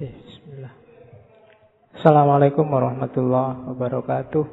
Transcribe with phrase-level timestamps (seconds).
[0.00, 0.72] Bismillah.
[1.92, 4.48] Assalamualaikum warahmatullahi wabarakatuh.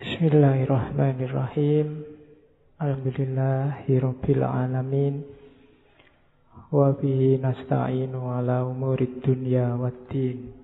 [0.00, 2.08] Bismillahirrahmanirrahim.
[2.80, 5.28] Alhamdulillahirabbil alamin.
[6.72, 10.56] Wa bihi nasta'inu ala umurid dunya waddin.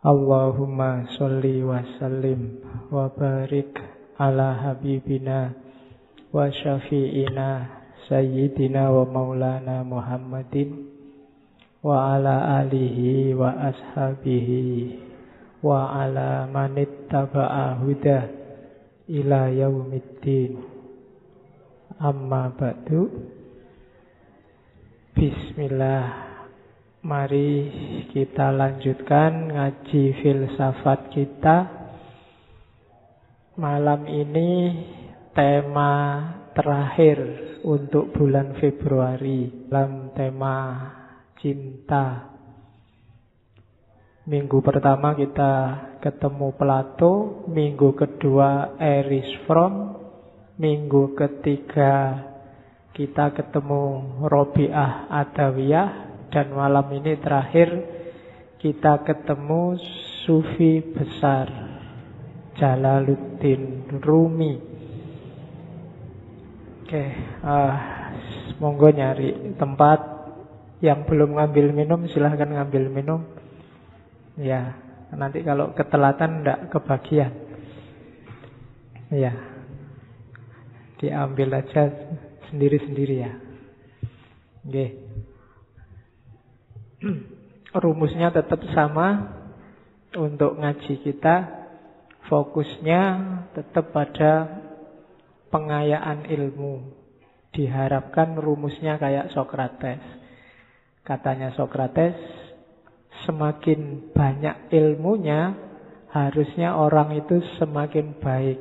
[0.00, 2.56] Allahumma sholli wa sallim
[2.88, 3.84] wa barik
[4.16, 5.52] ala habibina
[6.32, 10.88] wa syafi'ina sayyidina wa maulana Muhammadin
[11.82, 14.96] wa ala alihi wa ashabihi
[15.60, 18.28] wa ala manittaba'a huda
[19.10, 20.60] ila yaumiddin.
[22.00, 23.08] Amma ba'du.
[25.12, 26.32] Bismillah.
[27.00, 27.52] Mari
[28.12, 31.56] kita lanjutkan ngaji filsafat kita.
[33.56, 34.52] Malam ini
[35.32, 35.92] tema
[36.56, 40.56] terakhir untuk bulan Februari dalam tema
[41.40, 42.30] cinta.
[44.28, 45.52] Minggu pertama kita
[45.98, 49.96] ketemu Plato, minggu kedua Erich Fromm,
[50.60, 52.26] minggu ketiga
[52.94, 55.88] kita ketemu Robiah Adawiyah
[56.30, 57.68] dan malam ini terakhir
[58.60, 59.80] kita ketemu
[60.22, 61.48] Sufi besar
[62.60, 64.69] Jalaluddin Rumi.
[66.90, 67.06] Oke,
[67.46, 67.74] uh,
[68.58, 70.02] monggo nyari tempat
[70.82, 73.30] yang belum ngambil minum silahkan ngambil minum.
[74.34, 74.74] Ya,
[75.14, 77.30] nanti kalau ketelatan ndak kebagian.
[79.14, 79.38] Ya,
[80.98, 81.94] diambil aja
[82.50, 83.38] sendiri-sendiri ya.
[84.66, 84.86] Oke.
[87.86, 89.30] Rumusnya tetap sama
[90.18, 91.54] untuk ngaji kita.
[92.26, 93.02] Fokusnya
[93.54, 94.59] tetap pada
[95.50, 96.98] pengayaan ilmu.
[97.50, 99.98] Diharapkan rumusnya kayak Sokrates.
[101.02, 102.14] Katanya Sokrates,
[103.26, 105.54] semakin banyak ilmunya,
[106.14, 108.58] harusnya orang itu semakin baik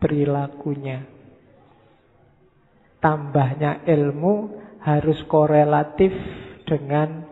[0.00, 1.04] perilakunya.
[3.00, 6.12] Tambahnya ilmu harus korelatif
[6.64, 7.24] dengan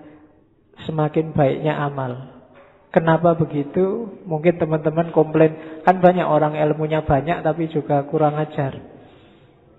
[0.84, 2.31] semakin baiknya amal.
[2.92, 4.20] Kenapa begitu?
[4.28, 8.76] Mungkin teman-teman komplain, kan banyak orang ilmunya banyak tapi juga kurang ajar.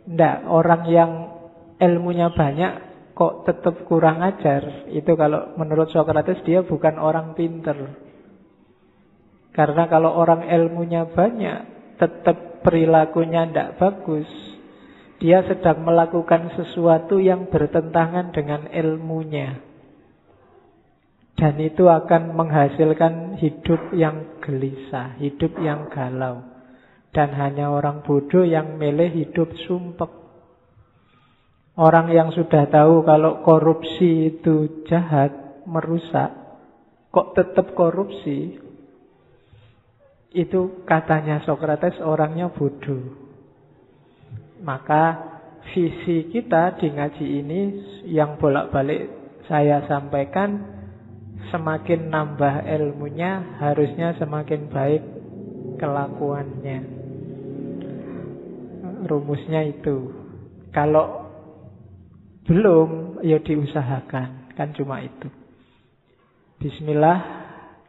[0.10, 1.12] Tidak, orang yang
[1.78, 2.74] ilmunya banyak
[3.14, 4.90] kok tetap kurang ajar.
[4.90, 7.78] Itu kalau menurut Socrates dia bukan orang pinter.
[9.54, 11.58] Karena kalau orang ilmunya banyak,
[12.02, 14.26] tetap perilakunya tidak bagus.
[15.22, 19.73] Dia sedang melakukan sesuatu yang bertentangan dengan ilmunya.
[21.34, 26.46] Dan itu akan menghasilkan hidup yang gelisah, hidup yang galau.
[27.14, 30.10] Dan hanya orang bodoh yang milih hidup sumpek.
[31.74, 35.34] Orang yang sudah tahu kalau korupsi itu jahat,
[35.66, 36.30] merusak,
[37.10, 38.62] kok tetap korupsi?
[40.34, 43.14] Itu katanya Socrates orangnya bodoh.
[44.62, 45.34] Maka
[45.74, 47.62] visi kita di ngaji ini
[48.10, 49.10] yang bolak-balik
[49.46, 50.73] saya sampaikan
[51.52, 55.04] semakin nambah ilmunya, harusnya semakin baik
[55.82, 56.80] kelakuannya.
[59.04, 60.14] Rumusnya itu.
[60.72, 61.28] Kalau
[62.48, 64.56] belum, ya diusahakan.
[64.56, 65.28] Kan cuma itu.
[66.62, 67.20] Bismillah,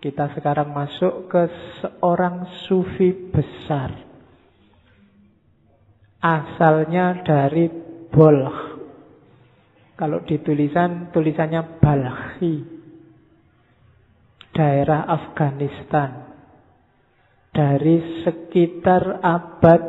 [0.03, 1.43] kita sekarang masuk ke
[1.85, 3.95] seorang sufi besar.
[6.19, 7.69] Asalnya dari
[8.11, 8.75] Bolh.
[9.95, 12.74] Kalau ditulisan, tulisannya Balhi
[14.55, 16.31] daerah Afghanistan
[17.51, 19.83] dari sekitar abad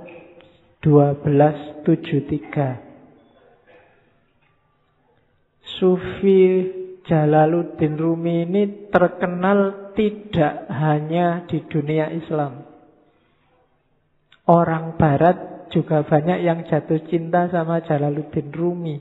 [0.82, 2.83] 1273.
[5.78, 8.63] Sufi Jalaluddin Rumi ini
[8.95, 12.63] terkenal tidak hanya di dunia Islam.
[14.47, 18.97] Orang Barat juga banyak yang jatuh cinta sama Jalaluddin Rumi.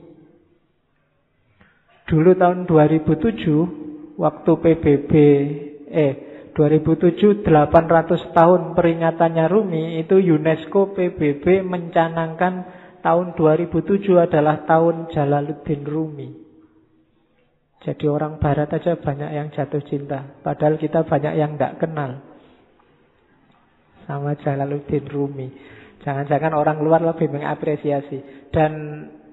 [2.10, 5.12] Dulu tahun 2007, waktu PBB,
[5.88, 6.14] eh
[6.52, 12.54] 2007 800 tahun peringatannya Rumi, itu UNESCO PBB mencanangkan
[13.00, 16.41] tahun 2007 adalah tahun Jalaluddin Rumi.
[17.82, 20.38] Jadi orang barat aja banyak yang jatuh cinta.
[20.40, 22.22] Padahal kita banyak yang tidak kenal.
[24.06, 25.48] Sama Jalaluddin Rumi.
[26.02, 28.50] Jangan-jangan orang luar lebih mengapresiasi.
[28.54, 28.72] Dan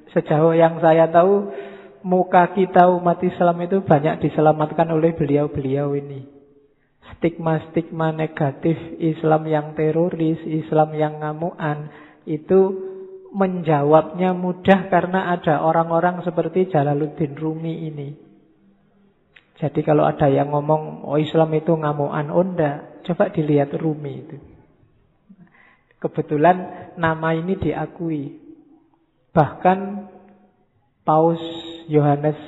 [0.09, 1.53] Sejauh yang saya tahu,
[2.01, 6.25] muka kita umat Islam itu banyak diselamatkan oleh beliau-beliau ini.
[7.17, 11.93] Stigma-stigma negatif Islam yang teroris, Islam yang ngamuan,
[12.25, 12.89] itu
[13.29, 18.28] menjawabnya mudah karena ada orang-orang seperti Jalaluddin Rumi ini.
[19.59, 23.03] Jadi kalau ada yang ngomong, oh Islam itu ngamuan, oh enggak.
[23.03, 24.39] Coba dilihat Rumi itu.
[25.99, 28.39] Kebetulan nama ini diakui.
[29.35, 30.07] Bahkan
[31.03, 31.43] Paus
[31.91, 32.39] Yohanes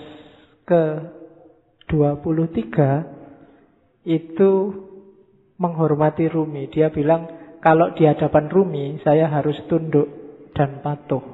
[0.63, 2.79] ke-23
[4.07, 4.51] itu
[5.59, 6.71] menghormati Rumi.
[6.71, 7.27] Dia bilang,
[7.59, 10.07] kalau di hadapan Rumi, saya harus tunduk
[10.55, 11.27] dan patuh.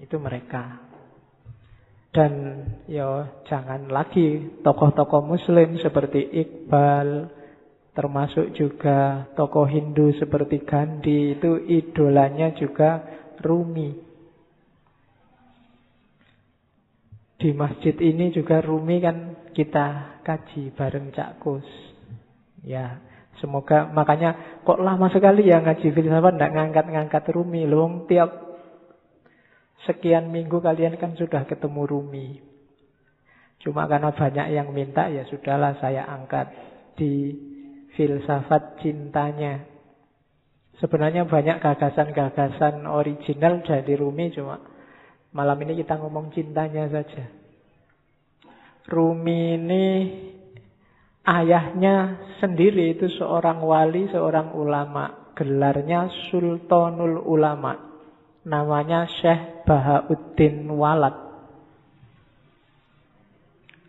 [0.00, 0.87] Itu mereka.
[2.08, 2.32] Dan
[2.88, 7.38] ya jangan lagi tokoh-tokoh muslim seperti Iqbal,
[7.98, 13.02] Termasuk juga tokoh Hindu seperti Gandhi itu idolanya juga
[13.42, 13.90] Rumi.
[17.42, 21.66] Di masjid ini juga Rumi kan kita kaji bareng Cak Kus.
[22.62, 23.02] Ya,
[23.42, 27.66] semoga makanya kok lama sekali ya ngaji filsafat ndak ngangkat-ngangkat Rumi.
[27.66, 28.30] Loh, tiap
[29.86, 32.28] sekian minggu kalian kan sudah ketemu Rumi.
[33.62, 36.50] Cuma karena banyak yang minta ya sudahlah saya angkat
[36.94, 37.34] di
[37.98, 39.66] filsafat cintanya.
[40.78, 44.62] Sebenarnya banyak gagasan-gagasan original dari Rumi cuma
[45.34, 47.26] malam ini kita ngomong cintanya saja.
[48.88, 49.86] Rumi ini
[51.26, 55.28] ayahnya sendiri itu seorang wali, seorang ulama.
[55.34, 57.87] Gelarnya Sultanul Ulama.
[58.48, 61.28] Namanya Syekh Bahauddin Walad.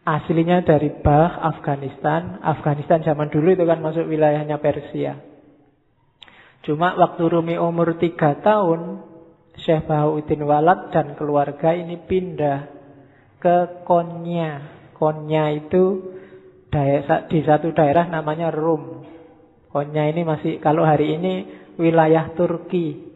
[0.03, 2.43] Aslinya dari Bah, Afghanistan.
[2.43, 5.15] Afghanistan zaman dulu itu kan masuk wilayahnya Persia.
[6.67, 9.05] Cuma waktu Rumi umur tiga tahun,
[9.63, 12.67] Syekh Bahauddin Walad dan keluarga ini pindah
[13.39, 14.75] ke Konya.
[14.99, 16.15] Konya itu
[17.31, 19.07] di satu daerah namanya Rum.
[19.71, 21.33] Konya ini masih, kalau hari ini
[21.79, 23.08] wilayah Turki.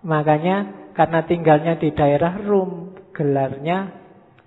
[0.00, 4.00] Makanya karena tinggalnya di daerah Rum, gelarnya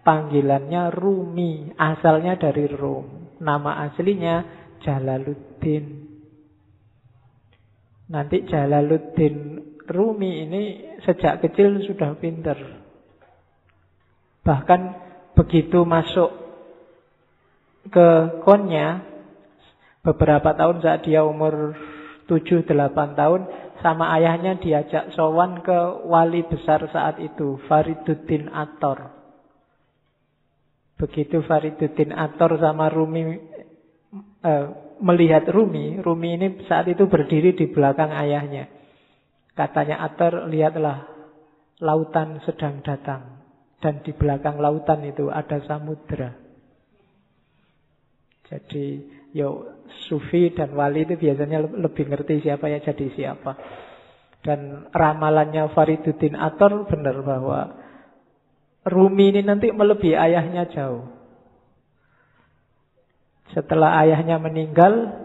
[0.03, 3.39] Panggilannya Rumi, asalnya dari Rum.
[3.39, 4.43] Nama aslinya
[4.83, 5.85] Jalaluddin.
[8.11, 10.63] Nanti Jalaluddin Rumi ini
[11.07, 12.83] sejak kecil sudah pinter.
[14.43, 14.81] Bahkan
[15.39, 16.31] begitu masuk
[17.87, 18.07] ke
[18.43, 19.07] Konya,
[20.03, 21.75] beberapa tahun saat dia umur
[22.27, 22.67] 7-8
[23.15, 23.41] tahun,
[23.83, 29.11] sama ayahnya diajak sowan ke wali besar saat itu, Fariduddin Ator.
[30.95, 33.35] Begitu Fariduddin Ator sama Rumi
[34.39, 34.65] uh,
[35.03, 38.71] melihat Rumi, Rumi ini saat itu berdiri di belakang ayahnya.
[39.51, 41.03] Katanya Ator, lihatlah
[41.83, 43.43] lautan sedang datang.
[43.83, 46.31] Dan di belakang lautan itu ada samudra.
[48.47, 49.03] Jadi,
[49.35, 49.72] yo
[50.09, 53.51] sufi dan wali itu biasanya lebih ngerti siapa ya jadi siapa.
[54.43, 57.79] Dan ramalannya Fariduddin Ator benar bahwa
[58.83, 61.07] Rumi ini nanti melebihi ayahnya jauh.
[63.55, 65.23] Setelah ayahnya meninggal,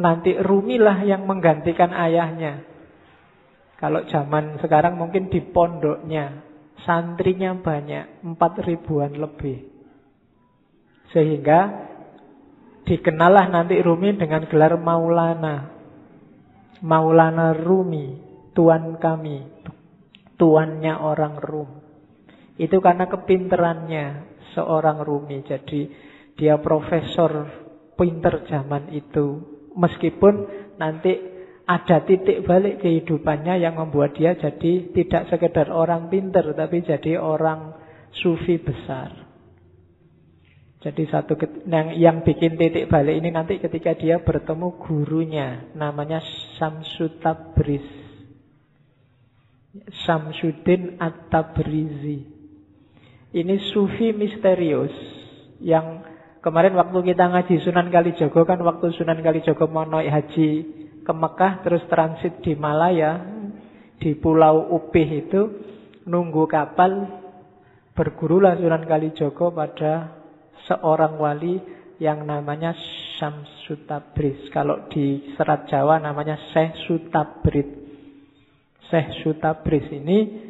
[0.00, 2.64] nanti Rumilah yang menggantikan ayahnya.
[3.76, 6.40] Kalau zaman sekarang mungkin di pondoknya,
[6.88, 9.68] santrinya banyak, empat ribuan lebih.
[11.12, 11.60] Sehingga
[12.88, 15.76] dikenallah nanti Rumi dengan gelar Maulana.
[16.80, 18.16] Maulana Rumi,
[18.56, 19.44] tuan kami,
[20.40, 21.70] tuannya orang Rum.
[22.56, 24.06] Itu karena kepinterannya
[24.56, 25.44] seorang Rumi.
[25.44, 25.90] Jadi
[26.38, 27.44] dia profesor
[27.98, 29.42] pinter zaman itu.
[29.76, 30.34] Meskipun
[30.80, 31.12] nanti
[31.68, 37.76] ada titik balik kehidupannya yang membuat dia jadi tidak sekedar orang pinter, tapi jadi orang
[38.16, 39.27] sufi besar.
[40.78, 41.34] Jadi satu
[41.66, 46.22] yang, yang bikin titik balik ini nanti ketika dia bertemu gurunya, namanya
[46.54, 48.06] Samsutabris.
[50.06, 52.18] Samsudin At-Tabrizi.
[53.28, 54.94] Ini sufi misterius
[55.60, 56.00] yang
[56.40, 60.50] kemarin waktu kita ngaji Sunan Kalijogo kan waktu Sunan Kalijogo mau naik haji
[61.04, 63.20] ke Mekah terus transit di Malaya
[64.00, 65.40] di Pulau Upih itu
[66.08, 67.20] nunggu kapal
[67.92, 70.17] bergurulah Sunan Kalijogo pada
[70.68, 71.56] seorang wali
[71.98, 72.76] yang namanya
[73.18, 74.52] Syamsutabris.
[74.54, 77.68] Kalau di Serat Jawa namanya Syekh Sutabrit.
[78.86, 80.46] Syekh Sutabris ini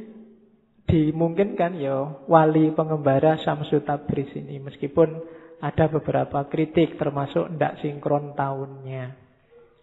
[0.89, 5.21] dimungkinkan ya wali pengembara Samsu Tabris ini meskipun
[5.61, 9.13] ada beberapa kritik termasuk tidak sinkron tahunnya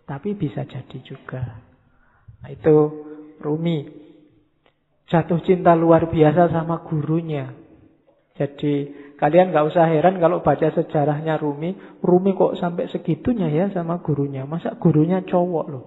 [0.10, 1.62] tapi bisa jadi juga
[2.42, 2.74] nah, itu
[3.38, 4.06] Rumi
[5.06, 7.54] Jatuh cinta luar biasa sama gurunya.
[8.34, 12.02] Jadi kalian nggak usah heran kalau baca sejarahnya Rumi.
[12.04, 14.44] Rumi kok sampai segitunya ya sama gurunya.
[14.44, 15.86] Masa gurunya cowok loh.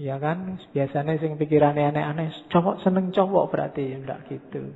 [0.00, 2.48] Ya kan, biasanya sing pikirannya aneh-aneh.
[2.48, 4.72] Cowok seneng cowok berarti, enggak gitu.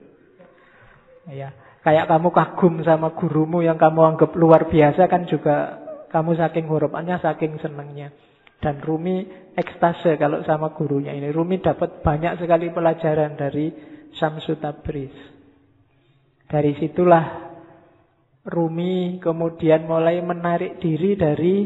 [1.32, 5.80] Ya, kayak kamu kagum sama gurumu yang kamu anggap luar biasa kan juga
[6.12, 8.12] kamu saking harapannya, saking senengnya.
[8.60, 9.24] Dan Rumi
[9.56, 11.32] ekstase kalau sama gurunya ini.
[11.32, 13.72] Rumi dapat banyak sekali pelajaran dari
[14.12, 15.37] Syamsu Tabriz.
[16.48, 17.46] Dari situlah
[18.48, 21.56] Rumi kemudian mulai menarik diri dari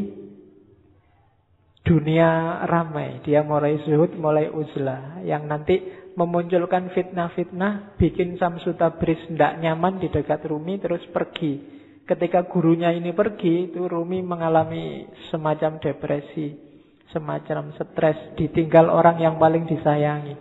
[1.79, 3.23] dunia ramai.
[3.23, 5.23] Dia mulai zuhud, mulai uzlah.
[5.23, 5.75] Yang nanti
[6.19, 11.71] memunculkan fitnah-fitnah, bikin Syamsu Tabriz tidak nyaman di dekat Rumi, terus pergi.
[12.03, 16.73] Ketika gurunya ini pergi, itu Rumi mengalami semacam depresi
[17.13, 20.33] semacam stres, ditinggal orang yang paling disayangi.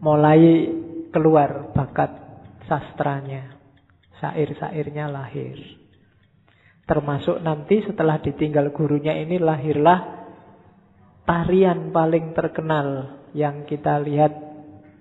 [0.00, 0.40] Mulai
[1.12, 2.27] keluar bakat
[2.68, 3.58] sastranya,
[4.20, 5.56] sair-sairnya lahir.
[6.84, 10.28] Termasuk nanti setelah ditinggal gurunya ini lahirlah
[11.28, 14.32] tarian paling terkenal yang kita lihat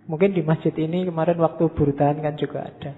[0.08, 2.92] mungkin di masjid ini kemarin waktu burdan kan juga ada.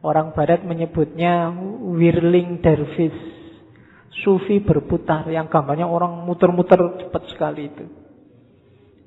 [0.00, 1.52] Orang barat menyebutnya
[1.92, 3.16] whirling dervish
[4.24, 7.84] sufi berputar yang gambarnya orang muter-muter cepat sekali itu.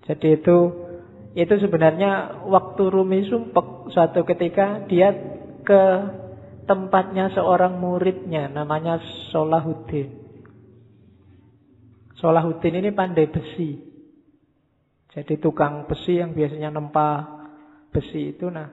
[0.06, 0.58] Jadi itu
[1.36, 5.12] itu sebenarnya waktu Rumi sumpek suatu ketika dia
[5.68, 5.84] ke
[6.64, 10.24] tempatnya seorang muridnya namanya Solahuddin.
[12.16, 13.84] Solahuddin ini pandai besi.
[15.12, 17.36] Jadi tukang besi yang biasanya nempa
[17.92, 18.68] besi itu nah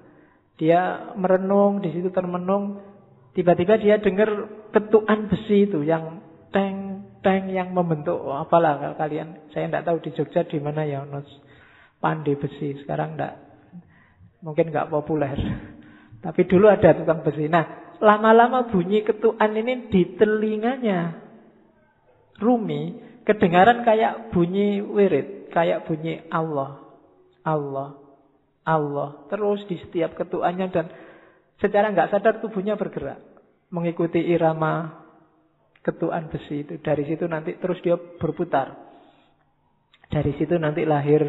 [0.58, 2.92] dia merenung di situ termenung
[3.32, 4.28] Tiba-tiba dia dengar
[4.76, 6.20] ketukan besi itu yang
[6.52, 11.00] teng teng yang membentuk oh, apalah kalian saya tidak tahu di Jogja di mana ya
[11.08, 11.24] nos
[12.02, 13.38] pandai besi sekarang tidak
[14.42, 15.38] mungkin nggak populer.
[16.24, 17.46] Tapi dulu ada tukang besi.
[17.46, 21.22] Nah lama-lama bunyi ketukan ini di telinganya.
[22.42, 26.82] Rumi kedengaran kayak bunyi wirid kayak bunyi Allah.
[27.46, 27.94] Allah.
[28.66, 29.30] Allah.
[29.30, 30.86] Terus di setiap ketukannya dan
[31.62, 33.22] Secara nggak sadar tubuhnya bergerak.
[33.70, 34.98] Mengikuti irama
[35.86, 36.82] ketuan besi itu.
[36.82, 38.74] Dari situ nanti terus dia berputar.
[40.10, 41.22] Dari situ nanti lahir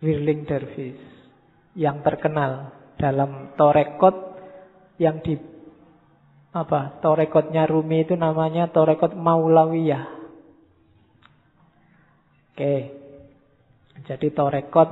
[0.00, 1.00] Wirling Dervis.
[1.76, 4.16] Yang terkenal dalam torekot
[4.96, 5.36] yang di
[6.56, 10.08] apa torekotnya Rumi itu namanya torekot Maulawiyah.
[12.56, 12.76] Oke,
[14.08, 14.88] jadi torekot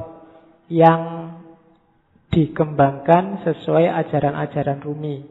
[0.68, 1.32] yang
[2.28, 5.24] dikembangkan sesuai ajaran-ajaran Rumi.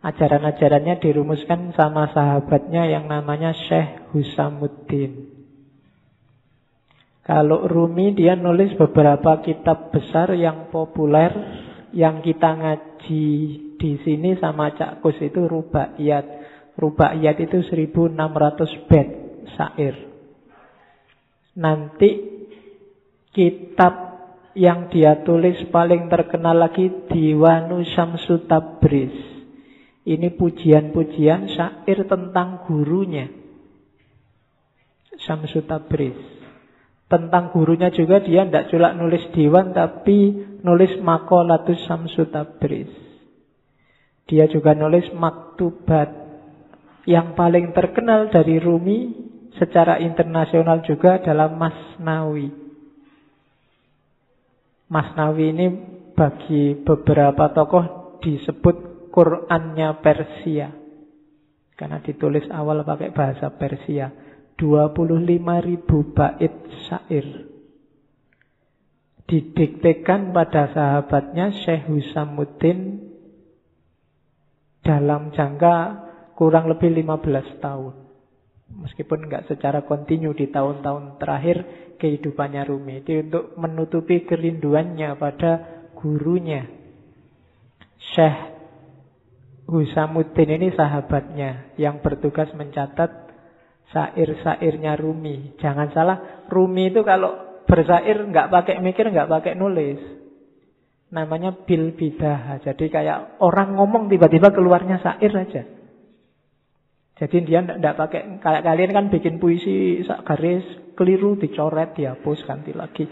[0.00, 5.29] Ajaran-ajarannya dirumuskan sama sahabatnya yang namanya Syekh Husamuddin.
[7.30, 11.30] Kalau Rumi dia nulis beberapa kitab besar yang populer
[11.94, 13.26] yang kita ngaji
[13.78, 16.26] di sini sama Cak Kus itu Rubaiyat.
[16.74, 18.18] Rubaiyat itu 1600
[18.90, 19.08] bed
[19.54, 19.94] syair.
[21.54, 22.10] Nanti
[23.30, 23.94] kitab
[24.58, 29.14] yang dia tulis paling terkenal lagi Diwanu Syamsu Tabriz.
[30.02, 33.30] Ini pujian-pujian syair tentang gurunya.
[35.14, 36.39] Syamsu Tabriz.
[37.10, 40.30] Tentang gurunya juga dia tidak cuma nulis diwan tapi
[40.62, 41.82] nulis makolatus
[42.30, 42.86] Tabriz.
[44.30, 46.30] Dia juga nulis maktubat.
[47.10, 49.10] Yang paling terkenal dari Rumi
[49.58, 52.54] secara internasional juga adalah Masnawi.
[54.90, 55.66] Mas Nawi ini
[56.14, 60.70] bagi beberapa tokoh disebut Qurannya Persia.
[61.74, 64.29] Karena ditulis awal pakai bahasa Persia.
[64.60, 67.48] 25 ribu bait syair.
[69.24, 73.08] Didiktekan pada sahabatnya Syekh Husamuddin
[74.84, 75.76] dalam jangka
[76.36, 77.94] kurang lebih 15 tahun.
[78.70, 81.56] Meskipun nggak secara kontinu di tahun-tahun terakhir
[81.96, 83.00] kehidupannya Rumi.
[83.00, 85.52] Itu untuk menutupi kerinduannya pada
[85.96, 86.68] gurunya.
[88.12, 88.36] Syekh
[89.70, 93.29] Husamuddin ini sahabatnya yang bertugas mencatat
[93.90, 95.58] sair-sairnya Rumi.
[95.58, 99.98] Jangan salah, Rumi itu kalau bersair nggak pakai mikir, nggak pakai nulis.
[101.10, 102.62] Namanya bil bidah.
[102.62, 105.62] Jadi kayak orang ngomong tiba-tiba keluarnya sair aja.
[107.20, 110.64] Jadi dia tidak pakai kayak kalian kan bikin puisi garis
[110.96, 113.04] keliru dicoret dihapus ganti lagi.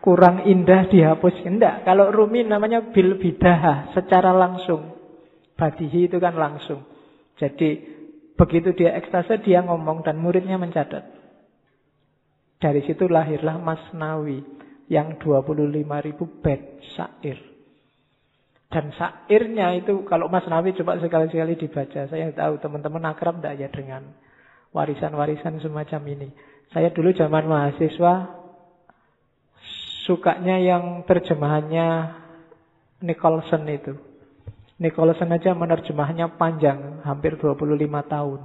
[0.00, 1.44] Kurang indah dihapus.
[1.44, 1.86] Tidak.
[1.86, 4.96] Kalau Rumi namanya bil bidah secara langsung.
[5.54, 6.84] Badihi itu kan langsung.
[7.36, 7.99] Jadi
[8.40, 11.04] begitu dia ekstase dia ngomong dan muridnya mencatat.
[12.56, 14.40] Dari situ lahirlah Mas Nawi
[14.88, 17.36] yang 25 ribu bed syair.
[18.72, 22.08] Dan syairnya itu kalau Mas Nawi coba sekali-sekali dibaca.
[22.08, 24.08] Saya tahu teman-teman akrab tidak ya dengan
[24.72, 26.28] warisan-warisan semacam ini.
[26.70, 28.40] Saya dulu zaman mahasiswa
[30.06, 32.18] sukanya yang terjemahannya
[33.02, 34.09] Nicholson itu.
[34.80, 37.68] Nicholson aja menerjemahnya panjang, hampir 25
[38.08, 38.40] tahun.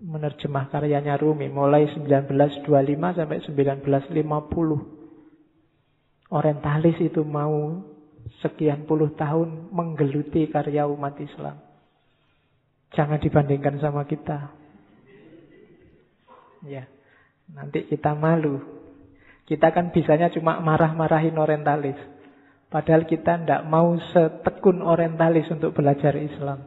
[0.00, 2.64] Menerjemah karyanya Rumi mulai 1925
[3.12, 6.32] sampai 1950.
[6.32, 7.84] Orientalis itu mau
[8.40, 11.60] sekian puluh tahun menggeluti karya umat Islam.
[12.96, 14.48] Jangan dibandingkan sama kita.
[16.64, 16.88] Ya,
[17.52, 18.64] nanti kita malu.
[19.44, 22.00] Kita kan bisanya cuma marah-marahin orientalis.
[22.70, 26.62] Padahal kita tidak mau setekun orientalis untuk belajar Islam.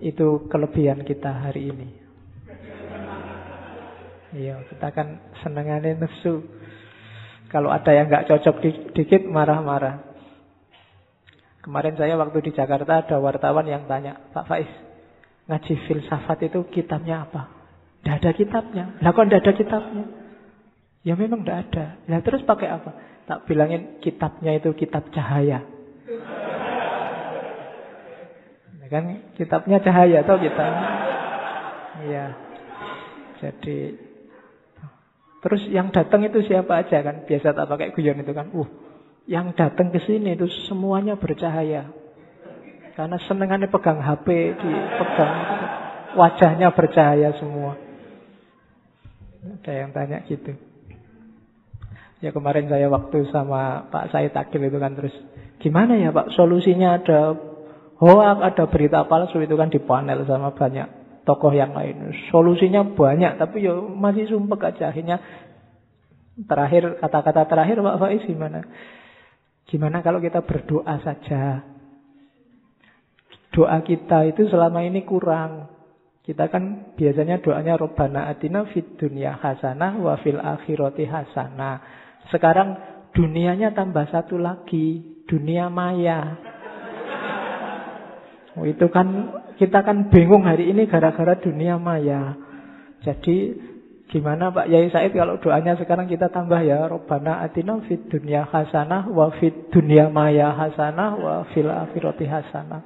[0.00, 1.88] Itu kelebihan kita hari ini.
[4.34, 6.42] Iya, kita kan senengannya nesu.
[7.52, 8.64] Kalau ada yang nggak cocok
[8.96, 10.02] dikit marah-marah.
[11.60, 14.68] Kemarin saya waktu di Jakarta ada wartawan yang tanya, Pak Faiz,
[15.48, 17.52] ngaji filsafat itu kitabnya apa?
[18.00, 18.84] Tidak ada kitabnya.
[19.00, 20.04] Lah kok tidak ada kitabnya?
[21.04, 21.84] Ya memang tidak ada.
[22.08, 22.90] Lah terus pakai apa?
[23.24, 25.64] Tak bilangin kitabnya itu kitab cahaya.
[28.84, 30.66] Ya kan kitabnya cahaya atau kita?
[32.04, 32.26] Iya.
[33.40, 33.78] Jadi
[35.40, 37.24] terus yang datang itu siapa aja kan?
[37.24, 38.52] Biasa tak pakai guyon itu kan.
[38.52, 38.68] Uh,
[39.24, 41.88] yang datang ke sini itu semuanya bercahaya.
[42.94, 45.34] Karena senengannya pegang HP, dipegang
[46.14, 47.74] wajahnya bercahaya semua.
[49.44, 50.73] Ada yang tanya gitu.
[52.24, 55.12] Ya kemarin saya waktu sama Pak Said Akil itu kan terus
[55.60, 57.36] gimana ya Pak solusinya ada
[58.00, 60.88] hoak, ada berita palsu itu kan di panel sama banyak
[61.28, 62.16] tokoh yang lain.
[62.32, 65.20] Solusinya banyak tapi ya masih sumpek aja akhirnya
[66.48, 68.64] terakhir kata-kata terakhir Pak Faiz gimana?
[69.68, 71.60] Gimana kalau kita berdoa saja?
[73.52, 75.68] Doa kita itu selama ini kurang.
[76.24, 82.03] Kita kan biasanya doanya Robbana atina fid dunya hasanah wa fil akhirati hasanah.
[82.32, 82.76] Sekarang
[83.12, 86.38] dunianya tambah satu lagi, dunia maya.
[88.54, 92.38] Oh, itu kan kita kan bingung hari ini gara-gara dunia maya.
[93.02, 93.58] Jadi
[94.04, 99.08] Gimana Pak Yai Said kalau doanya sekarang kita tambah ya Robbana atina fid dunya hasanah
[99.08, 102.84] wa fid dunya maya hasanah wa fil akhirati hasanah.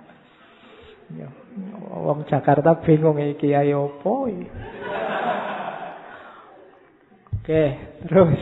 [1.12, 1.28] Ya,
[1.90, 4.28] wong Jakarta bingung iki ayo opo
[7.40, 7.64] Oke,
[8.08, 8.40] terus.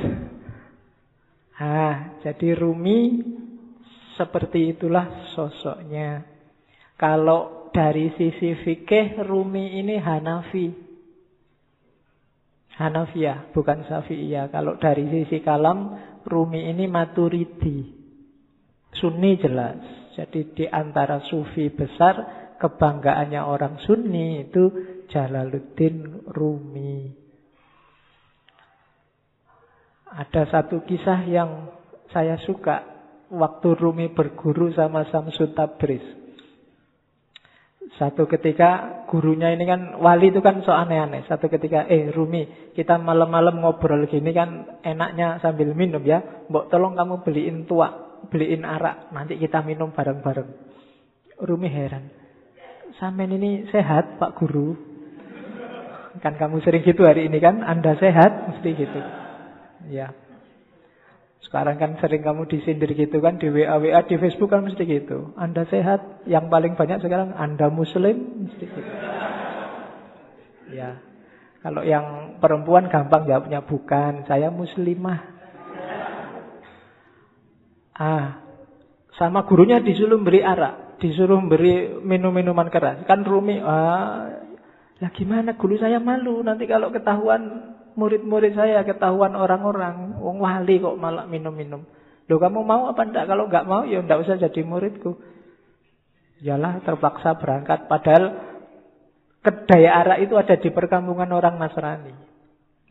[1.57, 3.25] Ah, jadi Rumi
[4.16, 6.25] seperti itulah sosoknya.
[6.97, 10.87] Kalau dari sisi fikih Rumi ini Hanafi.
[12.77, 14.53] Hanafiyah, bukan Syafi'iyah.
[14.53, 15.97] Kalau dari sisi kalam,
[16.29, 17.88] Rumi ini Maturidi.
[18.92, 19.81] Sunni jelas.
[20.12, 24.73] Jadi di antara sufi besar, kebanggaannya orang Sunni itu
[25.09, 27.26] Jalaluddin Rumi.
[30.07, 31.66] Ada satu kisah yang
[32.14, 32.87] saya suka
[33.31, 36.03] waktu Rumi berguru sama Samsud Tabriz.
[37.97, 41.27] Satu ketika gurunya ini kan wali itu kan so aneh-aneh.
[41.27, 46.47] Satu ketika eh Rumi kita malam-malam ngobrol gini kan enaknya sambil minum ya.
[46.51, 49.11] Mbok tolong kamu beliin tua, beliin arak.
[49.11, 50.51] Nanti kita minum bareng-bareng.
[51.42, 52.05] Rumi heran.
[53.01, 54.77] Sampai ini sehat Pak Guru.
[56.23, 57.61] Kan kamu sering gitu hari ini kan.
[57.61, 59.26] Anda sehat mesti gitu.
[59.90, 60.14] Ya.
[61.44, 65.31] Sekarang kan sering kamu disindir gitu kan di WA WA di Facebook kan mesti gitu.
[65.38, 68.81] Anda sehat, yang paling banyak sekarang Anda muslim mesti gitu.
[70.75, 70.99] Ya.
[71.62, 75.35] Kalau yang perempuan gampang jawabnya bukan, saya muslimah.
[77.96, 78.44] Ah,
[79.16, 83.03] sama gurunya disuruh beri arak, disuruh beri minum-minuman keras.
[83.09, 84.46] Kan Rumi, ah,
[84.96, 91.01] lah gimana guru saya malu nanti kalau ketahuan murid-murid saya ketahuan orang-orang, wong wali kok
[91.01, 91.83] malah minum-minum.
[92.27, 93.25] Loh kamu mau apa enggak?
[93.25, 95.17] Kalau enggak mau ya enggak usah jadi muridku.
[96.45, 97.89] Yalah terpaksa berangkat.
[97.89, 98.25] Padahal
[99.41, 102.13] kedai arak itu ada di perkampungan orang Nasrani.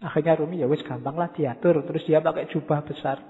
[0.02, 1.84] Akhirnya Rumi ya wis gampang lah diatur.
[1.86, 3.22] Terus dia pakai jubah besar.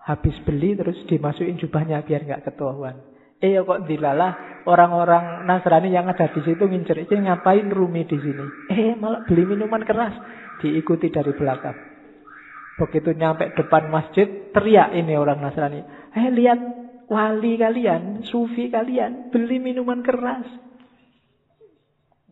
[0.00, 3.09] Habis beli terus dimasukin jubahnya biar nggak ketahuan.
[3.40, 8.44] Eh kok dilalah orang-orang Nasrani yang ada di situ ngincer ini ngapain Rumi di sini?
[8.68, 10.12] Eh malah beli minuman keras
[10.60, 11.72] diikuti dari belakang.
[12.76, 15.80] Begitu nyampe depan masjid teriak ini orang Nasrani.
[16.12, 16.60] Eh lihat
[17.08, 20.44] wali kalian, sufi kalian beli minuman keras.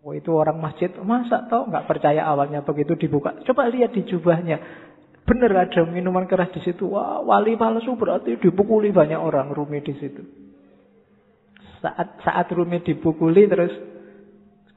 [0.04, 3.32] Oh itu orang masjid masa tau nggak percaya awalnya begitu dibuka.
[3.48, 4.60] Coba lihat di jubahnya
[5.28, 6.88] Benar ada minuman keras di situ.
[6.88, 10.47] Wah, wali palsu berarti dipukuli banyak orang Rumi di situ.
[11.78, 13.70] Saat saat Rumi dipukuli terus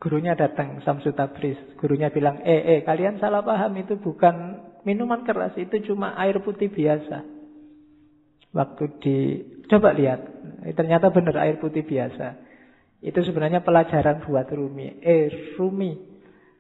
[0.02, 1.58] gurunya datang Samsu Tabriz.
[1.78, 6.70] Gurunya bilang, "Eh, eh, kalian salah paham itu bukan minuman keras, itu cuma air putih
[6.70, 7.22] biasa."
[8.52, 9.18] Waktu di
[9.72, 10.20] coba lihat,
[10.76, 12.38] ternyata benar air putih biasa.
[13.02, 15.02] Itu sebenarnya pelajaran buat Rumi.
[15.02, 15.98] Eh, Rumi,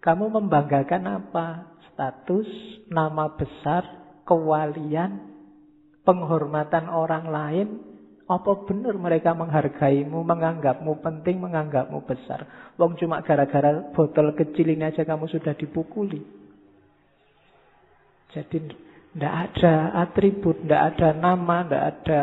[0.01, 1.71] kamu membanggakan apa?
[1.91, 2.49] status,
[2.89, 3.83] nama besar,
[4.25, 5.21] kewalian,
[6.01, 7.67] penghormatan orang lain,
[8.31, 12.71] apa benar mereka menghargaimu, menganggapmu penting, menganggapmu besar?
[12.79, 16.23] Wong cuma gara-gara botol kecil ini aja kamu sudah dipukuli.
[18.31, 18.57] Jadi
[19.11, 19.73] tidak ada
[20.07, 22.21] atribut, tidak ada nama, tidak ada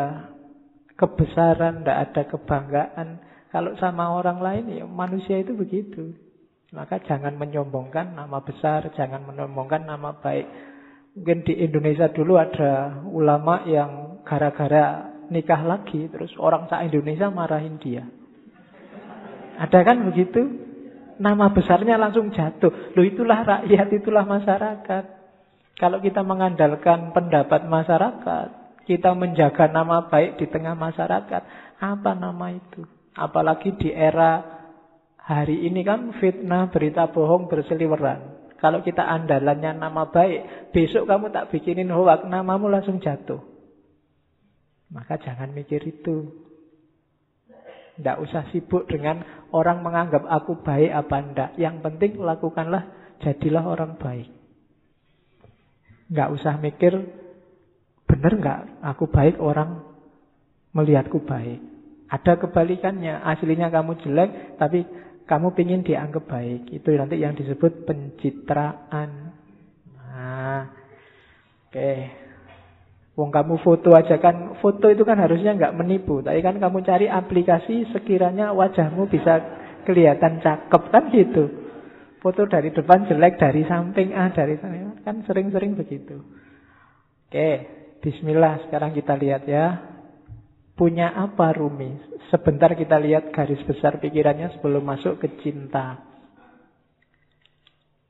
[0.97, 3.07] kebesaran, tidak ada kebanggaan.
[3.49, 6.13] Kalau sama orang lain ya manusia itu begitu.
[6.69, 10.45] Maka jangan menyombongkan nama besar, jangan menyombongkan nama baik.
[11.17, 17.77] Mungkin di Indonesia dulu ada ulama yang gara-gara nikah lagi, terus orang sa Indonesia marahin
[17.81, 18.05] dia.
[19.59, 20.41] Ada kan begitu?
[21.19, 22.95] Nama besarnya langsung jatuh.
[22.95, 25.03] Loh itulah rakyat, itulah masyarakat.
[25.79, 28.47] Kalau kita mengandalkan pendapat masyarakat,
[28.87, 31.41] kita menjaga nama baik di tengah masyarakat,
[31.79, 32.83] apa nama itu?
[33.15, 34.59] Apalagi di era
[35.29, 38.49] Hari ini kan fitnah, berita bohong berseliweran.
[38.57, 43.37] Kalau kita andalannya nama baik, besok kamu tak bikinin hoak, namamu langsung jatuh.
[44.89, 46.33] Maka jangan mikir itu.
[47.99, 49.21] Tidak usah sibuk dengan
[49.51, 51.51] orang menganggap aku baik apa enggak.
[51.59, 54.31] Yang penting lakukanlah, jadilah orang baik.
[56.09, 56.95] Nggak usah mikir,
[58.07, 59.83] benar nggak aku baik orang
[60.73, 61.59] melihatku baik.
[62.09, 64.81] Ada kebalikannya, aslinya kamu jelek, tapi
[65.29, 66.73] kamu ingin dianggap baik.
[66.73, 69.37] Itu nanti yang disebut pencitraan.
[69.93, 70.65] Nah,
[71.69, 71.77] oke.
[71.77, 72.28] Okay.
[73.19, 76.23] Wong kamu foto aja kan, foto itu kan harusnya nggak menipu.
[76.23, 79.43] Tapi kan kamu cari aplikasi sekiranya wajahmu bisa
[79.83, 81.51] kelihatan cakep kan gitu.
[82.23, 86.15] Foto dari depan jelek, dari samping ah, dari sana kan sering-sering begitu.
[87.27, 87.49] Oke,
[87.99, 88.63] Bismillah.
[88.63, 89.83] Sekarang kita lihat ya.
[90.79, 91.99] Punya apa Rumi?
[92.31, 96.07] Sebentar kita lihat garis besar pikirannya sebelum masuk ke cinta.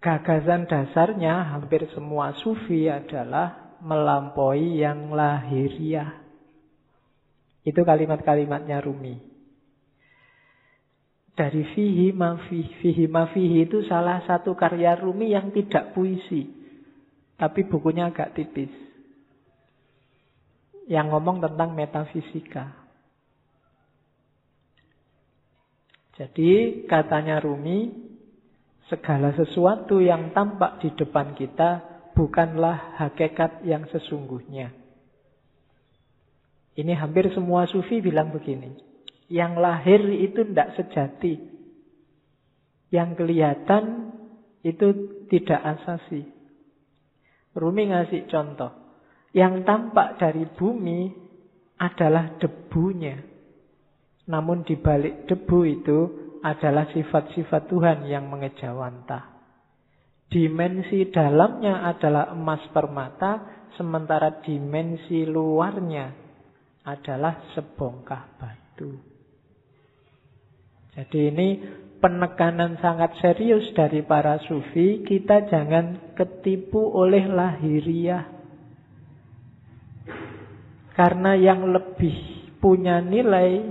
[0.05, 6.19] Gagasan dasarnya hampir semua sufi adalah melampaui yang lahiriah.
[7.63, 9.19] Itu kalimat-kalimatnya Rumi.
[11.35, 16.51] Dari fihi mafihi, fihi mafihi itu salah satu karya Rumi yang tidak puisi.
[17.39, 18.71] Tapi bukunya agak tipis
[20.89, 22.73] yang ngomong tentang metafisika.
[26.19, 27.87] Jadi katanya Rumi,
[28.89, 31.88] segala sesuatu yang tampak di depan kita
[32.19, 34.75] bukanlah hakikat yang sesungguhnya.
[36.75, 38.75] Ini hampir semua sufi bilang begini.
[39.31, 41.39] Yang lahir itu tidak sejati.
[42.91, 44.11] Yang kelihatan
[44.67, 44.87] itu
[45.31, 46.27] tidak asasi.
[47.55, 48.75] Rumi ngasih contoh.
[49.31, 51.15] Yang tampak dari bumi
[51.79, 53.15] adalah debunya.
[54.27, 55.99] Namun di balik debu itu
[56.43, 59.38] adalah sifat-sifat Tuhan yang mengejawantah.
[60.29, 66.13] Dimensi dalamnya adalah emas permata, sementara dimensi luarnya
[66.85, 68.93] adalah sebongkah batu.
[70.93, 71.47] Jadi ini
[71.97, 78.39] penekanan sangat serius dari para sufi, kita jangan ketipu oleh lahiriah
[80.99, 82.11] karena yang lebih
[82.59, 83.63] punya nilai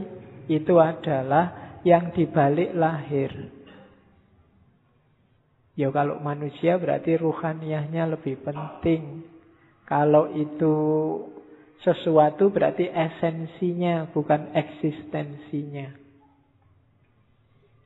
[0.49, 3.58] itu adalah yang dibalik lahir.
[5.78, 9.22] Ya kalau manusia berarti ruhaniahnya lebih penting.
[9.86, 10.74] Kalau itu
[11.86, 15.94] sesuatu berarti esensinya bukan eksistensinya.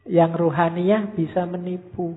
[0.08, 2.16] Yang ruhaniah bisa menipu.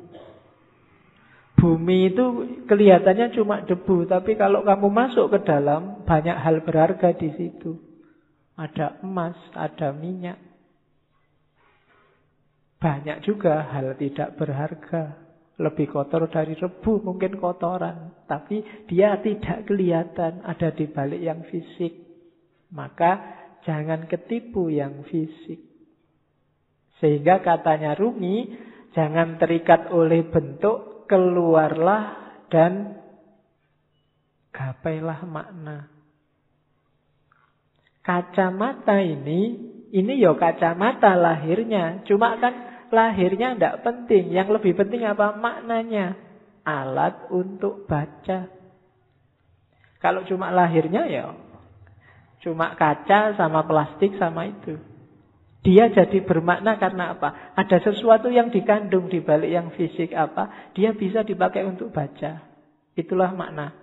[1.59, 2.25] Bumi itu
[2.71, 7.75] kelihatannya cuma debu, tapi kalau kamu masuk ke dalam, banyak hal berharga di situ.
[8.55, 10.39] Ada emas, ada minyak.
[12.79, 15.24] Banyak juga hal tidak berharga.
[15.55, 18.27] Lebih kotor dari rebu, mungkin kotoran.
[18.27, 21.95] Tapi dia tidak kelihatan, ada di balik yang fisik.
[22.75, 23.23] Maka
[23.63, 25.63] jangan ketipu yang fisik.
[26.99, 28.51] Sehingga katanya Rumi,
[28.91, 32.99] jangan terikat oleh bentuk, keluarlah dan
[34.51, 35.87] gapailah makna.
[38.03, 39.55] Kacamata ini,
[39.91, 42.03] ini ya kacamata lahirnya.
[42.03, 44.33] Cuma kan lahirnya tidak penting.
[44.33, 45.37] Yang lebih penting apa?
[45.37, 46.17] Maknanya.
[46.65, 48.49] Alat untuk baca.
[50.01, 51.33] Kalau cuma lahirnya ya
[52.45, 54.77] cuma kaca sama plastik sama itu.
[55.65, 57.57] Dia jadi bermakna karena apa?
[57.57, 60.69] Ada sesuatu yang dikandung di balik yang fisik apa?
[60.77, 62.45] Dia bisa dipakai untuk baca.
[62.93, 63.73] Itulah makna.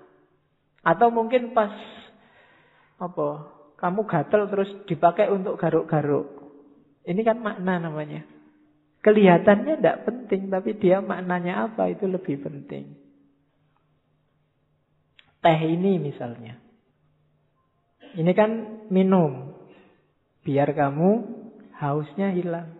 [0.86, 1.74] Atau mungkin pas
[3.02, 3.50] apa?
[3.82, 6.30] Kamu gatel terus dipakai untuk garuk-garuk.
[7.02, 8.22] Ini kan makna namanya.
[9.02, 12.94] Kelihatannya tidak penting, tapi dia maknanya apa itu lebih penting.
[15.42, 16.54] Teh ini misalnya.
[18.14, 18.50] Ini kan
[18.94, 19.58] minum.
[20.46, 21.10] Biar kamu
[21.82, 22.78] hausnya hilang.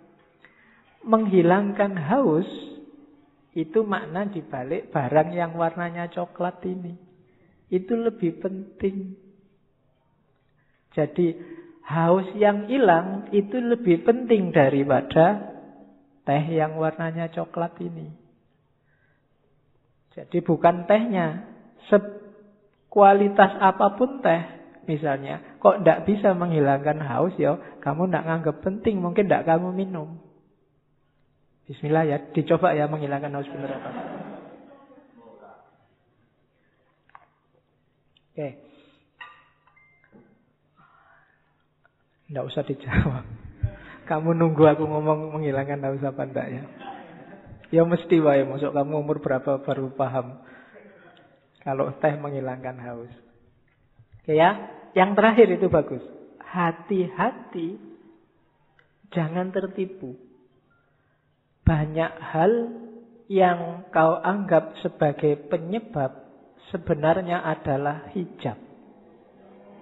[1.03, 2.47] Menghilangkan haus
[3.59, 6.95] itu makna dibalik barang yang warnanya coklat ini.
[7.67, 9.19] Itu lebih penting.
[10.95, 11.35] Jadi
[11.83, 15.52] haus yang hilang itu lebih penting daripada
[16.23, 18.11] teh yang warnanya coklat ini.
[20.13, 21.49] Jadi bukan tehnya,
[22.93, 24.43] kualitas apa pun teh
[24.85, 30.21] misalnya, kok tidak bisa menghilangkan haus ya, kamu tidak nganggap penting, mungkin tidak kamu minum.
[31.65, 33.91] Bismillah ya, dicoba ya menghilangkan haus benar apa.
[38.33, 38.49] Oke.
[42.29, 43.25] Tidak usah dijawab.
[44.13, 46.63] Kamu nunggu aku ngomong menghilangkan haus apa enggak ya?
[47.73, 50.37] Ya mesti wae, masuk kamu umur berapa baru paham.
[51.65, 53.09] Kalau teh menghilangkan haus.
[54.21, 56.05] Oke ya, yang terakhir itu bagus.
[56.45, 57.81] Hati-hati
[59.17, 60.13] jangan tertipu.
[61.65, 62.53] Banyak hal
[63.33, 66.21] yang kau anggap sebagai penyebab
[66.69, 68.61] sebenarnya adalah hijab.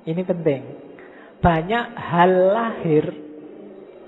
[0.07, 0.63] Ini penting.
[1.43, 3.30] Banyak hal lahir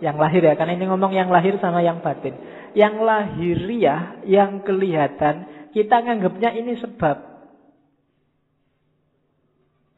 [0.02, 2.34] yang lahir ya, karena ini ngomong yang lahir sama yang batin.
[2.74, 7.22] Yang lahiriah, yang kelihatan, kita nganggapnya ini sebab.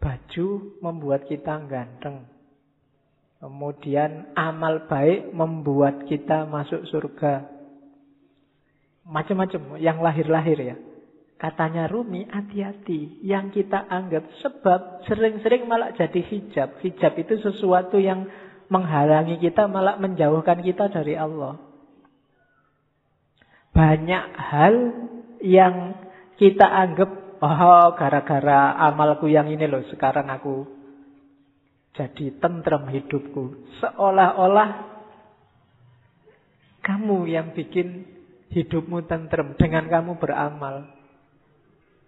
[0.05, 0.49] Baju
[0.85, 2.29] membuat kita ganteng.
[3.41, 7.49] Kemudian amal baik membuat kita masuk surga.
[9.09, 10.77] Macam-macam yang lahir-lahir ya.
[11.41, 13.25] Katanya Rumi, hati-hati.
[13.25, 16.81] Yang kita anggap sebab sering-sering malah jadi hijab.
[16.81, 18.29] Hijab itu sesuatu yang
[18.75, 21.63] menghalangi kita, malah menjauhkan kita dari Allah.
[23.71, 24.75] Banyak hal
[25.39, 25.95] yang
[26.35, 30.65] kita anggap Oh, gara-gara amalku yang ini loh, sekarang aku
[31.93, 33.69] jadi tentrem hidupku.
[33.85, 34.71] Seolah-olah
[36.81, 38.09] kamu yang bikin
[38.49, 40.89] hidupmu tentrem dengan kamu beramal.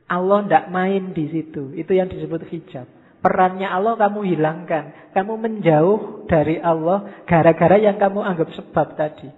[0.09, 1.77] Allah tidak main di situ.
[1.77, 2.89] Itu yang disebut hijab.
[3.21, 5.15] Perannya Allah kamu hilangkan.
[5.17, 9.29] Kamu menjauh dari Allah gara-gara yang kamu anggap sebab tadi.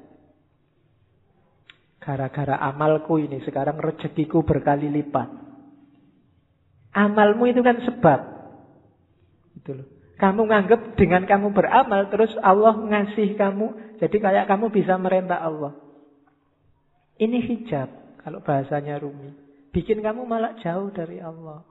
[2.03, 5.29] Gara-gara amalku ini sekarang rezekiku berkali lipat.
[6.97, 8.21] Amalmu itu kan sebab.
[9.61, 9.89] Itu loh.
[10.19, 14.01] Kamu nganggap dengan kamu beramal terus Allah ngasih kamu.
[14.03, 15.79] Jadi kayak kamu bisa merentah Allah.
[17.21, 19.31] Ini hijab kalau bahasanya Rumi.
[19.71, 21.68] Bikin kamu malah jauh dari Allah.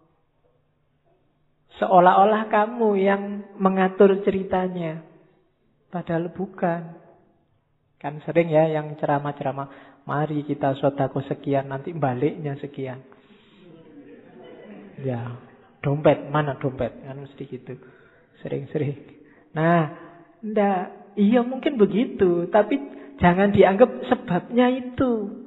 [1.77, 3.23] Seolah-olah kamu yang
[3.61, 5.05] mengatur ceritanya.
[5.93, 6.97] Padahal bukan.
[8.01, 9.99] Kan sering ya yang ceramah-ceramah.
[10.07, 13.03] Mari kita sodako sekian, nanti baliknya sekian.
[15.03, 15.37] Ya,
[15.83, 16.95] dompet, mana dompet?
[17.05, 17.77] Kan mesti gitu.
[18.41, 18.97] Sering-sering.
[19.53, 19.93] Nah,
[20.41, 22.77] ndak, iya mungkin begitu, tapi
[23.21, 25.45] jangan dianggap sebabnya itu.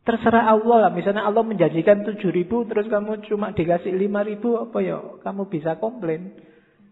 [0.00, 0.90] Terserah Allah lah.
[0.92, 4.96] Misalnya Allah menjanjikan tujuh ribu, terus kamu cuma dikasih lima ribu, apa ya?
[5.20, 6.40] Kamu bisa komplain.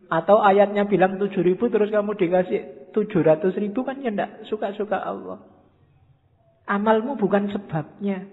[0.08, 5.00] Atau ayatnya bilang tujuh ribu, terus kamu dikasih tujuh ratus ribu, kan ya enggak suka-suka
[5.00, 5.40] Allah.
[6.68, 8.28] Amalmu bukan sebabnya.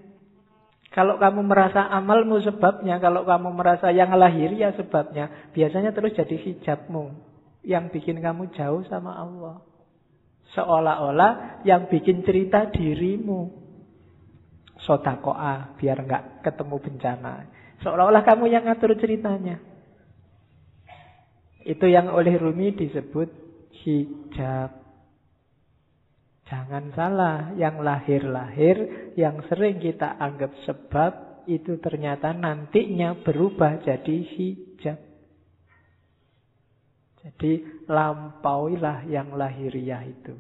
[0.91, 6.35] Kalau kamu merasa amalmu sebabnya, kalau kamu merasa yang lahir ya sebabnya, biasanya terus jadi
[6.39, 7.11] hijabmu
[7.67, 9.59] yang bikin kamu jauh sama Allah.
[10.55, 13.64] Seolah-olah yang bikin cerita dirimu.
[14.83, 17.33] Sodakoa, biar nggak ketemu bencana.
[17.83, 19.59] Seolah-olah kamu yang ngatur ceritanya.
[21.65, 23.29] Itu yang oleh Rumi disebut
[23.83, 24.85] hijab.
[26.45, 34.99] Jangan salah, yang lahir-lahir, yang sering kita anggap sebab, itu ternyata nantinya berubah jadi hijab.
[37.25, 40.38] Jadi lampauilah yang lahiriah itu.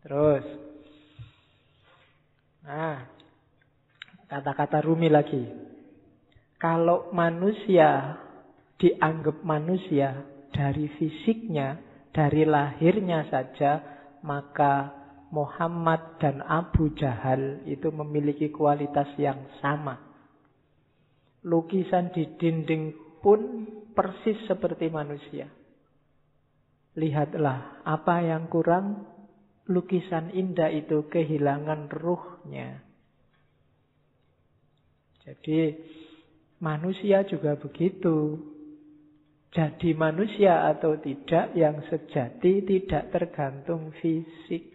[0.00, 0.46] Terus.
[2.64, 3.04] Nah,
[4.30, 5.42] kata-kata Rumi lagi.
[6.62, 8.14] Kalau manusia
[8.78, 10.22] dianggap manusia
[10.54, 11.82] dari fisiknya,
[12.14, 13.82] dari lahirnya saja,
[14.22, 14.94] maka
[15.34, 19.98] Muhammad dan Abu Jahal itu memiliki kualitas yang sama.
[21.42, 25.48] Lukisan di dinding pun persis seperti manusia.
[26.98, 29.06] Lihatlah apa yang kurang
[29.70, 32.89] lukisan indah itu kehilangan ruhnya.
[35.30, 35.78] Jadi
[36.58, 38.34] manusia juga begitu.
[39.54, 44.74] Jadi manusia atau tidak yang sejati tidak tergantung fisik.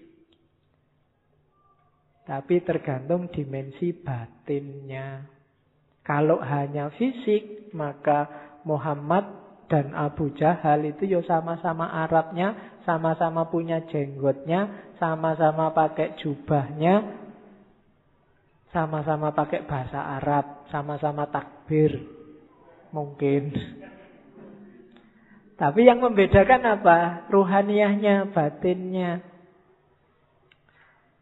[2.23, 5.27] Tapi tergantung dimensi batinnya.
[6.01, 8.27] Kalau hanya fisik, maka
[8.63, 17.24] Muhammad dan Abu Jahal itu ya sama-sama Arabnya, sama-sama punya jenggotnya, sama-sama pakai jubahnya,
[18.75, 21.95] sama-sama pakai bahasa Arab, sama-sama takbir.
[22.91, 23.55] Mungkin.
[25.55, 27.23] Tapi yang membedakan apa?
[27.31, 29.23] Ruhaniyahnya, batinnya.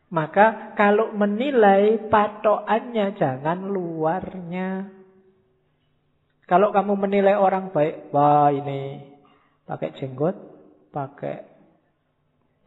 [0.10, 4.90] Maka kalau menilai patokannya jangan luarnya.
[6.50, 9.02] Kalau kamu menilai orang baik, wah ini
[9.66, 10.38] pakai jenggot,
[10.94, 11.46] pakai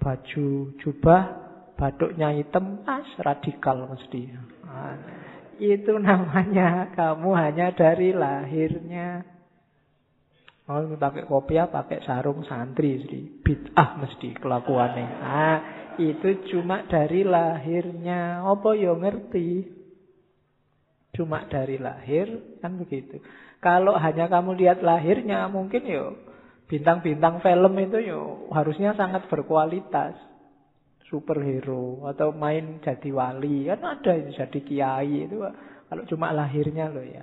[0.03, 1.23] baju jubah,
[1.79, 4.56] baduknya hitam, as radikal mesti.
[5.57, 9.25] Itu namanya kamu hanya dari lahirnya.
[10.67, 15.07] Oh, pakai kopiah, pakai sarung santri, mesti bid'ah mesti kelakuannya.
[15.23, 15.59] Nah,
[15.95, 18.43] itu cuma dari lahirnya.
[18.43, 19.63] Apa yo ngerti?
[21.17, 23.23] Cuma dari lahir kan begitu.
[23.65, 26.19] Kalau hanya kamu lihat lahirnya mungkin yo
[26.69, 30.19] bintang-bintang film itu yo harusnya sangat berkualitas.
[31.07, 35.39] Superhero atau main jadi wali kan ada itu jadi kiai itu
[35.87, 37.23] kalau cuma lahirnya loh ya.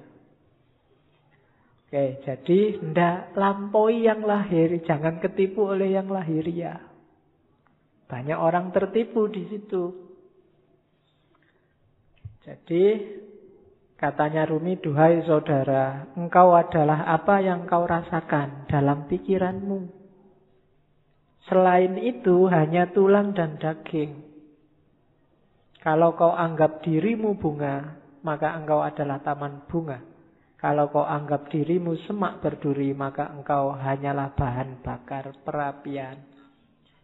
[1.93, 6.81] Oke, jadi ndak lampaui yang lahir, jangan ketipu oleh yang lahir ya.
[8.09, 9.93] Banyak orang tertipu di situ.
[12.41, 12.97] Jadi
[13.93, 19.92] katanya Rumi, duhai saudara, engkau adalah apa yang kau rasakan dalam pikiranmu.
[21.51, 24.23] Selain itu hanya tulang dan daging.
[25.83, 29.99] Kalau kau anggap dirimu bunga, maka engkau adalah taman bunga.
[30.55, 36.23] Kalau kau anggap dirimu semak berduri, maka engkau hanyalah bahan bakar perapian.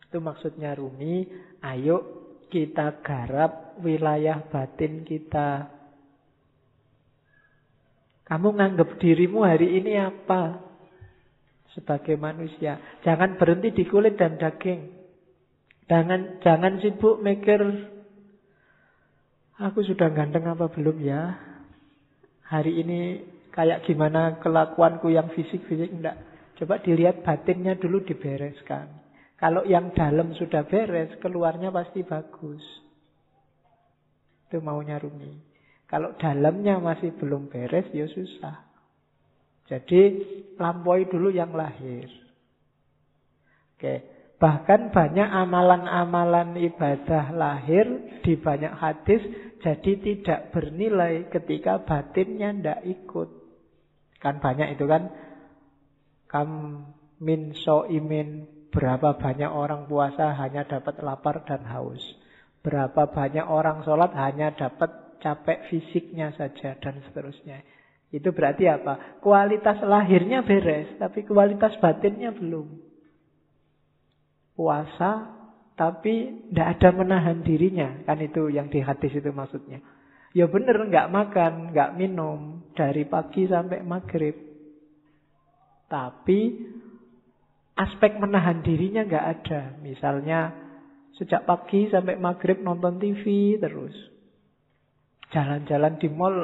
[0.08, 1.28] Itu maksudnya Rumi,
[1.60, 5.68] ayo kita garap wilayah batin kita.
[8.24, 10.69] Kamu nganggap dirimu hari ini apa?
[11.80, 13.00] Sebagai manusia.
[13.08, 15.00] Jangan berhenti di kulit dan daging.
[15.88, 17.58] Jangan, jangan sibuk mikir,
[19.58, 21.34] aku sudah ganteng apa belum ya?
[22.46, 23.00] Hari ini
[23.50, 26.20] kayak gimana kelakuanku yang fisik-fisik enggak.
[26.62, 28.86] Coba dilihat batinnya dulu dibereskan.
[29.40, 32.62] Kalau yang dalam sudah beres, keluarnya pasti bagus.
[34.46, 35.40] Itu maunya Rumi.
[35.90, 38.69] Kalau dalamnya masih belum beres, ya susah.
[39.70, 40.02] Jadi
[40.58, 42.10] lampaui dulu yang lahir.
[43.78, 44.18] Oke.
[44.40, 47.86] Bahkan banyak amalan-amalan ibadah lahir
[48.24, 49.20] di banyak hadis
[49.60, 53.30] jadi tidak bernilai ketika batinnya tidak ikut.
[54.24, 55.12] Kan banyak itu kan.
[56.30, 56.50] Kam
[57.20, 62.02] min so imin Berapa banyak orang puasa hanya dapat lapar dan haus.
[62.62, 67.66] Berapa banyak orang sholat hanya dapat capek fisiknya saja dan seterusnya.
[68.10, 69.22] Itu berarti apa?
[69.22, 72.66] Kualitas lahirnya beres, tapi kualitas batinnya belum.
[74.58, 75.40] Puasa,
[75.78, 78.02] tapi tidak ada menahan dirinya.
[78.10, 79.80] Kan itu yang di hadis itu maksudnya.
[80.34, 84.36] Ya benar, nggak makan, nggak minum dari pagi sampai maghrib.
[85.90, 86.40] Tapi
[87.78, 89.62] aspek menahan dirinya nggak ada.
[89.86, 90.54] Misalnya
[91.18, 93.94] sejak pagi sampai maghrib nonton TV terus.
[95.30, 96.38] Jalan-jalan di mall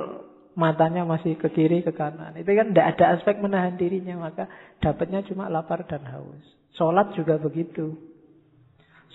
[0.55, 2.33] matanya masih ke kiri ke kanan.
[2.39, 4.47] Itu kan tidak ada aspek menahan dirinya maka
[4.79, 6.43] dapatnya cuma lapar dan haus.
[6.79, 7.95] Sholat juga begitu.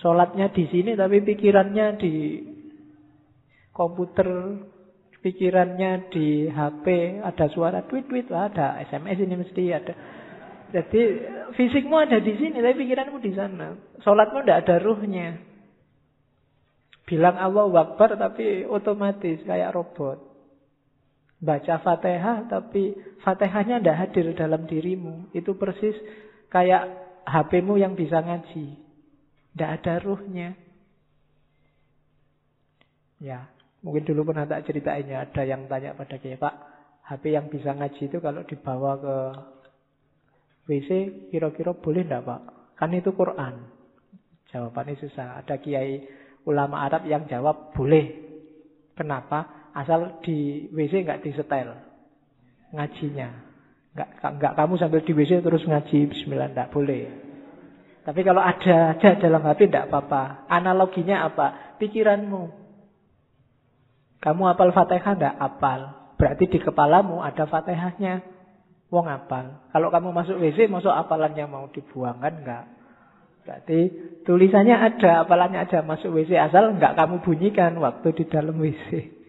[0.01, 2.13] Sholatnya di sini tapi pikirannya di
[3.73, 4.29] komputer,
[5.21, 6.85] pikirannya di HP,
[7.21, 9.93] ada suara tweet-tweet, ada SMS ini mesti ada.
[10.71, 11.01] Jadi
[11.59, 13.75] fisikmu ada di sini, tapi pikiranmu di sana.
[14.01, 15.35] Sholatmu tidak ada ruhnya.
[17.03, 20.30] Bilang Allah Akbar tapi otomatis kayak robot.
[21.41, 22.93] Baca fatihah tapi
[23.25, 25.33] fatihahnya tidak hadir dalam dirimu.
[25.33, 25.97] Itu persis
[26.53, 26.85] kayak
[27.25, 28.77] HPmu yang bisa ngaji.
[29.51, 30.53] Tidak ada ruhnya.
[33.21, 33.49] Ya,
[33.81, 35.29] mungkin dulu pernah tak ceritainnya.
[35.29, 36.55] Ada yang tanya pada saya, Pak,
[37.05, 39.15] HP yang bisa ngaji itu kalau dibawa ke
[40.69, 40.89] WC
[41.33, 42.41] kira-kira boleh enggak Pak?
[42.77, 43.67] Kan itu Quran.
[44.53, 45.41] Jawabannya susah.
[45.41, 46.05] Ada kiai
[46.45, 48.29] ulama Arab yang jawab boleh.
[48.95, 49.60] Kenapa?
[49.71, 51.71] Asal di WC enggak disetel.
[52.71, 53.29] ngajinya.
[53.91, 57.11] Enggak, enggak kamu sambil di WC terus ngaji bismillah, enggak boleh.
[58.01, 60.47] Tapi kalau ada aja dalam hati enggak apa-apa.
[60.47, 61.77] Analoginya apa?
[61.77, 62.43] Pikiranmu.
[64.23, 65.79] Kamu apal Fatihah enggak apal.
[66.15, 68.23] Berarti di kepalamu ada Fatihahnya.
[68.91, 69.71] Wong apal.
[69.71, 72.65] Kalau kamu masuk WC, masuk apalannya mau dibuang kan enggak?
[73.41, 73.79] Berarti
[74.27, 79.20] tulisannya ada, apalannya ada masuk WC asal enggak kamu bunyikan waktu di dalam WC.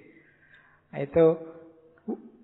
[0.92, 1.24] Nah, itu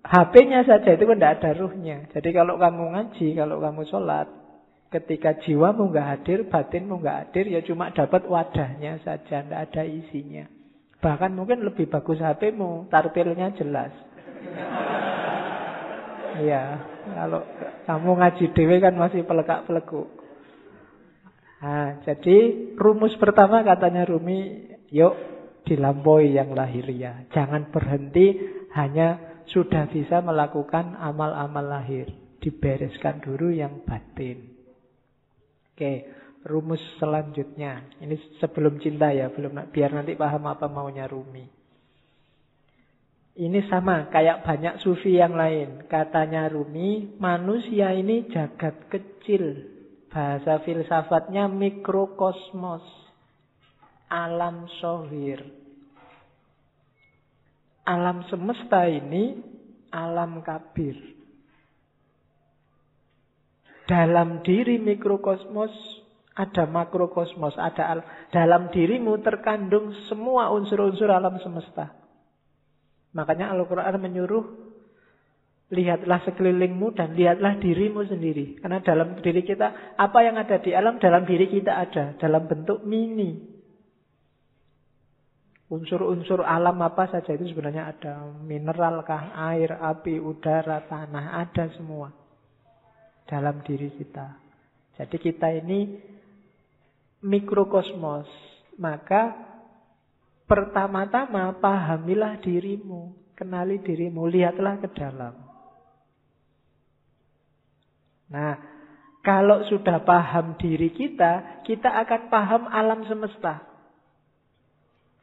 [0.01, 2.09] HP-nya saja itu kan tidak ada ruhnya.
[2.09, 4.27] Jadi kalau kamu ngaji, kalau kamu sholat,
[4.89, 10.49] ketika jiwamu nggak hadir, batinmu nggak hadir, ya cuma dapat wadahnya saja, tidak ada isinya.
[10.99, 13.93] Bahkan mungkin lebih bagus HP-mu, tarpilnya jelas.
[16.39, 16.79] Iya,
[17.19, 17.43] kalau
[17.83, 20.07] kamu ngaji dewe kan masih pelekak-pelekuk.
[21.59, 22.37] Nah, jadi
[22.79, 25.19] rumus pertama katanya Rumi, yuk
[25.65, 27.27] dilampaui yang lahiriah.
[27.33, 28.37] Jangan berhenti
[28.75, 32.07] hanya sudah bisa melakukan amal-amal lahir.
[32.39, 34.55] Dibereskan dulu yang batin.
[35.75, 36.07] Oke,
[36.47, 37.87] rumus selanjutnya.
[37.99, 41.59] Ini sebelum cinta ya, belum biar nanti paham apa maunya Rumi.
[43.39, 45.87] Ini sama kayak banyak sufi yang lain.
[45.87, 49.71] Katanya Rumi, manusia ini jagat kecil.
[50.11, 53.08] Bahasa filsafatnya mikrokosmos.
[54.09, 55.45] Alam sohir.
[57.85, 59.37] Alam semesta ini
[59.89, 60.97] alam kabir.
[63.89, 65.73] Dalam diri mikrokosmos
[66.37, 67.99] ada makrokosmos, ada al
[68.29, 71.93] dalam dirimu terkandung semua unsur-unsur alam semesta.
[73.17, 74.69] Makanya Al-Quran menyuruh
[75.69, 78.57] Lihatlah sekelilingmu dan lihatlah dirimu sendiri.
[78.57, 82.17] Karena dalam diri kita, apa yang ada di alam, dalam diri kita ada.
[82.17, 83.58] Dalam bentuk mini.
[85.69, 88.25] Unsur-unsur alam apa saja itu sebenarnya ada.
[88.41, 92.09] Mineralkah, air, api, udara, tanah, ada semua.
[93.29, 94.33] Dalam diri kita.
[94.97, 95.93] Jadi kita ini
[97.21, 98.25] mikrokosmos.
[98.81, 99.37] Maka
[100.49, 103.13] pertama-tama pahamilah dirimu.
[103.37, 105.37] Kenali dirimu, lihatlah ke dalam.
[108.33, 108.57] Nah,
[109.21, 113.68] kalau sudah paham diri kita, kita akan paham alam semesta.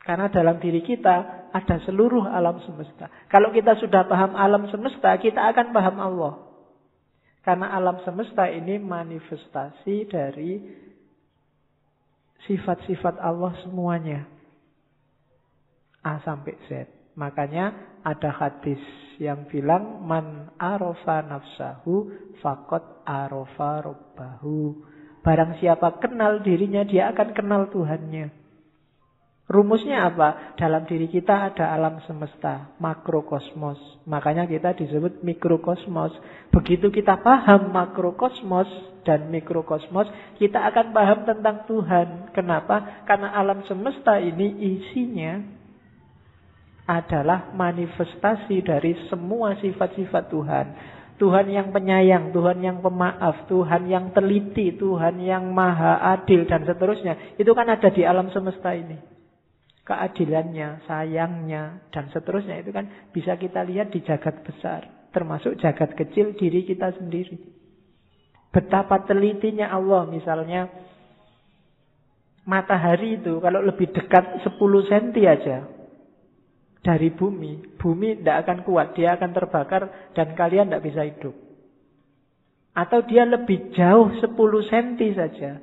[0.06, 3.10] Karena dalam diri kita ada seluruh alam semesta.
[3.26, 6.34] Kalau kita sudah paham alam semesta, kita akan paham Allah.
[7.42, 10.62] Karena alam semesta ini manifestasi dari
[12.46, 14.30] sifat-sifat Allah semuanya.
[16.06, 16.86] A sampai Z.
[17.18, 18.78] Makanya ada hadis
[19.18, 24.86] yang bilang man arofa nafsahu fakot arofa robbahu.
[25.26, 28.45] Barang siapa kenal dirinya, dia akan kenal Tuhannya.
[29.46, 30.58] Rumusnya apa?
[30.58, 33.78] Dalam diri kita ada alam semesta, makrokosmos.
[34.02, 36.10] Makanya kita disebut mikrokosmos.
[36.50, 38.66] Begitu kita paham makrokosmos
[39.06, 40.10] dan mikrokosmos,
[40.42, 42.34] kita akan paham tentang Tuhan.
[42.34, 43.06] Kenapa?
[43.06, 44.50] Karena alam semesta ini
[44.82, 45.38] isinya
[46.90, 50.66] adalah manifestasi dari semua sifat-sifat Tuhan.
[51.22, 57.38] Tuhan yang penyayang, Tuhan yang pemaaf, Tuhan yang teliti, Tuhan yang maha adil, dan seterusnya.
[57.38, 59.15] Itu kan ada di alam semesta ini.
[59.86, 65.10] Keadilannya, sayangnya, dan seterusnya itu kan bisa kita lihat di jagat besar.
[65.14, 67.38] Termasuk jagat kecil diri kita sendiri.
[68.50, 70.66] Betapa telitinya Allah misalnya
[72.46, 74.58] matahari itu kalau lebih dekat 10
[74.90, 75.66] cm aja
[76.86, 79.82] dari bumi, bumi tidak akan kuat, dia akan terbakar
[80.14, 81.34] dan kalian tidak bisa hidup.
[82.78, 84.30] Atau dia lebih jauh 10
[84.70, 85.58] cm saja.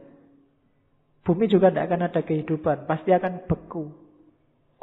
[1.23, 4.02] Bumi juga tidak akan ada kehidupan, pasti akan beku.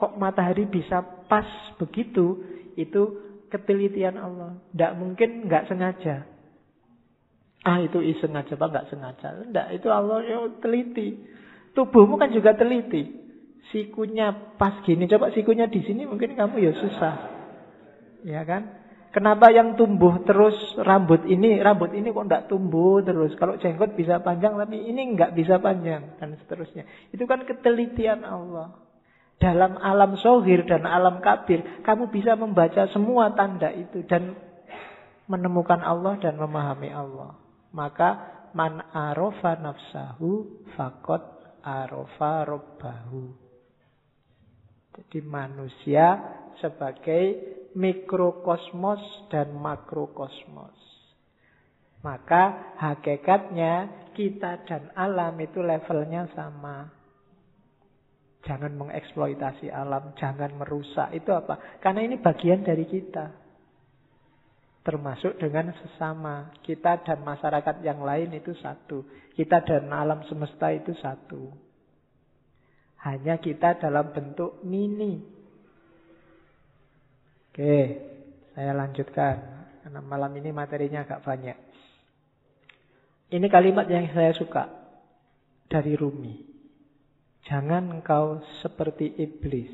[0.01, 1.47] Kok matahari bisa pas
[1.77, 2.41] begitu?
[2.75, 3.21] Itu
[3.53, 4.57] ketelitian Allah.
[4.73, 6.25] Tidak mungkin nggak sengaja.
[7.61, 9.45] Ah itu iseng aja, Pak, nggak sengaja.
[9.45, 11.21] Tidak, itu Allah yang teliti.
[11.77, 13.21] Tubuhmu kan juga teliti
[13.71, 17.15] sikunya pas gini, coba sikunya di sini mungkin kamu ya susah.
[18.27, 18.81] Ya kan?
[19.11, 23.35] Kenapa yang tumbuh terus rambut ini, rambut ini kok enggak tumbuh terus?
[23.35, 26.87] Kalau jenggot bisa panjang tapi ini enggak bisa panjang dan seterusnya.
[27.11, 28.79] Itu kan ketelitian Allah.
[29.41, 34.37] Dalam alam sohir dan alam kabir, kamu bisa membaca semua tanda itu dan
[35.25, 37.41] menemukan Allah dan memahami Allah.
[37.73, 38.21] Maka
[38.53, 41.25] man arofa nafsahu fakot
[41.65, 43.33] arofa robbahu.
[45.01, 46.21] Jadi manusia
[46.61, 47.41] sebagai
[47.73, 49.01] mikrokosmos
[49.33, 50.77] dan makrokosmos.
[52.05, 57.00] Maka hakikatnya kita dan alam itu levelnya sama.
[58.41, 61.13] Jangan mengeksploitasi alam, jangan merusak.
[61.13, 61.81] Itu apa?
[61.85, 63.37] Karena ini bagian dari kita.
[64.81, 66.49] Termasuk dengan sesama.
[66.65, 69.05] Kita dan masyarakat yang lain itu satu.
[69.37, 71.53] Kita dan alam semesta itu satu.
[73.05, 75.21] Hanya kita dalam bentuk mini.
[77.53, 77.77] Oke,
[78.57, 79.37] saya lanjutkan.
[79.85, 81.59] Karena malam ini materinya agak banyak.
[83.31, 84.67] Ini kalimat yang saya suka
[85.71, 86.50] dari Rumi.
[87.49, 89.73] Jangan engkau seperti iblis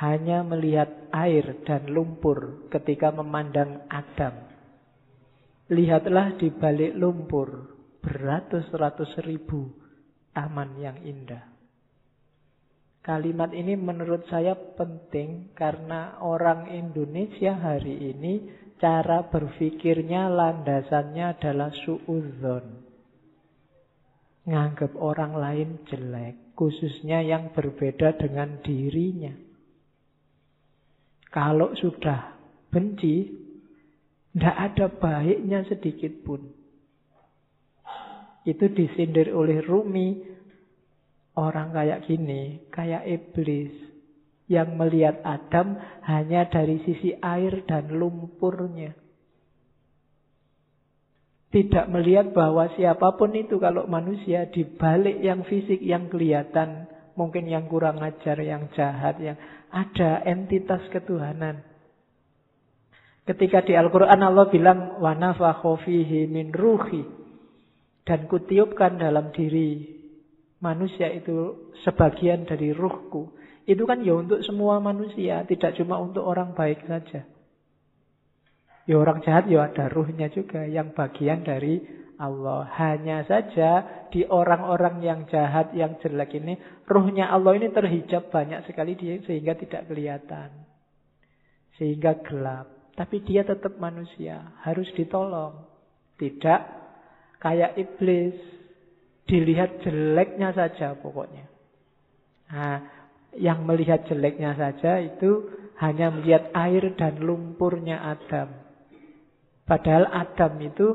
[0.00, 4.48] hanya melihat air dan lumpur ketika memandang Adam.
[5.68, 9.68] Lihatlah di balik lumpur beratus-ratus ribu
[10.32, 11.44] taman yang indah.
[13.04, 18.44] Kalimat ini menurut saya penting karena orang Indonesia hari ini
[18.80, 22.79] cara berpikirnya landasannya adalah suudzon.
[24.50, 29.30] Nganggap orang lain jelek, khususnya yang berbeda dengan dirinya.
[31.30, 32.34] Kalau sudah
[32.74, 33.30] benci,
[34.34, 36.50] tidak ada baiknya sedikit pun.
[38.42, 40.26] Itu disindir oleh Rumi.
[41.38, 43.70] Orang kayak gini, kayak iblis.
[44.50, 48.98] Yang melihat Adam hanya dari sisi air dan lumpurnya.
[51.50, 56.86] Tidak melihat bahwa siapa pun itu kalau manusia dibalik yang fisik yang kelihatan.
[57.18, 59.34] Mungkin yang kurang ajar, yang jahat, yang
[59.74, 61.66] ada entitas ketuhanan.
[63.26, 65.14] Ketika di Al-Quran Allah bilang, wa
[65.82, 67.02] fihi min ruhi.
[68.06, 70.00] Dan kutiupkan dalam diri
[70.62, 73.30] manusia itu sebagian dari ruhku.
[73.66, 77.22] Itu kan ya untuk semua manusia, tidak cuma untuk orang baik saja.
[78.90, 81.78] Ya orang jahat ya ada ruhnya juga, yang bagian dari
[82.18, 82.66] Allah.
[82.74, 86.58] Hanya saja di orang-orang yang jahat, yang jelek ini,
[86.90, 90.66] ruhnya Allah ini terhijab banyak sekali dia sehingga tidak kelihatan.
[91.78, 92.66] Sehingga gelap.
[92.98, 95.70] Tapi dia tetap manusia, harus ditolong.
[96.18, 96.60] Tidak
[97.38, 98.34] kayak iblis,
[99.30, 101.46] dilihat jeleknya saja pokoknya.
[102.50, 102.76] Nah,
[103.38, 105.46] yang melihat jeleknya saja itu
[105.78, 108.59] hanya melihat air dan lumpurnya Adam.
[109.70, 110.88] Padahal Adam itu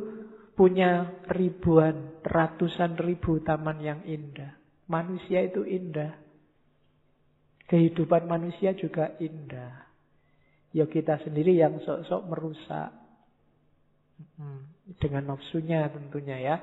[0.52, 4.52] punya ribuan, ratusan ribu taman yang indah.
[4.92, 6.12] Manusia itu indah.
[7.72, 9.80] Kehidupan manusia juga indah.
[10.76, 12.92] Ya kita sendiri yang sok-sok merusak.
[14.36, 14.68] Hmm,
[15.00, 16.56] dengan nafsunya tentunya ya.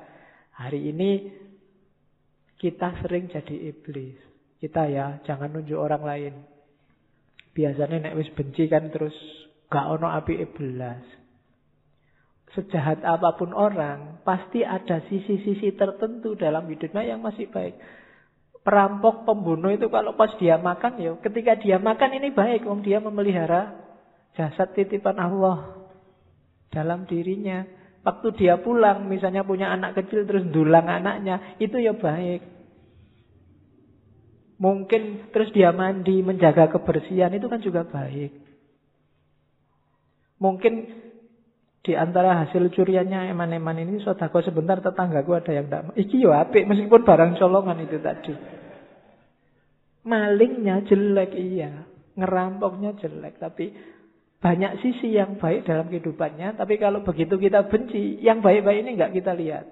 [0.53, 1.33] Hari ini
[2.61, 4.21] kita sering jadi iblis.
[4.61, 6.33] Kita ya, jangan nunjuk orang lain.
[7.57, 9.17] Biasanya nek wis benci kan terus
[9.73, 11.22] gak ono api iblis
[12.53, 17.77] sejahat apa pun orang, pasti ada sisi-sisi tertentu dalam hidupnya yang masih baik.
[18.63, 23.03] Perampok, pembunuh itu kalau pas dia makan ya, ketika dia makan ini baik, om dia
[23.03, 23.75] memelihara
[24.37, 25.89] jasad titipan Allah
[26.71, 27.65] dalam dirinya.
[28.03, 32.43] Waktu dia pulang, misalnya punya anak kecil terus dulang anaknya, itu ya baik.
[34.59, 38.31] Mungkin terus dia mandi, menjaga kebersihan, itu kan juga baik.
[40.39, 41.02] Mungkin
[41.83, 46.63] di antara hasil curiannya eman-eman ini sodako sebentar tetanggaku ada yang tidak iki yo apik
[46.63, 48.33] meskipun barang colongan itu tadi.
[50.07, 51.83] Malingnya jelek iya.
[52.15, 53.75] Ngerampoknya jelek tapi
[54.39, 59.19] banyak sisi yang baik dalam kehidupannya tapi kalau begitu kita benci yang baik-baik ini nggak
[59.19, 59.67] kita lihat.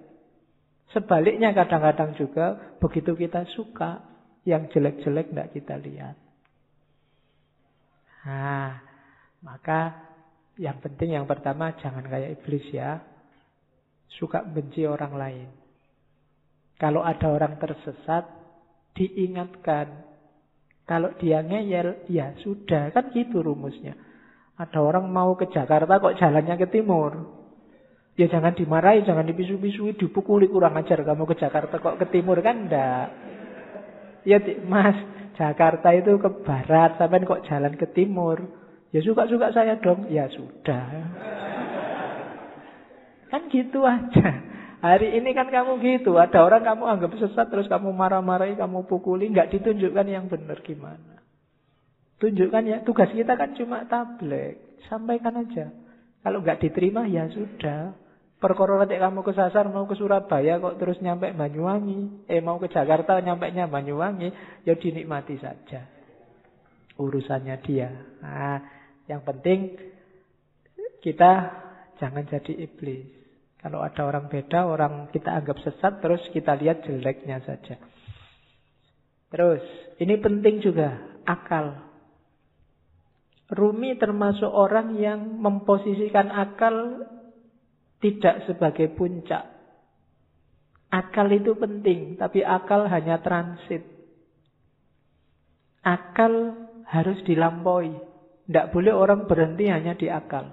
[0.91, 4.03] Sebaliknya kadang-kadang juga begitu kita suka
[4.43, 6.19] yang jelek-jelek nggak kita lihat.
[8.27, 8.83] Nah
[9.39, 10.10] maka
[10.61, 13.01] yang penting yang pertama jangan kayak iblis ya.
[14.21, 15.49] Suka benci orang lain.
[16.77, 18.29] Kalau ada orang tersesat,
[18.93, 20.05] diingatkan.
[20.85, 22.93] Kalau dia ngeyel, ya sudah.
[22.93, 23.97] Kan gitu rumusnya.
[24.61, 27.41] Ada orang mau ke Jakarta kok jalannya ke timur.
[28.13, 32.69] Ya jangan dimarahi, jangan dipisu-pisui, dipukuli kurang ajar kamu ke Jakarta kok ke timur kan
[32.69, 33.07] enggak.
[34.27, 34.37] Ya
[34.69, 34.93] mas,
[35.39, 38.60] Jakarta itu ke barat, sampai kok jalan ke timur.
[38.91, 40.11] Ya suka-suka saya dong.
[40.11, 40.83] Ya sudah.
[43.31, 44.29] Kan gitu aja.
[44.83, 46.19] Hari ini kan kamu gitu.
[46.19, 49.31] Ada orang kamu anggap sesat terus kamu marah-marahi, kamu pukuli.
[49.31, 51.23] Nggak ditunjukkan yang benar gimana.
[52.19, 52.77] Tunjukkan ya.
[52.83, 54.59] Tugas kita kan cuma tablet.
[54.91, 55.71] Sampaikan aja.
[56.21, 57.95] Kalau nggak diterima ya sudah.
[58.41, 62.25] Perkara nanti kamu kesasar mau ke Surabaya kok terus nyampe Banyuwangi.
[62.25, 64.33] Eh mau ke Jakarta nyampe nya Banyuwangi.
[64.65, 65.85] Ya dinikmati saja.
[66.97, 67.89] Urusannya dia.
[68.19, 68.80] Nah,
[69.11, 69.75] yang penting
[71.03, 71.31] kita
[71.99, 73.19] jangan jadi iblis.
[73.61, 77.77] Kalau ada orang beda, orang kita anggap sesat, terus kita lihat jeleknya saja.
[79.29, 79.61] Terus,
[80.01, 80.97] ini penting juga,
[81.29, 81.77] akal.
[83.53, 87.05] Rumi termasuk orang yang memposisikan akal
[88.01, 89.45] tidak sebagai puncak.
[90.89, 93.85] Akal itu penting, tapi akal hanya transit.
[95.85, 98.10] Akal harus dilampaui.
[98.51, 100.51] Tidak boleh orang berhenti hanya di akal.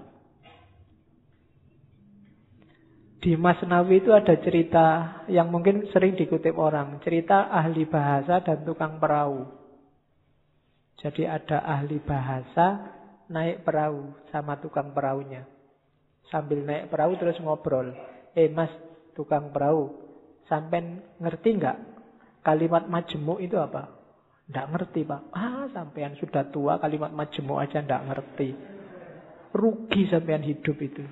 [3.19, 4.85] Di Masnawi itu ada cerita
[5.27, 7.03] yang mungkin sering dikutip orang.
[7.03, 9.43] Cerita ahli bahasa dan tukang perahu.
[11.03, 12.95] Jadi ada ahli bahasa
[13.27, 15.43] naik perahu sama tukang perahunya.
[16.31, 17.91] Sambil naik perahu terus ngobrol.
[18.31, 18.71] Eh mas,
[19.11, 19.91] tukang perahu,
[20.47, 21.77] sampai ngerti nggak
[22.47, 23.98] kalimat majemuk itu apa?
[24.49, 25.21] Nggak ngerti pak.
[25.29, 28.49] Ah, sampean sudah tua kalimat majemuk aja nggak ngerti.
[29.53, 31.05] Rugi sampean hidup itu.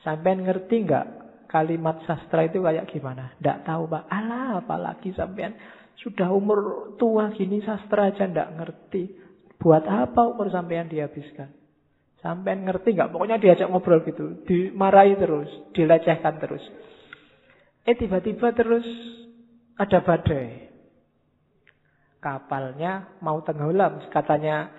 [0.00, 1.06] Sampean ngerti nggak
[1.52, 3.36] kalimat sastra itu kayak gimana?
[3.36, 4.08] Tidak tahu pak.
[4.08, 5.52] Alah apalagi sampean
[6.00, 9.12] sudah umur tua gini sastra aja tidak ngerti.
[9.60, 11.52] Buat apa umur sampean dihabiskan?
[12.24, 13.12] Sampean ngerti nggak?
[13.12, 16.64] Pokoknya diajak ngobrol gitu, dimarahi terus, dilecehkan terus.
[17.84, 18.88] Eh tiba-tiba terus
[19.76, 20.73] ada badai.
[22.24, 24.72] Kapalnya mau tenggelam, katanya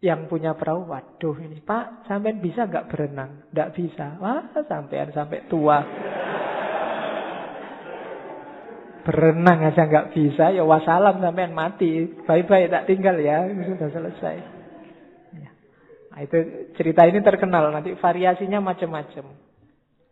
[0.00, 3.44] yang punya perahu, waduh ini Pak, sampean bisa nggak berenang?
[3.52, 4.16] Nggak bisa.
[4.16, 5.84] Wah, sampean sampai tua.
[9.04, 12.08] Berenang aja nggak bisa, ya wassalam sampean mati.
[12.24, 14.36] Bye-bye, tak tinggal ya, sudah selesai.
[15.36, 15.50] Ya.
[16.16, 16.36] Nah, itu
[16.80, 19.36] cerita ini terkenal, nanti variasinya macam-macam.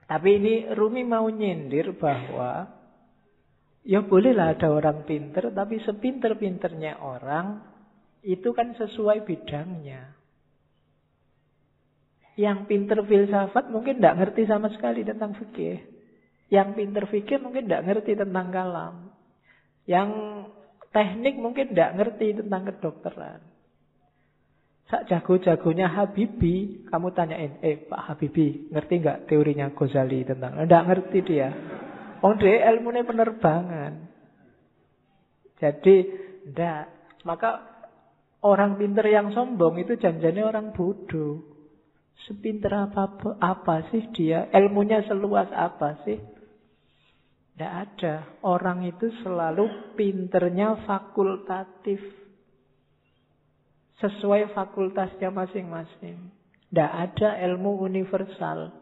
[0.04, 2.73] Tapi ini Rumi mau nyindir bahwa
[3.84, 7.60] ya bolehlah ada orang pinter, tapi sepinter-pinternya orang
[8.24, 10.16] itu kan sesuai bidangnya.
[12.34, 15.78] Yang pinter filsafat mungkin tidak ngerti sama sekali tentang fikih.
[16.50, 18.94] Yang pinter fikih mungkin tidak ngerti tentang kalam.
[19.86, 20.10] Yang
[20.90, 23.40] teknik mungkin tidak ngerti tentang kedokteran.
[24.84, 30.60] Sak jago-jagonya Habibi, kamu tanyain, eh Pak Habibi, ngerti nggak teorinya Ghazali tentang?
[30.60, 31.48] Tidak ngerti dia.
[32.24, 34.08] Oh dia ilmunya penerbangan.
[35.60, 35.96] Jadi,
[36.48, 36.88] tidak.
[37.28, 37.74] Maka
[38.44, 41.40] Orang pinter yang sombong itu janjinya orang bodoh.
[42.28, 43.08] Sepinter apa,
[43.40, 44.52] apa sih dia?
[44.52, 46.20] Ilmunya seluas apa sih?
[47.56, 48.28] Tidak ada.
[48.44, 52.04] Orang itu selalu pinternya fakultatif.
[54.04, 56.28] Sesuai fakultasnya masing-masing.
[56.68, 58.76] Tidak ada ilmu universal.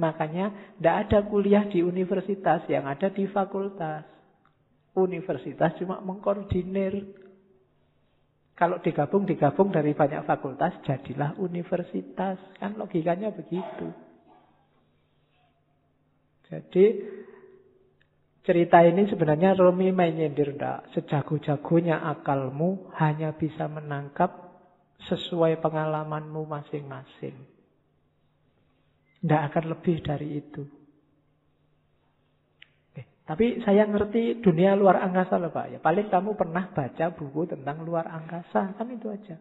[0.00, 4.08] Makanya tidak ada kuliah di universitas yang ada di fakultas.
[4.96, 7.20] Universitas cuma mengkoordinir
[8.60, 12.36] kalau digabung, digabung dari banyak fakultas, jadilah universitas.
[12.60, 13.88] Kan logikanya begitu.
[16.44, 16.86] Jadi,
[18.44, 20.60] cerita ini sebenarnya Romi main nyindir.
[20.92, 24.28] Sejago-jagonya akalmu hanya bisa menangkap
[25.08, 27.49] sesuai pengalamanmu masing-masing.
[29.20, 30.62] Tidak akan lebih dari itu.
[33.30, 35.66] Tapi saya ngerti dunia luar angkasa loh Pak.
[35.70, 38.74] Ya, paling kamu pernah baca buku tentang luar angkasa.
[38.74, 39.38] Kan itu aja.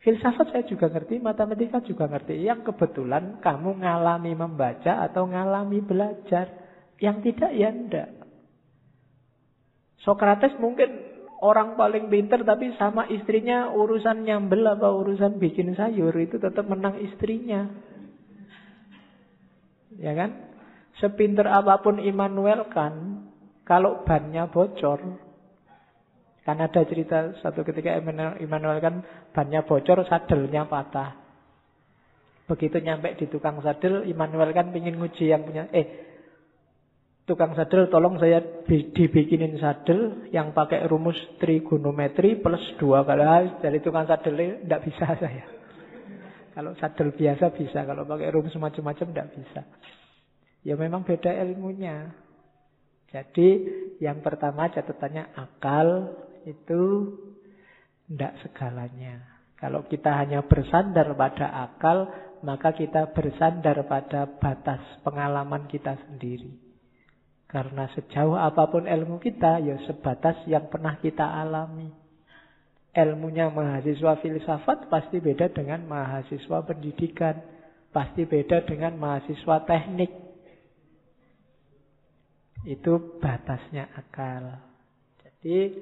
[0.00, 2.40] Filsafat saya juga ngerti, matematika juga ngerti.
[2.40, 6.48] Yang kebetulan kamu ngalami membaca atau ngalami belajar.
[6.96, 8.08] Yang tidak ya enggak.
[10.00, 10.88] Sokrates mungkin
[11.44, 16.96] orang paling pinter tapi sama istrinya urusan nyambel apa urusan bikin sayur itu tetap menang
[17.04, 17.68] istrinya.
[20.00, 20.56] Ya kan?
[20.96, 23.26] Sepinter apa pun Immanuel kan,
[23.68, 25.00] kalau bannya bocor,
[26.46, 27.92] kan ada cerita satu ketika
[28.40, 29.04] Immanuel kan
[29.36, 31.20] bannya bocor, sadelnya patah.
[32.46, 36.06] Begitu nyampe di tukang sadel, Immanuel kan ingin nguji yang punya, eh
[37.26, 38.38] tukang sadel tolong saya
[38.70, 45.55] dibikinin sadel yang pakai rumus trigonometri plus dua kali dari tukang sadel tidak bisa saya.
[46.56, 49.60] Kalau sadel biasa bisa, kalau pakai rumus macam-macam tidak bisa.
[50.64, 52.16] Ya memang beda ilmunya.
[53.12, 53.48] Jadi
[54.00, 56.16] yang pertama catatannya akal
[56.48, 57.12] itu
[58.08, 59.36] tidak segalanya.
[59.60, 62.08] Kalau kita hanya bersandar pada akal,
[62.40, 66.56] maka kita bersandar pada batas pengalaman kita sendiri.
[67.44, 72.05] Karena sejauh apa pun ilmu kita, ya sebatas yang pernah kita alami.
[72.96, 77.36] Ilmunya mahasiswa filsafat pasti beda dengan mahasiswa pendidikan.
[77.92, 80.12] Pasti beda dengan mahasiswa teknik.
[82.64, 84.64] Itu batasnya akal.
[85.20, 85.76] Jadi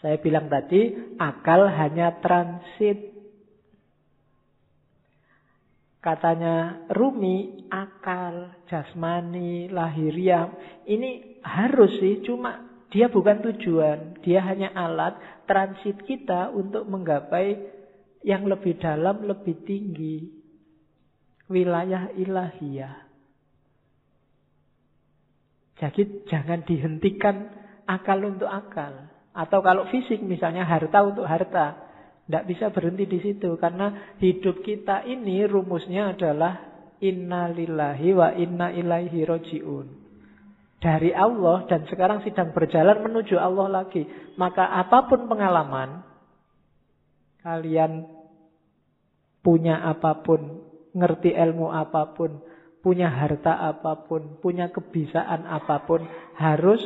[0.00, 3.12] saya bilang tadi akal hanya transit.
[6.00, 10.56] Katanya Rumi, akal, jasmani, lahiriah
[10.88, 17.60] ini harus sih cuma Dia bukan tujuan, dia hanya alat transit kita untuk menggapai
[18.24, 20.32] yang lebih dalam, lebih tinggi.
[21.52, 23.04] Wilayah ilahiyah.
[25.76, 27.52] Jadi jangan dihentikan
[27.84, 29.12] akal untuk akal.
[29.36, 31.76] Atau kalau fisik misalnya harta untuk harta.
[32.24, 33.60] Tidak bisa berhenti di situ.
[33.60, 36.64] Karena hidup kita ini rumusnya adalah
[37.04, 40.05] inna lillahi wa inna ilaihi roji'un.
[40.76, 44.04] Dari Allah dan sekarang sedang berjalan menuju Allah lagi.
[44.36, 46.04] Maka apa pun pengalaman,
[47.40, 48.04] kalian
[49.40, 50.60] punya apa pun,
[50.92, 52.44] ngerti ilmu apa pun,
[52.84, 56.04] punya harta apa pun, punya kebisaan apa pun,
[56.36, 56.82] harus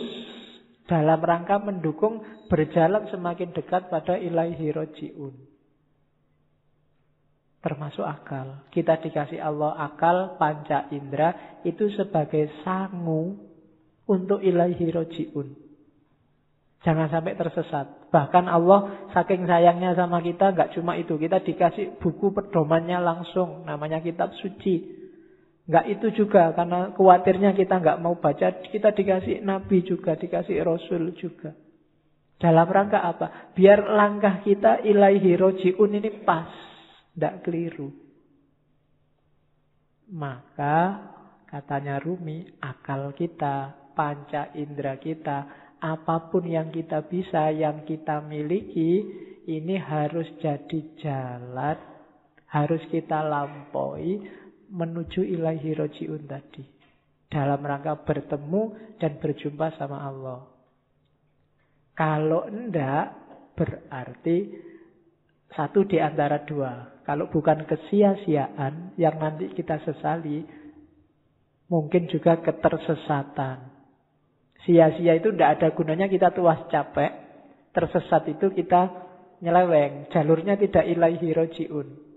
[0.86, 5.34] dalam rangka mendukung berjalan semakin dekat pada ilaihi roji'un.
[7.60, 8.64] Termasuk akal.
[8.72, 13.49] Kita dikasih Allah akal, panca indera, itu sebagai sangu
[14.10, 15.70] untuk ilaihi roji'un.
[16.80, 18.10] Jangan sampai tersesat.
[18.10, 21.14] Bahkan Allah saking sayangnya sama kita, nggak cuma itu.
[21.20, 24.98] Kita dikasih buku pedomannya langsung, namanya kitab suci.
[25.70, 31.14] Enggak itu juga karena khawatirnya kita enggak mau baca, kita dikasih nabi juga, dikasih rasul
[31.14, 31.54] juga.
[32.40, 33.52] Dalam rangka apa?
[33.52, 36.48] Biar langkah kita ilaihi roji'un ini pas,
[37.12, 37.92] enggak keliru.
[40.10, 41.06] Maka
[41.46, 45.38] katanya Rumi, akal kita, panca indera kita,
[45.76, 49.04] apa pun yang kita bisa, yang kita miliki,
[49.44, 51.76] ini harus jadi jalan,
[52.48, 54.24] harus kita lampaui
[54.72, 56.64] menuju ilahi roji'un tadi.
[57.28, 60.48] Dalam rangka bertemu dan berjumpa sama Allah.
[61.92, 63.12] Kalau enggak,
[63.52, 64.48] berarti
[65.52, 67.04] satu di antara dua.
[67.04, 70.40] Kalau bukan kesia-siaan yang nanti kita sesali,
[71.68, 73.79] mungkin juga ketersesatan.
[74.68, 77.10] Sia-sia itu tidak ada gunanya kita tuas capek.
[77.70, 78.92] Tersesat itu kita
[79.40, 80.12] nyeleweng.
[80.12, 82.10] Jalurnya tidak ilahi roji'un.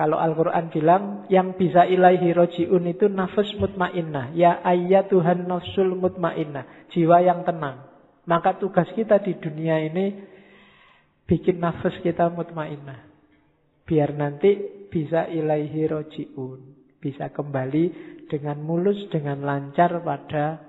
[0.00, 4.32] Kalau Al-Quran bilang yang bisa ilaihi roji'un itu nafas mutmainnah.
[4.32, 6.88] Ya ayat Tuhan nafsul mutmainnah.
[6.94, 7.84] Jiwa yang tenang.
[8.24, 10.14] Maka tugas kita di dunia ini
[11.26, 13.02] bikin nafas kita mutmainnah.
[13.84, 14.56] Biar nanti
[14.88, 16.69] bisa ilaihi roji'un.
[17.00, 17.84] Bisa kembali
[18.28, 20.60] dengan mulus, dengan lancar pada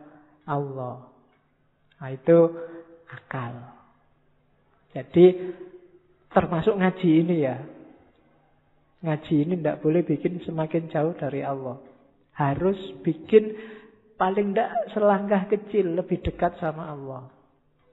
[0.48, 1.12] Allah.
[2.02, 2.38] Nah itu
[3.12, 3.54] akal.
[4.96, 5.54] Jadi
[6.32, 7.58] termasuk ngaji ini ya.
[9.02, 11.78] Ngaji ini tidak boleh bikin semakin jauh dari Allah.
[12.34, 13.54] Harus bikin
[14.16, 17.28] paling tidak selangkah kecil lebih dekat sama Allah.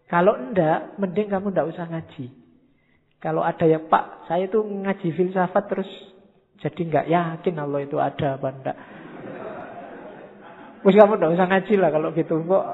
[0.09, 2.32] Kalau enggak, mending kamu tidak usah ngaji.
[3.18, 5.91] Kalau ada ya Pak, saya itu ngaji filsafat terus
[6.59, 8.77] jadi nggak yakin Allah itu ada apa enggak.
[10.83, 12.35] Wis kamu tidak usah ngaji lah kalau gitu.
[12.43, 12.67] Kok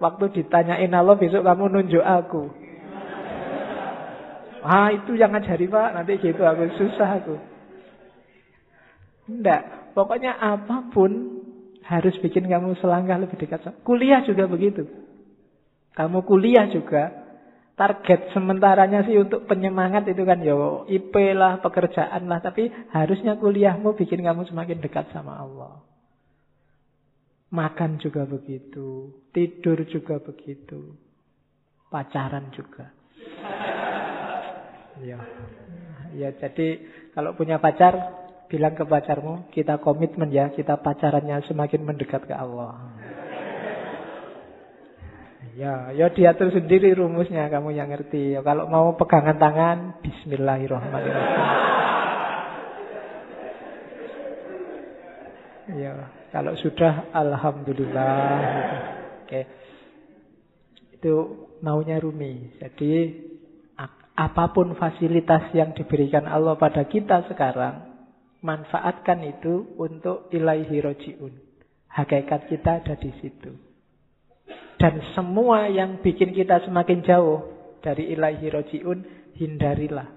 [0.00, 2.42] waktu ditanyain Allah besok kamu nunjuk aku.
[4.66, 7.36] Ah itu yang ngajari Pak, nanti gitu aku susah aku.
[9.30, 9.94] Tidak.
[9.94, 11.40] Pokoknya apa pun
[11.86, 13.62] harus bikin kamu selangkah lebih dekat.
[13.86, 14.84] Kuliah juga begitu.
[15.94, 17.25] Kamu kuliah juga.
[17.76, 20.56] Target sementaranya sih untuk penyemangat itu kan ya
[20.88, 22.40] IP lah, pekerjaan lah.
[22.40, 25.84] Tapi harusnya kuliahmu bikin kamu semakin dekat sama Allah.
[27.52, 29.12] Makan juga begitu.
[29.28, 30.96] Tidur juga begitu.
[31.92, 32.96] Pacaran juga.
[35.04, 35.20] Ya.
[36.16, 36.80] Ya jadi
[37.12, 37.92] kalau punya pacar
[38.48, 42.78] bilang ke pacarmu, kita komitmen ya, kita pacarannya semakin mendekat ke Allah.
[45.56, 48.36] Ya, ya diatur sendiri rumusnya, kamu yang ngerti.
[48.36, 51.44] Ya, kalau mau pegangan tangan, Bismillahirrahmanirrahim.
[55.80, 58.20] Ya, kalau sudah, Alhamdulillah.
[59.24, 59.48] Oke,
[60.92, 61.14] itu
[61.64, 62.60] maunya Rumi.
[62.60, 63.24] Jadi
[64.12, 67.96] apa pun fasilitas yang diberikan Allah pada kita sekarang,
[68.44, 71.32] manfaatkan itu untuk ilaihi roji'un.
[71.88, 73.65] Hakikat kita ada di situ.
[74.76, 77.48] Dan semua yang bikin kita semakin jauh
[77.80, 78.98] dari ilaihi roji'un,
[79.36, 80.08] hindarilah.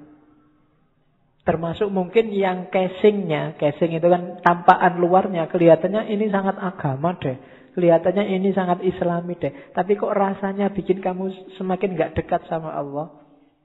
[1.47, 7.39] Termasuk mungkin yang casingnya, casing itu kan tampakan luarnya, kelihatannya ini sangat agama deh.
[7.73, 9.71] Kelihatannya ini sangat islami deh.
[9.71, 13.15] Tapi kok rasanya bikin kamu semakin gak dekat sama Allah,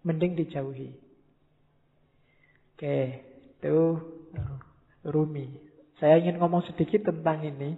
[0.07, 0.95] mending dijauhi.
[2.75, 2.99] Oke,
[3.61, 3.79] itu
[5.05, 5.53] Rumi.
[6.01, 7.77] Saya ingin ngomong sedikit tentang ini.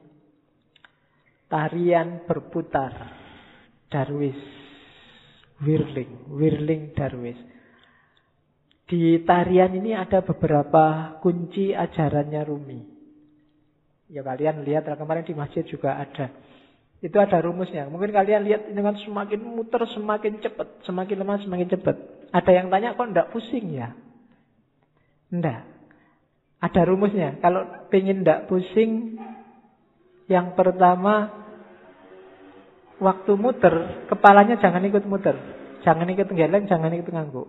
[1.47, 2.93] Tarian berputar.
[3.87, 4.39] Darwis.
[5.63, 6.27] Whirling.
[6.31, 7.39] Whirling Darwis.
[8.87, 12.81] Di tarian ini ada beberapa kunci ajarannya Rumi.
[14.07, 16.31] Ya kalian lihat kemarin di masjid juga ada.
[17.03, 17.91] Itu ada rumusnya.
[17.91, 21.97] Mungkin kalian lihat dengan semakin muter semakin cepat, semakin lemah semakin cepat.
[22.33, 23.93] Ada yang tanya kok enggak pusing ya?
[25.29, 25.67] Enggak.
[26.63, 27.37] Ada rumusnya.
[27.43, 29.21] Kalau pengen enggak pusing,
[30.27, 31.31] yang pertama
[32.99, 35.37] waktu muter, kepalanya jangan ikut muter.
[35.87, 37.49] Jangan ikut geleng, jangan ikut ngangguk.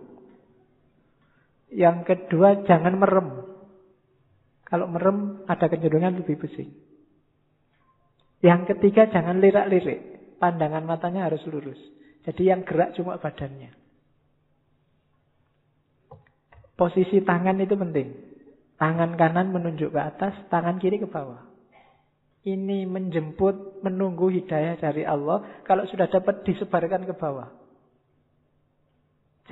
[1.74, 3.28] Yang kedua, jangan merem.
[4.62, 6.70] Kalau merem, ada kecenderungan lebih pusing.
[8.38, 10.18] Yang ketiga jangan lirak-lirik.
[10.38, 11.80] Pandangan matanya harus lurus.
[12.22, 13.74] Jadi yang gerak cuma badannya.
[16.78, 18.14] Posisi tangan itu penting.
[18.78, 21.47] Tangan kanan menunjuk ke atas, tangan kiri ke bawah.
[22.48, 25.60] Ini menjemput, menunggu hidayah dari Allah.
[25.68, 27.52] Kalau sudah dapat disebarkan ke bawah.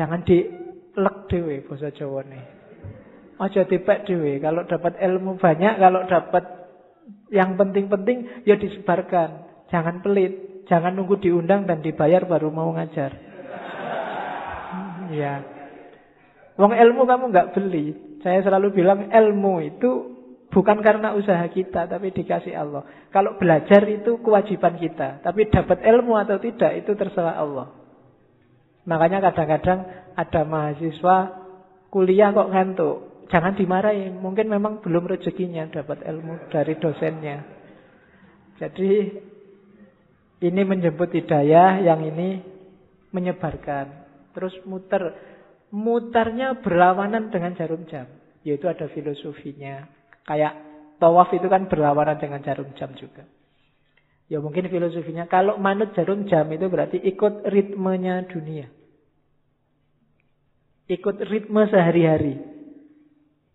[0.00, 2.44] Jangan dilek dewe bahasa Jawa nih.
[3.36, 4.40] Aja dipek dewe.
[4.40, 6.44] Kalau dapat ilmu banyak, kalau dapat
[7.28, 9.44] yang penting-penting ya disebarkan.
[9.68, 10.64] Jangan pelit.
[10.64, 13.12] Jangan nunggu diundang dan dibayar baru mau ngajar.
[14.72, 15.44] Hmm, ya.
[16.56, 17.92] Wong ilmu kamu nggak beli.
[18.24, 20.15] Saya selalu bilang ilmu itu
[20.50, 22.86] bukan karena usaha kita, tapi dikasih Allah.
[23.10, 27.72] Kalau belajar itu kewajiban kita, tapi dapat ilmu atau tidak itu terserah Allah.
[28.86, 29.80] Makanya kadang-kadang
[30.14, 31.16] ada mahasiswa
[31.90, 32.96] kuliah kok ngantuk.
[33.26, 37.42] Jangan dimarahi, mungkin memang belum rezekinya dapat ilmu dari dosennya.
[38.62, 38.92] Jadi
[40.46, 42.44] ini menjemput hidayah, yang ini
[43.10, 43.86] menyebarkan.
[44.36, 45.34] Terus muter.
[45.66, 48.06] Mutarnya berlawanan dengan jarum jam.
[48.46, 49.95] Yaitu ada filosofinya.
[50.26, 50.58] Kayak
[50.98, 53.22] tawaf itu kan berlawanan dengan jarum jam juga.
[54.26, 55.30] Ya mungkin filosofinya.
[55.30, 58.66] Kalau manut jarum jam itu berarti ikut ritmenya dunia.
[60.90, 62.42] Ikut ritme sehari-hari.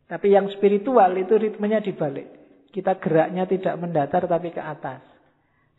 [0.07, 2.27] Tapi yang spiritual itu ritmenya dibalik.
[2.71, 5.03] Kita geraknya tidak mendatar tapi ke atas.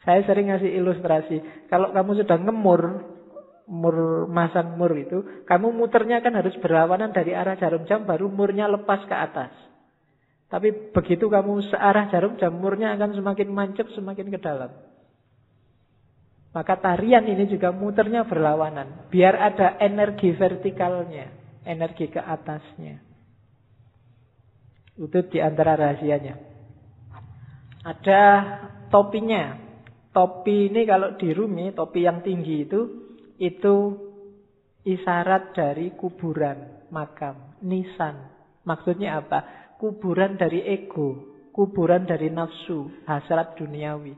[0.05, 1.68] Saya sering ngasih ilustrasi.
[1.72, 2.82] Kalau kamu sudah ngemur,
[3.68, 3.97] mur
[4.28, 9.07] masang mur itu, kamu muternya kan harus berlawanan dari arah jarum jam, baru murnya lepas
[9.09, 9.53] ke atas.
[10.53, 14.68] Tapi begitu kamu searah jarum jam, murnya akan semakin mancep, semakin ke dalam.
[16.53, 19.09] Maka tarian ini juga muternya berlawanan.
[19.09, 21.32] Biar ada energi vertikalnya,
[21.64, 23.00] energi ke atasnya.
[25.00, 26.36] Itu di antara rahasianya.
[27.88, 28.22] Ada
[28.92, 29.57] topinya.
[30.12, 32.80] Topi ini kalau di Rumi, topi yang tinggi itu,
[33.40, 33.76] itu
[34.84, 38.28] isyarat dari kuburan, makam, nisan.
[38.68, 39.61] Maksudnya apa?
[39.83, 44.14] Kuburan dari ego, kuburan dari nafsu, hasrat duniawi.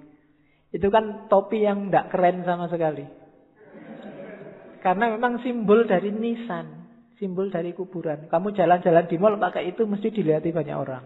[0.69, 3.09] Itu kan topi yang tidak keren sama sekali.
[4.85, 6.85] Karena memang simbol dari nisan
[7.19, 8.27] simbol dari kuburan.
[8.29, 11.05] Kamu jalan-jalan di mall pakai itu mesti dilihat banyak orang.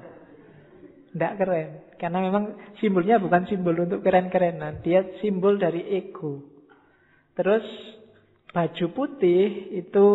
[1.14, 1.68] Tidak keren.
[1.96, 4.84] Karena memang simbolnya bukan simbol untuk keren-kerenan.
[4.84, 6.42] Dia simbol dari ego.
[7.38, 7.64] Terus
[8.50, 10.06] baju putih itu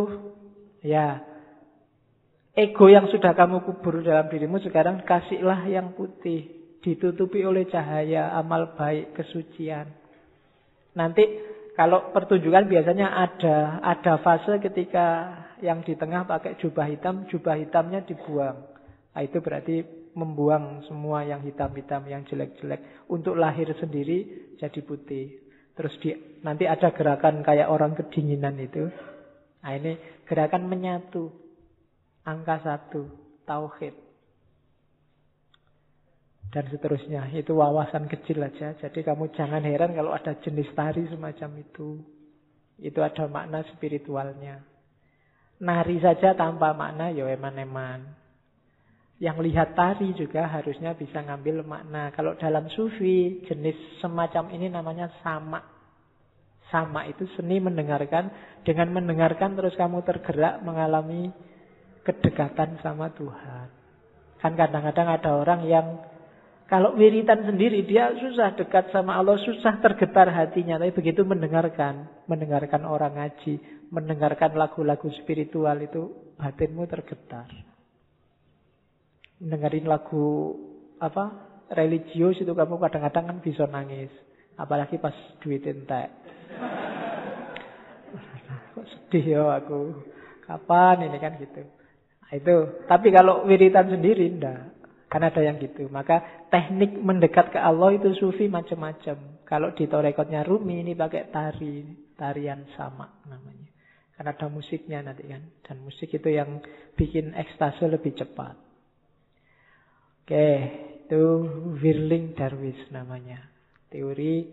[0.83, 1.21] ya
[2.53, 6.63] ego yang sudah kamu kubur dalam dirimu sekarang kasihlah yang putih.
[6.83, 9.87] Ditutupi oleh cahaya, amal baik, kesucian.
[10.99, 11.23] Nanti
[11.73, 15.31] kalau pertunjukan biasanya ada ada fase ketika
[15.63, 18.67] yang di tengah pakai jubah hitam, jubah hitamnya dibuang.
[19.15, 23.07] Nah, itu berarti membuang semua yang hitam-hitam, yang jelek-jelek.
[23.09, 25.41] Untuk lahir sendiri jadi putih.
[25.73, 26.13] Terus di,
[26.45, 28.91] nanti ada gerakan kayak orang kedinginan itu.
[29.65, 29.97] Nah ini
[30.29, 31.42] gerakan menyatu.
[32.23, 33.03] Angka satu.
[33.43, 33.95] Tauhid.
[36.53, 37.27] Dan seterusnya.
[37.35, 38.77] Itu wawasan kecil aja.
[38.79, 41.99] Jadi kamu jangan heran kalau ada jenis tari semacam itu.
[42.79, 44.63] Itu ada makna spiritualnya.
[45.63, 48.23] Nari saja tanpa makna ya eman-eman.
[49.21, 52.11] Yang lihat tari juga harusnya bisa ngambil makna.
[52.11, 55.63] Kalau dalam sufi jenis semacam ini namanya sama.
[56.67, 58.29] Sama itu seni mendengarkan.
[58.67, 61.29] Dengan mendengarkan terus kamu tergerak mengalami
[62.03, 63.71] kedekatan sama Tuhan.
[64.43, 66.03] Kan kadang-kadang ada orang yang
[66.67, 70.79] kalau wiritan sendiri dia susah dekat sama Allah, susah tergetar hatinya.
[70.79, 73.59] Tapi begitu mendengarkan, mendengarkan orang ngaji,
[73.91, 77.45] mendengarkan lagu-lagu spiritual itu batinmu tergetar.
[79.43, 80.55] Mendengarin lagu
[80.97, 81.31] apa
[81.77, 84.09] religius itu kamu kadang-kadang kan bisa nangis.
[84.57, 85.13] Apalagi pas
[85.45, 86.09] duit entek.
[88.73, 89.93] Kok sedih ya aku.
[90.47, 91.61] Kapan ini kan gitu.
[92.33, 92.85] Itu.
[92.89, 94.73] Tapi kalau wiritan sendiri enggak.
[95.05, 95.85] Kan ada yang gitu.
[95.93, 99.45] Maka teknik mendekat ke Allah itu sufi macam-macam.
[99.45, 101.85] Kalau di torekotnya Rumi ini pakai tari.
[102.17, 103.69] Tarian sama namanya.
[104.17, 105.45] Karena ada musiknya nanti kan.
[105.61, 106.57] Dan musik itu yang
[106.97, 108.57] bikin ekstase lebih cepat.
[110.23, 110.49] Oke,
[111.05, 111.23] itu
[111.77, 113.43] Wirling Darwis namanya.
[113.93, 114.49] Teori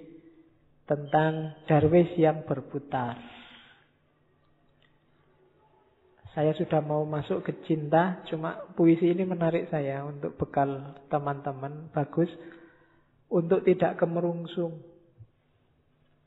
[0.84, 3.39] tentang Darwis yang berputar.
[6.30, 11.90] Saya sudah mau masuk ke cinta, cuma puisi ini menarik saya untuk bekal teman-teman.
[11.90, 12.30] Bagus
[13.26, 14.78] untuk tidak kemerungsung.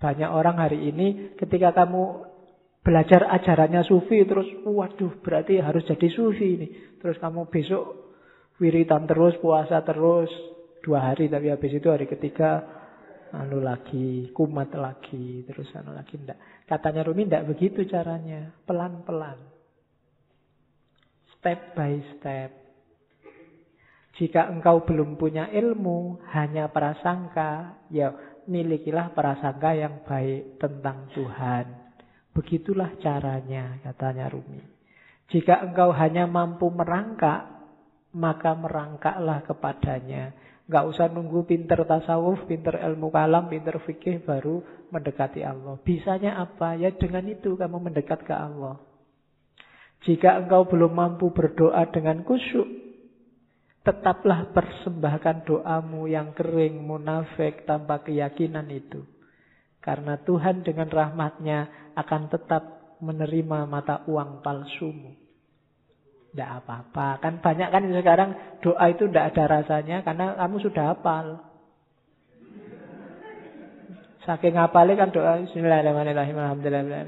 [0.03, 2.27] Banyak orang hari ini ketika kamu
[2.83, 6.67] belajar ajarannya sufi terus waduh berarti harus jadi sufi ini.
[6.99, 8.11] Terus kamu besok
[8.59, 10.27] wiritan terus, puasa terus
[10.83, 12.59] dua hari tapi habis itu hari ketiga
[13.31, 16.67] anu lagi, kumat lagi, terus anu lagi ndak.
[16.67, 19.52] Katanya Rumi ndak begitu caranya, pelan-pelan.
[21.43, 22.55] Step by step.
[24.15, 28.15] Jika engkau belum punya ilmu, hanya prasangka, ya
[28.47, 31.67] milikilah prasangka yang baik tentang Tuhan.
[32.31, 34.63] Begitulah caranya, katanya Rumi.
[35.35, 37.43] Jika engkau hanya mampu merangkak,
[38.15, 40.31] maka merangkaklah kepadanya.
[40.71, 44.63] Gak usah nunggu pinter tasawuf, pinter ilmu kalam, pinter fikih baru
[44.95, 45.75] mendekati Allah.
[45.83, 46.79] Bisanya apa?
[46.79, 48.92] Ya dengan itu kamu mendekat ke Allah.
[50.03, 52.67] Jika engkau belum mampu berdoa dengan kusyuk,
[53.87, 59.03] tetaplah persembahkan doamu yang kering, munafik, tanpa keyakinan itu.
[59.83, 62.63] Karena Tuhan dengan rahmatnya akan tetap
[63.03, 65.11] menerima mata uang palsumu.
[66.31, 67.19] Tidak apa-apa.
[67.19, 68.29] Kan banyak kan sekarang
[68.63, 71.27] doa itu tidak ada rasanya karena kamu sudah hafal.
[74.23, 76.99] Saking hafalnya kan doa Bismillahirrahmanirrahim Alhamdulillah.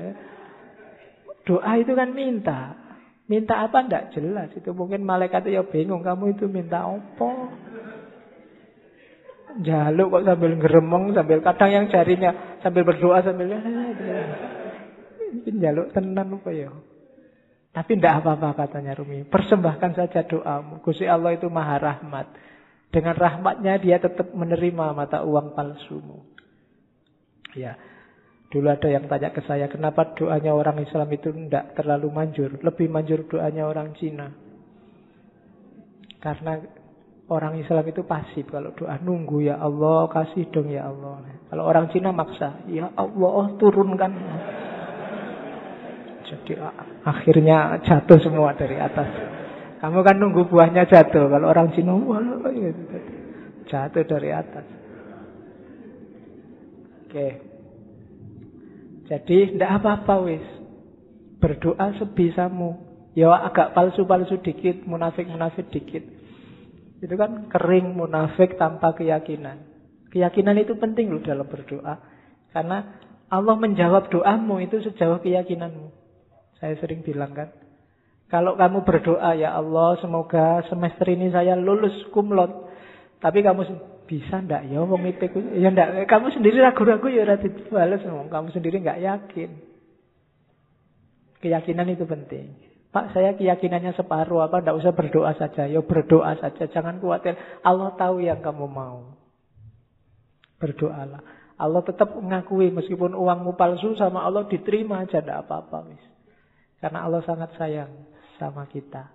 [1.47, 2.84] Doa itu kan minta.
[3.25, 3.81] Minta apa?
[3.85, 4.49] Tidak jelas.
[4.53, 6.05] Itu mungkin malaikat ya bingung.
[6.05, 7.29] Kamu itu minta apa?
[9.55, 13.55] jaluk kok sambil ngeremong sambil kadang yang jarinya sambil berdoa sambil
[15.47, 16.69] jaluk tenan apa ya?
[17.75, 19.27] Tapi tidak apa-apa katanya Rumi.
[19.27, 20.79] Persembahkan saja doamu.
[20.79, 22.31] Gusti Allah itu maha rahmat.
[22.87, 26.23] Dengan rahmatnya dia tetap menerima mata uang palsumu.
[27.51, 27.75] Ya
[28.55, 32.55] Dulu ada yang tanya ke saya, kenapa doanya orang Islam itu tidak terlalu manjur?
[32.63, 34.31] Lebih manjur doanya orang Cina.
[36.23, 36.63] Karena
[37.25, 41.25] Orang Islam itu pasif kalau doa nunggu ya Allah kasih dong ya Allah.
[41.49, 44.13] Kalau orang Cina maksa ya Allah turunkan.
[46.29, 46.53] Jadi
[47.01, 49.09] akhirnya jatuh semua dari atas.
[49.81, 51.25] Kamu kan nunggu buahnya jatuh.
[51.25, 52.21] Kalau orang Cina wah
[52.53, 52.69] ya,
[53.73, 54.65] jatuh dari atas.
[57.09, 57.27] Oke.
[59.05, 60.45] Jadi tidak apa-apa wis.
[61.37, 62.81] Berdoa sebisamu.
[63.15, 66.03] Ya agak palsu-palsu dikit, munafik-munafik dikit.
[66.99, 69.63] Itu kan kering, munafik, tanpa keyakinan.
[70.11, 71.95] Keyakinan itu penting loh dalam berdoa.
[72.51, 72.99] Karena
[73.31, 75.87] Allah menjawab doamu itu sejauh keyakinanmu.
[76.59, 77.51] Saya sering bilang kan.
[78.25, 82.51] Kalau kamu berdoa, ya Allah semoga semester ini saya lulus kumlot.
[83.21, 83.63] Tapi kamu
[84.05, 85.25] bisa ndak ya wong itu
[85.57, 89.51] ya ndak kamu sendiri ragu-ragu ya ora dibales kamu sendiri nggak yakin.
[91.41, 92.57] Keyakinan itu penting.
[92.89, 95.67] Pak, saya keyakinannya separuh apa, tidak usah berdoa saja.
[95.67, 97.35] Ya berdoa saja, jangan khawatir.
[97.59, 99.19] Allah tahu yang kamu mau.
[100.63, 101.19] Berdoalah.
[101.59, 105.91] Allah tetap mengakui meskipun uangmu palsu sama Allah diterima aja tidak apa-apa.
[106.79, 107.91] Karena Allah sangat sayang
[108.39, 109.14] sama kita.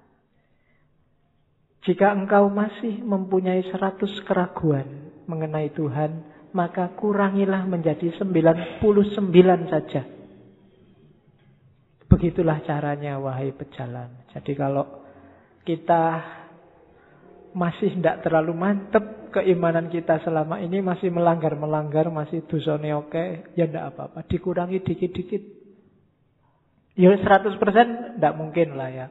[1.80, 4.84] Jika engkau masih mempunyai seratus keraguan
[5.24, 8.82] mengenai Tuhan, maka kurangilah menjadi 99
[9.70, 10.02] saja.
[12.10, 14.12] Begitulah caranya wahai pejalan.
[14.34, 14.84] Jadi kalau
[15.62, 16.20] kita
[17.54, 23.94] masih tidak terlalu mantep keimanan kita selama ini masih melanggar-melanggar, masih dusone oke, ya tidak
[23.94, 24.26] apa-apa.
[24.26, 25.42] Dikurangi dikit-dikit.
[26.98, 29.06] Ya 100% tidak mungkin lah ya.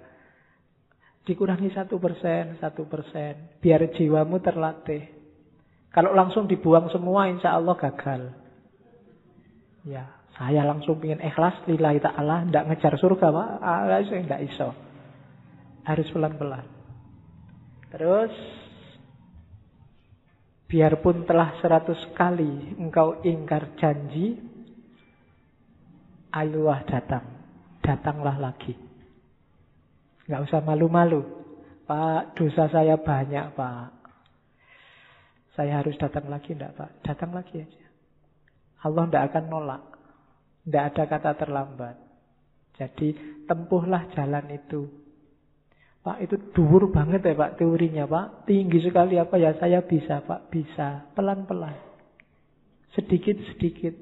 [1.30, 3.62] Dikurangi satu persen, satu persen.
[3.62, 5.06] Biar jiwamu terlatih.
[5.94, 8.34] Kalau langsung dibuang semua insya Allah gagal.
[9.86, 13.50] Ya, saya langsung ingin ikhlas lillahi ta'ala, tidak ngejar surga, Pak.
[13.62, 14.74] Ah, tidak iso.
[15.86, 16.66] Harus pelan-pelan.
[17.94, 18.34] Terus
[20.66, 24.34] biarpun telah seratus kali engkau ingkar janji,
[26.34, 27.38] ayolah datang.
[27.86, 28.89] Datanglah lagi.
[30.30, 31.26] Nggak usah malu-malu.
[31.90, 33.90] Pak, dosa saya banyak, Pak.
[35.58, 37.02] Saya harus datang lagi, enggak, Pak?
[37.02, 37.86] Datang lagi aja.
[38.86, 39.84] Allah tidak akan nolak.
[40.64, 41.98] Tidak ada kata terlambat.
[42.78, 44.88] Jadi tempuhlah jalan itu.
[46.00, 48.48] Pak itu dur banget ya Pak teorinya Pak.
[48.48, 50.48] Tinggi sekali apa ya saya bisa Pak.
[50.48, 51.12] Bisa.
[51.12, 51.76] Pelan-pelan.
[52.96, 53.98] Sedikit-sedikit.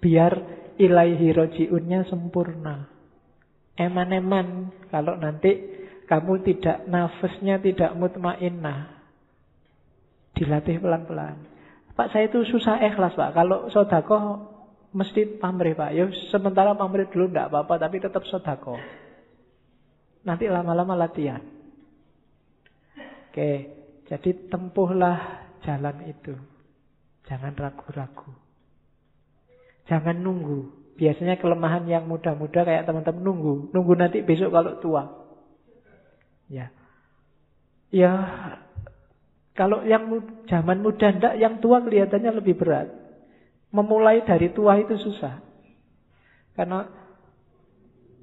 [0.00, 0.32] Biar
[0.80, 2.97] ilaihi rojiunnya sempurna.
[3.78, 4.74] Eman-eman.
[4.90, 5.54] Kalau nanti
[6.10, 8.98] kamu tidak nafasnya tidak mutmainnah.
[10.34, 11.46] Dilatih pelan-pelan.
[11.94, 13.34] Pak saya itu susah ikhlas Pak.
[13.34, 14.18] Kalau sodako
[14.94, 15.90] mesti pamrih Pak.
[15.94, 18.78] Ya sementara pamrih dulu tidak apa-apa tapi tetap sodako.
[20.26, 21.42] Nanti lama-lama latihan.
[23.28, 23.50] Oke,
[24.08, 26.34] jadi tempuhlah jalan itu.
[27.28, 28.32] Jangan ragu-ragu.
[29.84, 30.77] Jangan nunggu.
[30.98, 33.70] Biasanya kelemahan yang muda-muda kayak teman-teman nunggu.
[33.70, 35.02] Nunggu nanti besok kalau tua.
[36.50, 36.74] Ya.
[37.88, 38.12] Ya,
[39.58, 40.10] kalau yang
[40.50, 42.90] zaman muda ndak, yang tua kelihatannya lebih berat.
[43.70, 45.38] Memulai dari tua itu susah.
[46.58, 46.86] Karena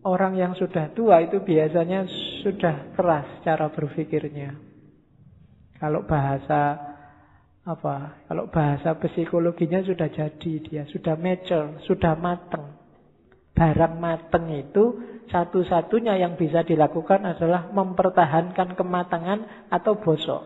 [0.04, 2.08] orang yang sudah tua itu biasanya
[2.44, 4.56] sudah keras cara berpikirnya.
[5.76, 6.95] Kalau bahasa
[7.66, 8.22] apa?
[8.30, 12.78] Kalau bahasa psikologinya sudah jadi dia sudah mature sudah mateng.
[13.58, 15.02] Barang mateng itu
[15.34, 20.44] satu-satunya yang bisa dilakukan adalah mempertahankan kematangan atau bosok.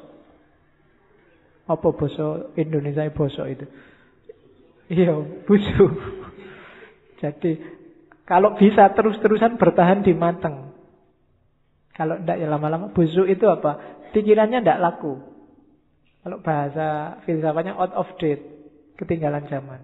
[1.67, 2.55] Apa bosok?
[2.55, 3.65] Indonesia bosok itu.
[4.89, 5.13] Iya
[5.45, 5.93] busuk
[7.19, 7.51] jadi
[8.23, 10.71] kalau bisa terus-terusan bertahan di mateng.
[11.93, 13.99] Kalau tidak ya lama-lama busuk itu apa?
[14.15, 15.38] Pikirannya tidak laku
[16.29, 18.45] kalau bahasa filsafatnya out of date,
[19.01, 19.81] ketinggalan zaman.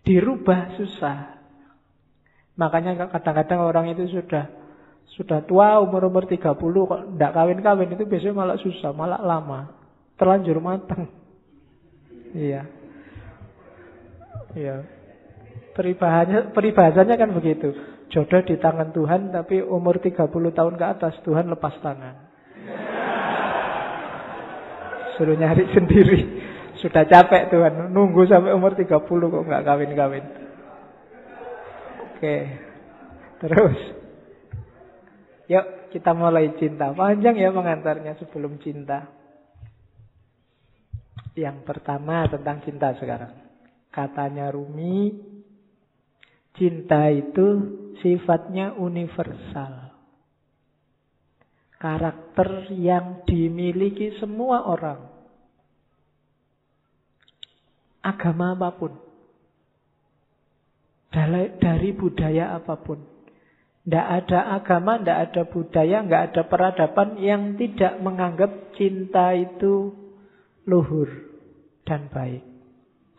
[0.00, 1.44] Dirubah susah.
[2.56, 4.48] Makanya kadang-kadang orang itu sudah
[5.12, 9.76] sudah tua umur-umur 30 kok tidak kawin-kawin itu biasanya malah susah, malah lama.
[10.16, 11.12] Terlanjur matang.
[12.32, 12.64] Iya.
[14.56, 14.88] Iya.
[15.76, 17.76] Peribahasanya, peribahasanya kan begitu.
[18.08, 22.32] Jodoh di tangan Tuhan tapi umur 30 tahun ke atas Tuhan lepas tangan.
[25.22, 26.20] Suruh nyari sendiri.
[26.82, 27.94] Sudah capek Tuhan.
[27.94, 30.26] Nunggu sampai umur 30 kok nggak kawin-kawin.
[32.10, 32.36] Oke.
[33.38, 33.78] Terus.
[35.46, 36.90] Yuk kita mulai cinta.
[36.90, 39.06] Panjang ya pengantarnya sebelum cinta.
[41.38, 43.30] Yang pertama tentang cinta sekarang.
[43.94, 45.22] Katanya Rumi,
[46.58, 49.94] cinta itu sifatnya universal
[51.78, 55.11] karakter yang dimiliki semua orang.
[58.02, 58.92] Agama apa pun.
[61.58, 62.98] Dari budaya apa pun.
[63.82, 69.90] Tidak ada agama, tidak ada budaya, tidak ada peradaban yang tidak menganggap cinta itu
[70.66, 71.10] luhur
[71.82, 72.46] dan baik.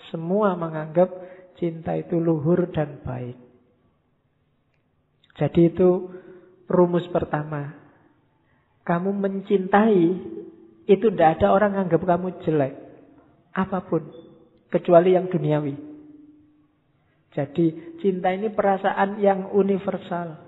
[0.07, 1.11] Semua menganggap
[1.59, 3.35] cinta itu luhur dan baik.
[5.35, 5.89] Jadi itu
[6.71, 7.83] rumus pertama
[8.83, 10.03] kamu mencintai,
[10.91, 12.75] itu tidak ada orang anggap kamu jelek.
[13.55, 14.03] Apa pun.
[14.73, 15.75] Kecuali yang duniawi.
[17.33, 20.41] Jadi cinta ini perasaan yang universal.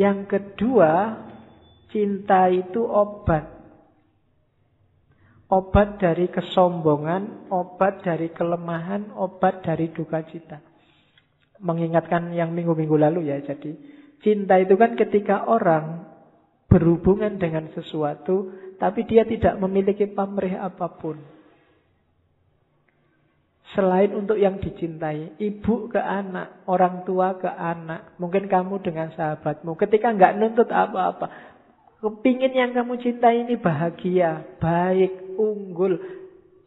[0.00, 0.92] Yang kedua,
[1.92, 3.44] cinta itu obat.
[5.48, 10.60] Obat dari kesombongan, obat dari kelemahan, obat dari duka cita.
[11.60, 13.72] Mengingatkan yang minggu-minggu lalu ya, jadi
[14.18, 16.02] Cinta itu kan ketika orang
[16.66, 18.50] berhubungan dengan sesuatu,
[18.82, 21.22] tapi dia tidak memiliki pamrih apa pun.
[23.76, 29.76] Selain untuk yang dicintai, ibu ke anak, orang tua ke anak, mungkin kamu dengan sahabatmu,
[29.76, 31.28] ketika nggak nuntut apa-apa,
[32.00, 36.00] kepingin yang kamu cintai ini bahagia, baik, unggul,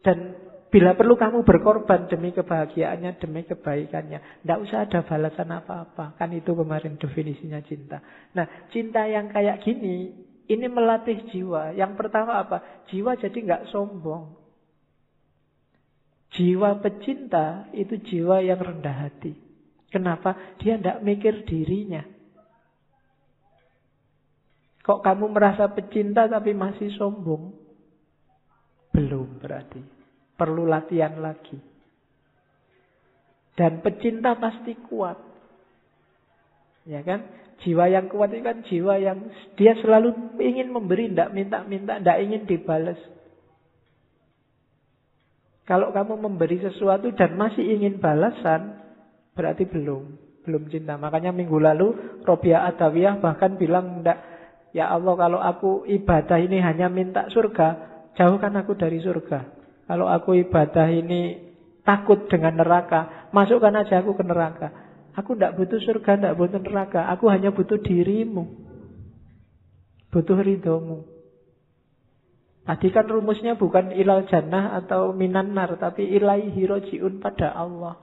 [0.06, 0.38] dan
[0.72, 4.40] Bila perlu kamu berkorban demi kebahagiaannya, demi kebaikannya.
[4.40, 6.16] Tidak usah ada balasan apa-apa.
[6.16, 8.00] Kan itu kemarin definisinya cinta.
[8.32, 10.16] Nah, cinta yang kayak gini,
[10.48, 11.76] ini melatih jiwa.
[11.76, 12.88] Yang pertama apa?
[12.88, 14.41] Jiwa jadi nggak sombong.
[16.32, 19.36] Jiwa pecinta itu jiwa yang rendah hati.
[19.92, 20.56] Kenapa?
[20.56, 22.00] Dia tidak mikir dirinya.
[24.82, 27.52] Kok kamu merasa pecinta tapi masih sombong?
[28.96, 29.84] Belum berarti.
[30.32, 31.60] Perlu latihan lagi.
[33.52, 35.20] Dan pecinta pasti kuat.
[36.88, 37.28] Ya kan?
[37.62, 42.42] Jiwa yang kuat itu kan jiwa yang dia selalu ingin memberi, tidak minta-minta, tidak ingin
[42.48, 42.98] dibalas.
[45.62, 48.82] Kalau kamu memberi sesuatu dan masih ingin balasan,
[49.38, 50.18] berarti belum.
[50.42, 50.98] Belum cinta.
[50.98, 54.02] Makanya minggu lalu Robia Adawiyah bahkan bilang,
[54.74, 57.68] ya Allah kalau aku ibadah ini hanya minta surga,
[58.18, 59.62] jauhkan aku dari surga.
[59.86, 61.38] Kalau aku ibadah ini
[61.86, 64.68] takut dengan neraka, masukkan aja aku ke neraka.
[65.12, 67.06] Aku tidak butuh surga, tidak butuh neraka.
[67.12, 68.48] Aku hanya butuh dirimu.
[70.08, 71.11] Butuh ridhomu.
[72.62, 77.98] Tadi kan rumusnya bukan ilal jannah atau minanar, tapi ilai hirojiun pada Allah.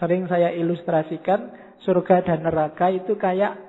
[0.00, 1.52] Sering saya ilustrasikan
[1.84, 3.60] surga dan neraka itu kayak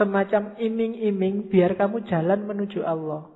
[0.00, 3.28] semacam iming-iming biar kamu jalan menuju Allah.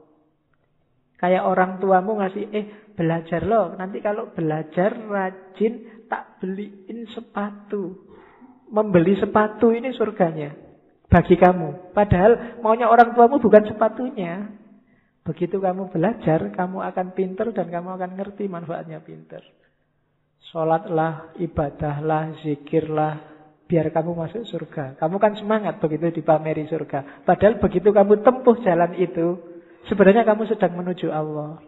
[1.21, 2.67] Kayak orang tuamu ngasih, eh
[2.97, 3.77] belajar loh.
[3.77, 8.09] Nanti kalau belajar rajin tak beliin sepatu.
[8.73, 10.70] Membeli sepatu ini surganya
[11.11, 11.91] bagi kamu.
[11.91, 14.55] Padahal maunya orang tuamu bukan sepatunya.
[15.27, 19.45] Begitu kamu belajar, kamu akan pinter dan kamu akan ngerti manfaatnya pinter.
[20.49, 23.21] Sholatlah, ibadahlah, zikirlah,
[23.69, 24.97] biar kamu masuk surga.
[24.97, 27.23] Kamu kan semangat begitu dipameri surga.
[27.29, 29.39] Padahal begitu kamu tempuh jalan itu,
[29.93, 31.61] sebenarnya kamu sedang menuju Allah.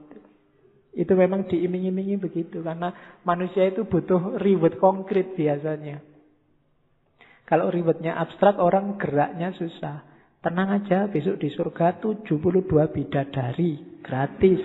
[0.96, 6.11] Itu memang diiming-imingi begitu karena manusia itu butuh reward konkret biasanya.
[7.52, 10.08] Kalau rewardnya abstrak orang geraknya susah.
[10.40, 14.62] Tenang aja besok di surga 72 bidadari gratis.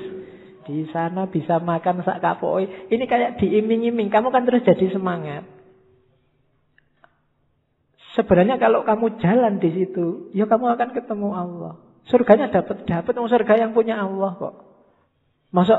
[0.63, 2.87] Di sana bisa makan sak kapoi.
[2.87, 4.07] Ini kayak diiming-iming.
[4.07, 5.43] Kamu kan terus jadi semangat.
[8.15, 11.75] Sebenarnya kalau kamu jalan di situ, ya kamu akan ketemu Allah.
[12.07, 14.55] Surganya dapat dapat, surga yang punya Allah kok.
[15.51, 15.75] Masuk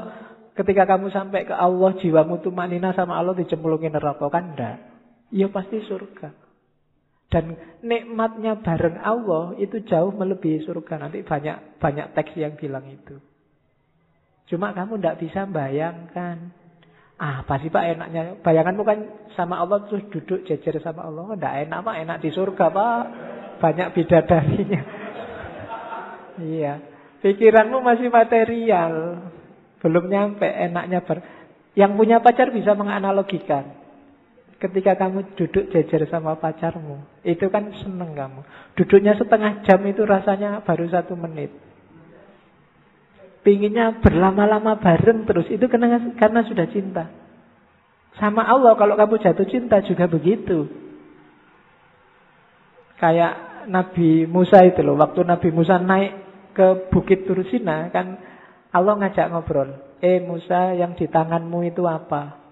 [0.61, 4.77] ketika kamu sampai ke Allah, jiwamu tuh manina sama Allah dicemplungin neraka kan enggak?
[5.33, 6.48] Ya pasti surga.
[7.29, 10.97] Dan nikmatnya bareng Allah itu jauh melebihi surga.
[10.97, 13.21] Nanti banyak banyak teks yang bilang itu.
[14.49, 16.57] Cuma kamu tidak bisa bayangkan.
[17.21, 18.41] Ah, pasti Pak enaknya.
[18.41, 18.99] Bayanganmu kan
[19.37, 21.37] sama Allah terus duduk jejer sama Allah.
[21.37, 23.03] Tidak enak Pak, enak di surga Pak.
[23.61, 24.83] Banyak bidadarinya.
[26.57, 26.75] iya.
[27.21, 28.95] Pikiranmu masih material.
[29.85, 31.21] Belum nyampe enaknya ber...
[31.77, 33.78] Yang punya pacar bisa menganalogikan.
[34.59, 38.43] Ketika kamu duduk jejer sama pacarmu, itu kan seneng kamu.
[38.75, 41.55] Duduknya setengah jam itu rasanya baru satu menit.
[43.47, 45.47] Pinginnya berlama-lama bareng terus.
[45.47, 47.07] Itu karena, karena sudah cinta.
[48.19, 50.67] Sama Allah kalau kamu jatuh cinta juga begitu.
[52.99, 54.99] Kayak Nabi Musa itu loh.
[54.99, 56.13] Waktu Nabi Musa naik
[56.51, 58.19] ke Bukit Tursina kan
[58.75, 59.71] Allah ngajak ngobrol.
[60.03, 62.48] Eh Musa yang di tanganmu itu apa?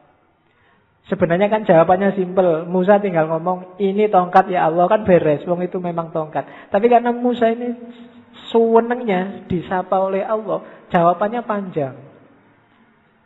[1.06, 2.66] Sebenarnya kan jawabannya simpel.
[2.66, 5.46] Musa tinggal ngomong, ini tongkat ya Allah kan beres.
[5.46, 6.70] Wong itu memang tongkat.
[6.74, 7.70] Tapi karena Musa ini
[8.50, 11.94] suwenengnya disapa oleh Allah, Jawabannya panjang.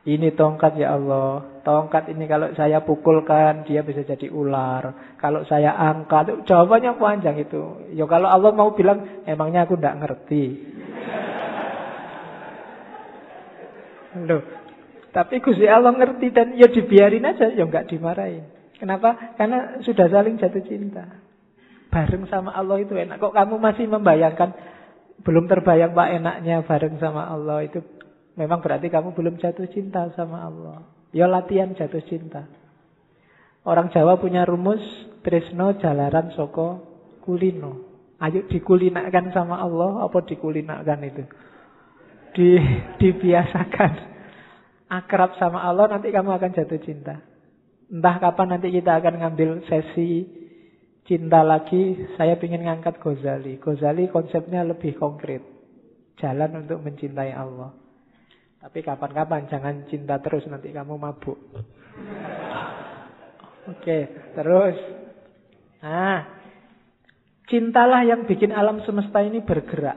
[0.00, 1.60] Ini tongkat ya Allah.
[1.60, 5.16] Tongkat ini kalau saya pukulkan dia bisa jadi ular.
[5.20, 7.92] Kalau saya angkat, jawabannya panjang itu.
[7.92, 10.44] Ya kalau Allah mau bilang, emangnya aku tidak ngerti.
[14.26, 14.40] Loh,
[15.10, 18.46] tapi Gusti Allah ngerti dan ya dibiarin aja, ya nggak dimarahin.
[18.78, 19.34] Kenapa?
[19.34, 21.04] Karena sudah saling jatuh cinta.
[21.90, 23.18] Bareng sama Allah itu enak.
[23.18, 24.54] Kok kamu masih membayangkan
[25.20, 27.84] belum terbayang pak enaknya bareng sama Allah itu
[28.40, 30.86] memang berarti kamu belum jatuh cinta sama Allah.
[31.10, 32.46] Ya latihan jatuh cinta.
[33.66, 34.80] Orang Jawa punya rumus
[35.20, 36.80] Trisno jalaran soko
[37.20, 37.84] kulino.
[38.22, 41.24] Ayo dikulinakan sama Allah apa dikulinakan itu?
[42.30, 42.48] Di,
[42.96, 43.92] dibiasakan
[44.90, 47.22] akrab sama Allah nanti kamu akan jatuh cinta.
[47.90, 50.26] Entah kapan nanti kita akan ngambil sesi
[51.06, 53.58] cinta lagi, saya ingin ngangkat Ghazali.
[53.58, 55.42] Ghazali konsepnya lebih konkret.
[56.18, 57.74] Jalan untuk mencintai Allah.
[58.60, 61.38] Tapi kapan-kapan jangan cinta terus nanti kamu mabuk.
[63.72, 63.98] Oke,
[64.36, 64.76] terus.
[65.80, 66.28] Nah,
[67.48, 69.96] cintalah yang bikin alam semesta ini bergerak.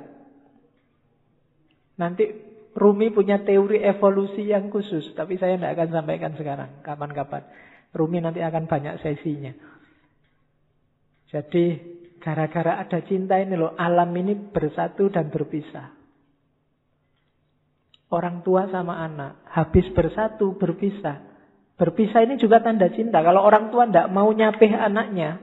[2.00, 2.43] Nanti
[2.74, 7.46] Rumi punya teori evolusi yang khusus, tapi saya tidak akan sampaikan sekarang, kapan-kapan.
[7.94, 9.54] Rumi nanti akan banyak sesinya.
[11.30, 11.78] Jadi
[12.18, 15.94] gara-gara ada cinta ini loh, alam ini bersatu dan berpisah.
[18.14, 21.30] Orang tua sama anak, habis bersatu, berpisah.
[21.78, 23.26] Berpisah ini juga tanda cinta.
[23.26, 25.42] Kalau orang tua tidak mau nyapih anaknya,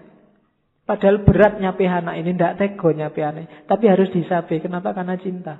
[0.86, 3.66] padahal berat nyapih anak ini, tidak tego nyapih anak.
[3.66, 4.62] Tapi harus disapih.
[4.62, 4.94] Kenapa?
[4.94, 5.58] Karena cinta.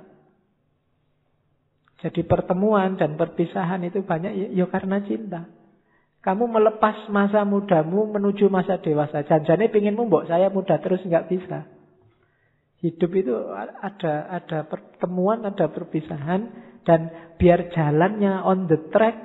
[2.01, 5.45] Jadi pertemuan dan perpisahan itu banyak ya, ya karena cinta.
[6.21, 9.25] Kamu melepas masa mudamu menuju masa dewasa.
[9.25, 11.65] Janjane pinginmu mbok saya muda terus nggak bisa.
[12.81, 16.49] Hidup itu ada ada pertemuan, ada perpisahan
[16.81, 19.17] dan biar jalannya on the track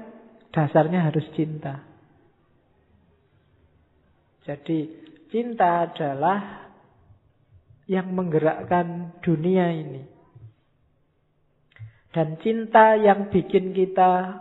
[0.53, 1.81] dasarnya harus cinta.
[4.44, 4.89] Jadi
[5.32, 6.69] cinta adalah
[7.89, 10.15] yang menggerakkan dunia ini.
[12.16, 14.40] Dan cinta yang bikin kita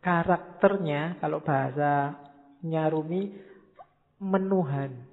[0.00, 2.16] karakternya kalau bahasa
[2.64, 3.36] Nyarumi
[4.24, 5.04] menuhan.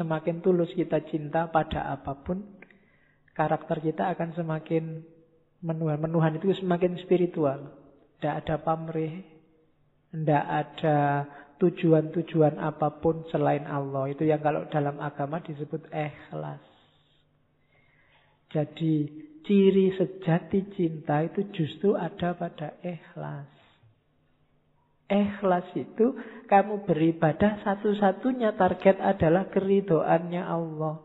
[0.00, 2.40] Semakin tulus kita cinta pada apa pun,
[3.36, 5.04] karakter kita akan semakin
[5.60, 6.00] menuhan.
[6.00, 7.68] Menuhan itu semakin spiritual.
[8.16, 9.20] Tidak ada pamrih,
[10.16, 10.98] tidak ada
[11.60, 14.08] tujuan-tujuan apa pun selain Allah.
[14.08, 16.64] Itu yang kalau dalam agama disebut ikhlas.
[18.50, 23.48] Jadi ciri sejati cinta itu justru ada pada ikhlas.
[25.10, 26.14] Ikhlas itu
[26.46, 31.02] kamu beribadah satu-satunya target adalah keridoannya Allah.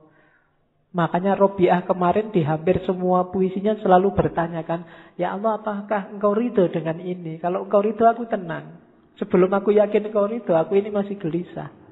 [0.96, 4.88] Makanya Robiah kemarin di hampir semua puisinya selalu bertanyakan,
[5.20, 7.36] Ya Allah apakah engkau ridho dengan ini?
[7.44, 8.80] Kalau engkau ridho aku tenang.
[9.20, 11.85] Sebelum aku yakin engkau ridho, aku ini masih gelisah.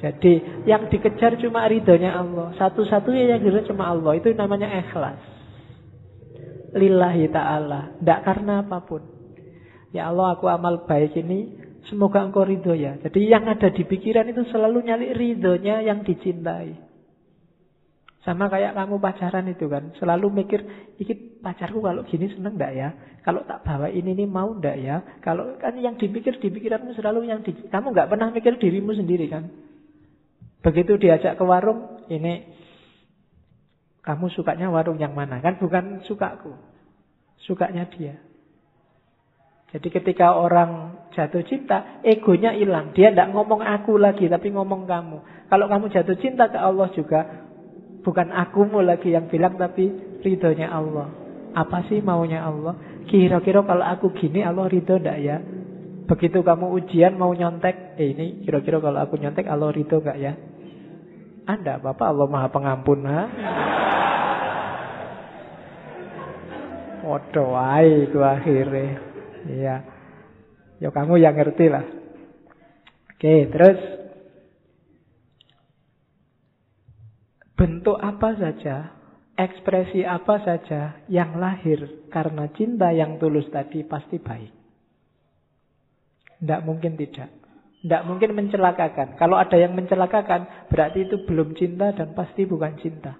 [0.00, 2.56] Jadi yang dikejar cuma ridhonya Allah.
[2.56, 4.16] Satu-satunya yang dikejar cuma Allah.
[4.16, 5.20] Itu namanya ikhlas.
[6.72, 8.00] Lillahi ta'ala.
[8.00, 9.02] Tidak karena apa pun.
[9.92, 13.00] Ya Allah aku amal baik ini Semoga engkau ridho ya.
[13.00, 16.76] Jadi yang ada di pikiran itu selalu nyali ridhonya yang dicintai.
[18.20, 19.96] Sama kayak kamu pacaran itu kan.
[19.96, 20.60] Selalu mikir,
[21.00, 22.92] iki pacarku kalau gini seneng gak ya?
[23.24, 24.96] Kalau tak bawa ini nih mau ndak ya?
[25.24, 29.26] Kalau kan yang dipikir di pikiranmu selalu yang di, kamu nggak pernah mikir dirimu sendiri
[29.32, 29.48] kan?
[30.70, 32.46] Begitu diajak ke warung, ini
[34.06, 35.42] kamu sukanya warung yang mana?
[35.42, 36.54] Kan bukan sukaku.
[37.42, 38.22] Sukanya dia.
[39.74, 42.94] Jadi ketika orang jatuh cinta, egonya hilang.
[42.94, 45.50] Dia tidak ngomong aku lagi, tapi ngomong kamu.
[45.50, 47.50] Kalau kamu jatuh cinta ke Allah juga,
[48.06, 49.90] bukan akumu lagi yang bilang, tapi
[50.22, 51.10] ridhonya Allah.
[51.50, 52.78] Apa sih maunya Allah?
[53.10, 55.42] Kira-kira kalau aku gini, Allah ridho tidak ya?
[56.06, 60.34] Begitu kamu ujian mau nyontek, eh ini kira-kira kalau aku nyontek, Allah ridho gak ya?
[61.50, 63.00] Anda, Bapak Allah Maha Pengampun.
[63.10, 63.22] Ha?
[67.02, 69.02] Waduh, itu akhirnya.
[69.50, 69.76] Iya.
[70.78, 71.84] Ya kamu yang ngerti lah.
[73.10, 73.78] Oke, terus
[77.58, 78.96] bentuk apa saja,
[79.36, 84.52] ekspresi apa saja yang lahir karena cinta yang tulus tadi pasti baik.
[86.40, 87.39] Tidak mungkin tidak.
[87.80, 89.16] Tidak mungkin mencelakakan.
[89.16, 93.16] Kalau ada yang mencelakakan, berarti itu belum cinta dan pasti bukan cinta.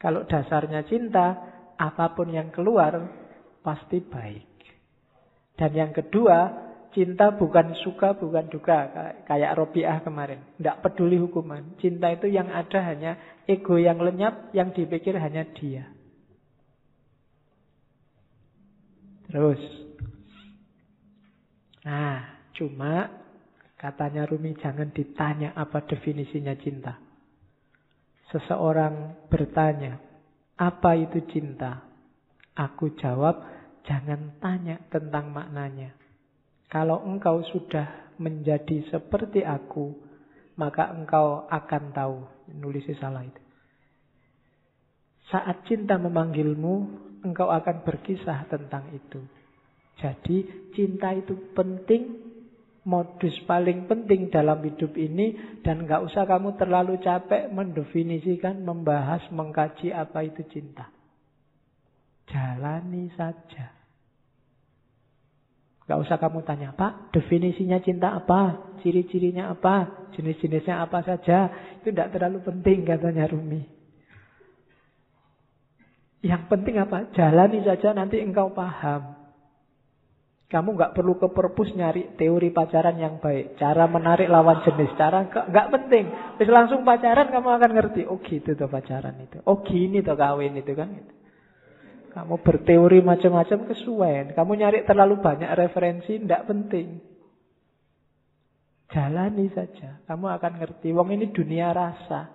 [0.00, 1.36] Kalau dasarnya cinta,
[1.76, 3.04] apa pun yang keluar
[3.60, 4.48] pasti baik.
[5.60, 6.50] Dan yang kedua,
[6.96, 8.88] cinta bukan suka, bukan duka.
[9.28, 10.40] Kayak Robiah kemarin.
[10.56, 11.76] Tidak peduli hukuman.
[11.78, 15.84] Cinta itu yang ada hanya ego yang lenyap, yang dipikir hanya dia.
[19.28, 19.60] Terus.
[21.84, 23.10] Nah, cuma
[23.76, 26.96] katanya Rumi jangan ditanya apa definisinya cinta.
[28.30, 30.00] Seseorang bertanya,
[30.56, 31.84] apa itu cinta?
[32.52, 33.44] Aku jawab,
[33.82, 35.90] Jangan tanya tentang maknanya.
[36.70, 39.90] Kalau engkau sudah menjadi seperti aku,
[40.54, 42.16] maka engkau akan tahu.
[42.52, 43.42] Nulisnya salah itu.
[45.34, 46.74] Saat cinta memanggilmu,
[47.26, 49.20] engkau akan berkisah tentang itu.
[49.98, 52.31] Jadi cinta itu penting,
[52.82, 59.94] modus paling penting dalam hidup ini dan nggak usah kamu terlalu capek mendefinisikan, membahas, mengkaji
[59.94, 60.90] apa itu cinta.
[62.26, 63.82] Jalani saja.
[65.82, 68.72] Gak usah kamu tanya, Pak, definisinya cinta apa?
[68.80, 70.08] Ciri-cirinya apa?
[70.14, 71.50] Jenis-jenisnya apa saja?
[71.82, 73.66] Itu tidak terlalu penting, katanya Rumi.
[76.22, 77.10] Yang penting apa?
[77.12, 79.21] Jalani saja nanti engkau paham.
[80.52, 83.56] Kamu nggak perlu ke perpus nyari teori pacaran yang baik.
[83.56, 84.92] Cara menarik lawan jenis.
[85.00, 86.36] Cara nggak penting.
[86.36, 88.04] Terus langsung pacaran kamu akan ngerti.
[88.04, 89.40] Oh gitu tuh pacaran itu.
[89.48, 90.92] Oh gini tuh kawin itu kan.
[92.12, 94.36] Kamu berteori macam-macam kesuwen.
[94.36, 97.00] Kamu nyari terlalu banyak referensi, tidak penting.
[98.92, 100.04] Jalani saja.
[100.04, 100.92] Kamu akan ngerti.
[100.92, 102.28] Wong ini dunia rasa.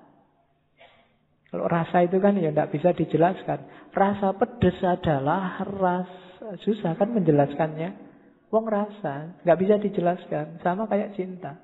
[1.53, 3.94] Kalau rasa itu kan ya tidak bisa dijelaskan.
[3.94, 6.57] Rasa pedes adalah rasa.
[6.65, 8.06] Susah kan menjelaskannya.
[8.47, 9.43] Wong rasa.
[9.43, 10.63] nggak bisa dijelaskan.
[10.63, 11.59] Sama kayak cinta.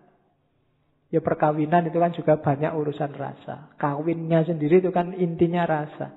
[1.13, 3.69] Ya perkawinan itu kan juga banyak urusan rasa.
[3.77, 6.09] Kawinnya sendiri itu kan intinya rasa.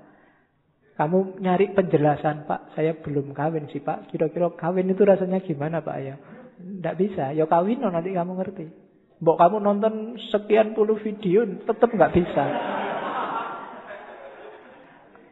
[0.97, 2.73] Kamu nyari penjelasan, Pak.
[2.73, 4.09] Saya belum kawin sih, Pak.
[4.09, 5.97] Kira-kira kawin itu rasanya gimana, Pak?
[6.01, 6.17] Ya,
[6.57, 7.37] tidak bisa.
[7.37, 8.67] Ya kawin, no, nanti kamu ngerti.
[9.21, 12.45] Mbok kamu nonton sekian puluh video, tetap nggak bisa.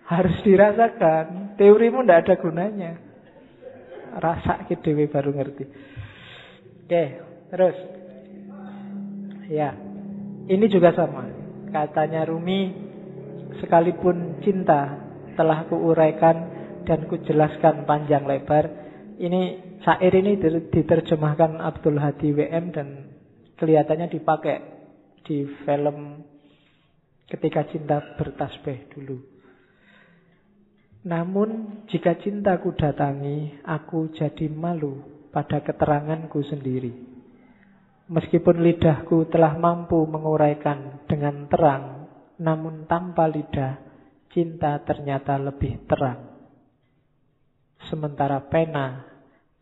[0.05, 1.57] Harus dirasakan.
[1.57, 2.93] Teorimu tidak ada gunanya.
[4.15, 5.65] Rasa dewi baru ngerti.
[6.85, 7.05] Oke,
[7.51, 7.77] terus.
[9.51, 9.77] Ya,
[10.49, 11.29] ini juga sama.
[11.69, 12.71] Katanya Rumi,
[13.61, 15.05] sekalipun cinta
[15.35, 16.37] telah kuuraikan
[16.87, 18.71] dan kujelaskan panjang lebar.
[19.19, 19.43] Ini
[19.83, 20.39] syair ini
[20.71, 22.89] diterjemahkan Abdul Hadi WM dan
[23.59, 24.57] kelihatannya dipakai
[25.25, 26.23] di film
[27.29, 29.34] ketika cinta bertasbih dulu.
[31.05, 36.93] Namun jika cintaku datangi, aku jadi malu pada keteranganku sendiri.
[38.09, 42.05] Meskipun lidahku telah mampu menguraikan dengan terang
[42.41, 43.79] namun tanpa lidah,
[44.35, 46.35] cinta ternyata lebih terang.
[47.87, 49.07] Sementara pena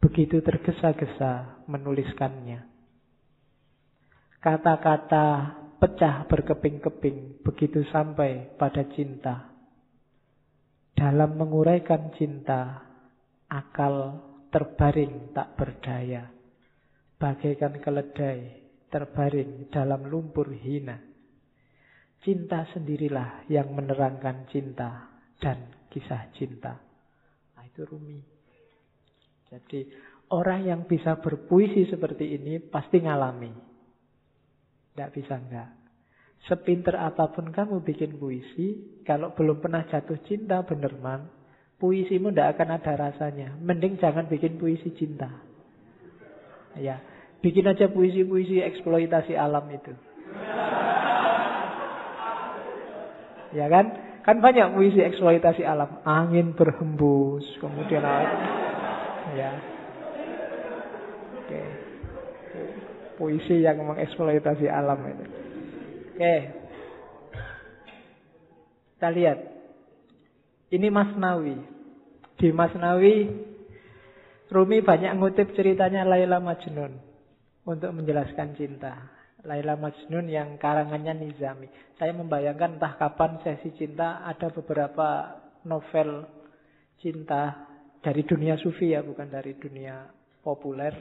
[0.00, 2.64] begitu tergesa-gesa menuliskannya.
[4.42, 5.26] Kata-kata
[5.78, 9.51] pecah berkeping-keping begitu sampai pada cinta.
[11.02, 12.78] Dalam menguraikan cinta,
[13.50, 14.22] akal
[14.54, 16.30] terbaring tak berdaya.
[17.18, 20.94] Bagaikan keledai terbaring dalam lumpur hina.
[22.22, 25.10] Cinta sendirilah yang menerangkan cinta
[25.42, 26.78] dan kisah cinta.
[27.58, 28.22] Nah, itu Rumi.
[29.50, 29.82] Jadi
[30.30, 33.50] orang yang bisa berpuisi seperti ini pasti ngalami.
[34.94, 35.81] Tidak bisa enggak.
[36.50, 41.30] Sepinter apa pun kamu bikin puisi, kalau belum pernah jatuh cinta bener man,
[41.78, 43.54] puisimu tidak akan ada rasanya.
[43.62, 45.30] Mending jangan bikin puisi cinta.
[46.74, 46.98] Ya,
[47.38, 49.94] bikin aja puisi-puisi eksploitasi alam itu.
[53.52, 53.86] Ya kan?
[54.22, 56.02] Kan banyak puisi eksploitasi alam.
[56.02, 58.02] Angin berhembus, kemudian
[59.38, 59.52] ya.
[61.38, 61.62] Oke.
[63.14, 65.51] Puisi yang mengeksploitasi alam itu.
[66.12, 66.36] Oke.
[68.92, 69.38] Kita lihat.
[70.68, 71.56] Ini Mas Nawi.
[72.36, 73.32] Di Mas Nawi,
[74.52, 77.00] Rumi banyak ngutip ceritanya Laila Majnun
[77.64, 79.08] untuk menjelaskan cinta.
[79.48, 81.72] Laila Majnun yang karangannya Nizami.
[81.96, 86.28] Saya membayangkan entah kapan sesi cinta ada beberapa novel
[87.00, 87.72] cinta
[88.04, 90.12] dari dunia sufi ya, bukan dari dunia
[90.44, 90.92] populer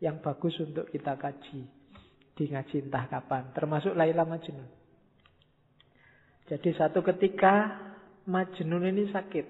[0.00, 1.77] yang bagus untuk kita kaji
[2.38, 3.50] di ngaji entah kapan.
[3.50, 4.70] Termasuk Laila Majnun.
[6.46, 7.74] Jadi satu ketika
[8.30, 9.46] Majnun ini sakit.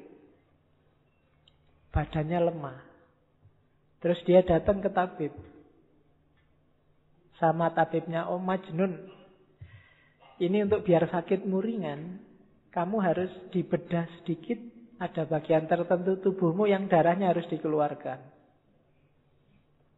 [1.92, 2.78] Badannya lemah.
[4.00, 5.34] Terus dia datang ke tabib.
[7.36, 8.98] Sama tabibnya, oh Majnun,
[10.42, 12.18] ini untuk biar sakitmu ringan,
[12.74, 14.58] kamu harus dibedah sedikit,
[14.98, 18.18] ada bagian tertentu tubuhmu yang darahnya harus dikeluarkan.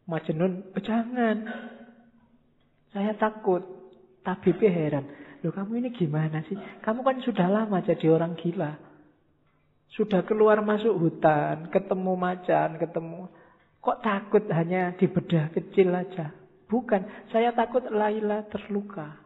[0.05, 1.37] Majnun, oh, jangan,
[2.91, 3.63] saya takut.
[4.21, 5.05] Tabibnya heran.
[5.41, 6.57] Loh kamu ini gimana sih?
[6.85, 8.77] Kamu kan sudah lama jadi orang gila.
[9.97, 13.33] Sudah keluar masuk hutan, ketemu macan, ketemu...
[13.81, 16.37] Kok takut hanya di bedah kecil aja?
[16.69, 19.17] Bukan, saya takut Laila terluka.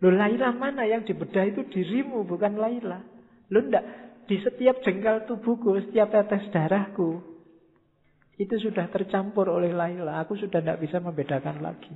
[0.00, 3.04] Loh Laila mana yang di bedah itu dirimu, bukan Laila.
[3.52, 3.84] Loh enggak,
[4.24, 7.35] di setiap jengkal tubuhku, setiap tetes darahku,
[8.36, 10.20] itu sudah tercampur oleh Laila.
[10.20, 11.92] Aku sudah tidak bisa membedakan lagi.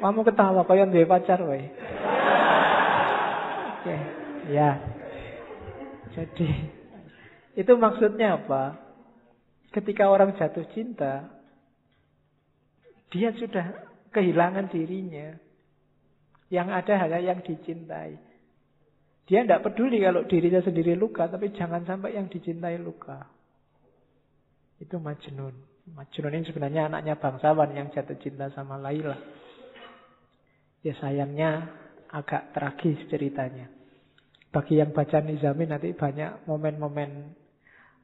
[0.00, 1.60] Kamu ketawa kau yang pacar, woi.
[3.80, 3.96] Oke,
[4.48, 4.80] ya.
[6.16, 6.48] Jadi
[7.56, 8.80] itu maksudnya apa?
[9.70, 11.28] Ketika orang jatuh cinta,
[13.12, 15.36] dia sudah kehilangan dirinya.
[16.50, 18.29] Yang ada hanya yang dicintai.
[19.30, 23.30] Dia tidak peduli kalau dirinya sendiri luka, tapi jangan sampai yang dicintai luka.
[24.82, 25.54] Itu Majnun.
[25.94, 29.14] Majnun ini sebenarnya anaknya bangsawan yang jatuh cinta sama Laila.
[30.82, 31.70] Ya sayangnya
[32.10, 33.70] agak tragis ceritanya.
[34.50, 37.38] Bagi yang baca Nizami nanti banyak momen-momen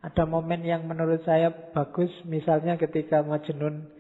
[0.06, 3.90] ada momen yang menurut saya bagus misalnya ketika Majnun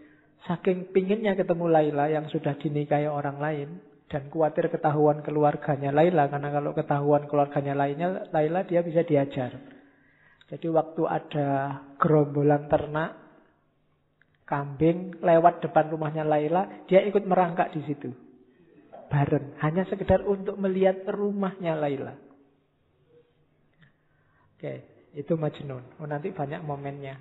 [0.46, 6.48] saking pinginnya ketemu Laila yang sudah dinikahi orang lain dan khawatir ketahuan keluarganya Laila karena
[6.54, 9.58] kalau ketahuan keluarganya lainnya Laila dia bisa diajar.
[10.46, 11.48] Jadi waktu ada
[11.98, 13.26] gerombolan ternak
[14.46, 18.14] kambing lewat depan rumahnya Laila, dia ikut merangkak di situ.
[19.10, 22.14] Bareng, hanya sekedar untuk melihat rumahnya Laila.
[24.54, 24.86] Oke,
[25.18, 25.98] itu Majnun.
[25.98, 27.18] Oh, nanti banyak momennya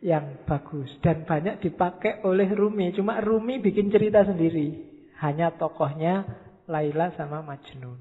[0.00, 2.90] yang bagus dan banyak dipakai oleh Rumi.
[2.96, 4.89] Cuma Rumi bikin cerita sendiri.
[5.20, 6.24] Hanya tokohnya
[6.64, 8.00] Laila sama Majnun.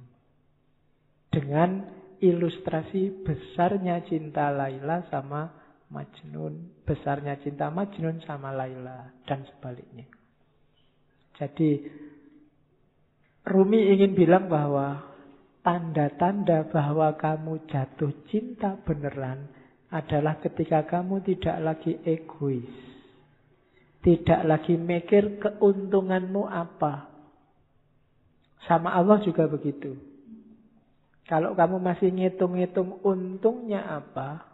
[1.30, 1.84] Dengan
[2.24, 5.52] ilustrasi besarnya cinta Laila sama
[5.92, 6.84] Majnun.
[6.88, 9.12] Besarnya cinta Majnun sama Laila.
[9.28, 10.08] Dan sebaliknya.
[11.40, 11.72] Jadi
[13.50, 15.10] Rumi ingin bilang bahwa
[15.66, 19.50] tanda-tanda bahwa kamu jatuh cinta beneran
[19.90, 22.70] adalah ketika kamu tidak lagi egois.
[24.00, 27.09] Tidak lagi mikir keuntunganmu apa.
[28.68, 29.96] Sama Allah juga begitu.
[31.30, 34.50] Kalau kamu masih ngitung-ngitung untungnya apa,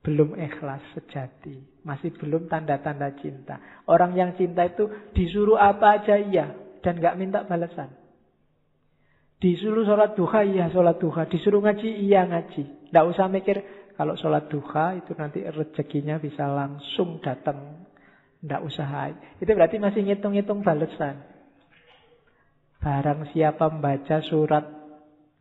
[0.00, 1.84] belum ikhlas sejati.
[1.84, 3.60] Masih belum tanda-tanda cinta.
[3.84, 6.56] Orang yang cinta itu disuruh apa aja iya.
[6.80, 7.92] Dan gak minta balasan.
[9.40, 11.28] Disuruh sholat duha, iya sholat duha.
[11.28, 12.88] Disuruh ngaji, iya ngaji.
[12.88, 13.60] Tidak usah mikir,
[14.00, 17.84] kalau sholat duha itu nanti rezekinya bisa langsung datang.
[18.40, 19.12] Tidak usah.
[19.36, 21.20] Itu berarti masih ngitung-ngitung balesan.
[22.80, 24.64] Barang siapa membaca surat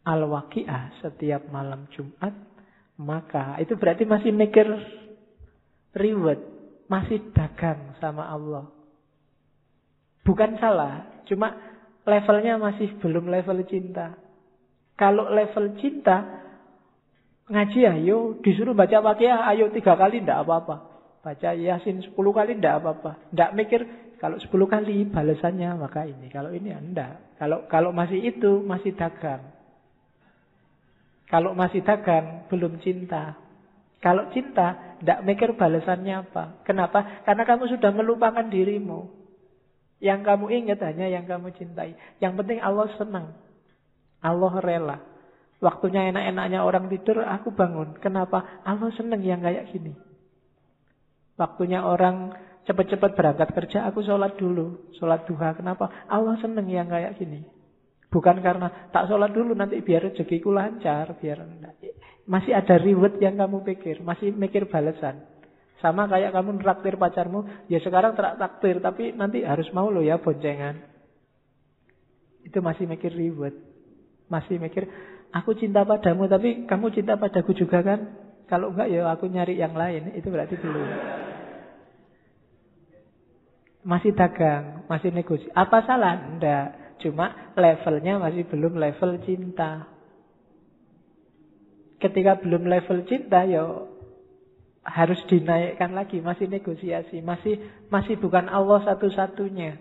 [0.03, 2.35] Al-Waqi'ah setiap malam Jumat,
[2.99, 4.67] maka itu berarti masih mikir
[5.95, 6.43] reward,
[6.91, 8.67] masih dagang sama Allah.
[10.27, 11.55] Bukan salah, cuma
[12.03, 14.19] levelnya masih belum level cinta.
[14.99, 16.43] Kalau level cinta,
[17.47, 20.89] ngaji ayo, disuruh baca waqiah, ayo tiga kali, tidak apa-apa.
[21.19, 23.19] Baca Yasin sepuluh kali tidak apa-apa.
[23.31, 23.81] Tidak mikir
[24.19, 26.27] kalau sepuluh kali balasannya maka ini.
[26.27, 27.39] Kalau ini enggak.
[27.39, 29.47] Kalau kalau masih itu masih dagang.
[31.31, 33.39] Kalau masih dagang belum cinta.
[34.03, 36.63] Kalau cinta tidak mikir balasannya apa.
[36.67, 37.23] Kenapa?
[37.23, 39.07] Karena kamu sudah melupakan dirimu.
[39.99, 41.95] Yang kamu ingat hanya yang kamu cintai.
[42.23, 43.35] Yang penting Allah senang.
[44.19, 44.97] Allah rela.
[45.59, 47.99] Waktunya enak-enaknya orang tidur, aku bangun.
[47.99, 48.63] Kenapa?
[48.63, 49.91] Allah senang yang kayak gini.
[51.35, 52.31] Waktunya orang
[52.69, 54.93] cepat-cepat berangkat kerja, aku sholat dulu.
[55.01, 55.57] Sholat duha.
[55.57, 55.89] Kenapa?
[56.05, 57.41] Allah seneng yang kayak gini.
[58.13, 61.17] Bukan karena tak sholat dulu nanti biar rezekiku lancar.
[61.17, 61.41] biar
[62.29, 64.05] Masih ada reward yang kamu pikir.
[64.05, 65.25] Masih mikir balasan.
[65.81, 67.65] Sama kayak kamu traktir pacarmu.
[67.65, 68.77] Ya sekarang traktir.
[68.85, 70.77] Tapi nanti harus mau lo ya boncengan.
[72.45, 73.57] Itu masih mikir reward.
[74.29, 74.85] Masih mikir,
[75.33, 78.13] aku cinta padamu tapi kamu cinta padaku juga kan?
[78.45, 80.13] Kalau enggak ya aku nyari yang lain.
[80.13, 80.85] Itu berarti belum.
[83.79, 85.51] Masih dagang, masih negosiasi.
[85.55, 86.19] Apa salah?
[86.35, 86.99] Enggak.
[86.99, 89.87] Cuma levelnya masih belum level cinta.
[91.99, 93.63] Ketika belum level cinta, ya
[94.83, 99.79] harus dinaikkan lagi, masih negosiasi, masih masih bukan Allah satu-satunya.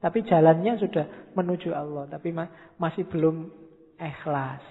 [0.00, 2.48] Tapi jalannya sudah menuju Allah, tapi ma
[2.80, 3.52] masih belum
[4.00, 4.64] ikhlas.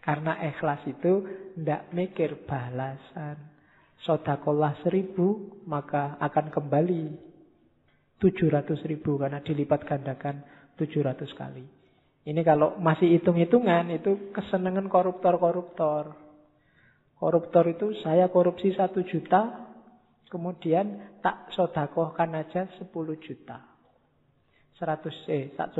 [0.00, 1.28] Karena ikhlas itu
[1.60, 3.51] tidak mikir balasan
[4.02, 7.02] sodakolah seribu, maka akan kembali
[8.18, 10.42] tujuh ratus ribu karena dilipat gandakan
[10.78, 11.62] tujuh ratus kali.
[12.22, 16.14] Ini kalau masih hitung-hitungan itu kesenangan koruptor-koruptor.
[17.18, 19.70] Koruptor itu saya korupsi satu juta,
[20.30, 23.58] kemudian tak sodakohkan aja sepuluh juta.
[24.78, 25.74] Seratus eh, tak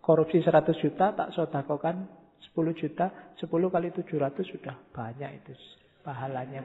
[0.00, 2.08] korupsi seratus juta, tak sodakohkan
[2.44, 5.52] sepuluh juta, sepuluh kali tujuh ratus sudah banyak itu
[6.04, 6.60] pahalanya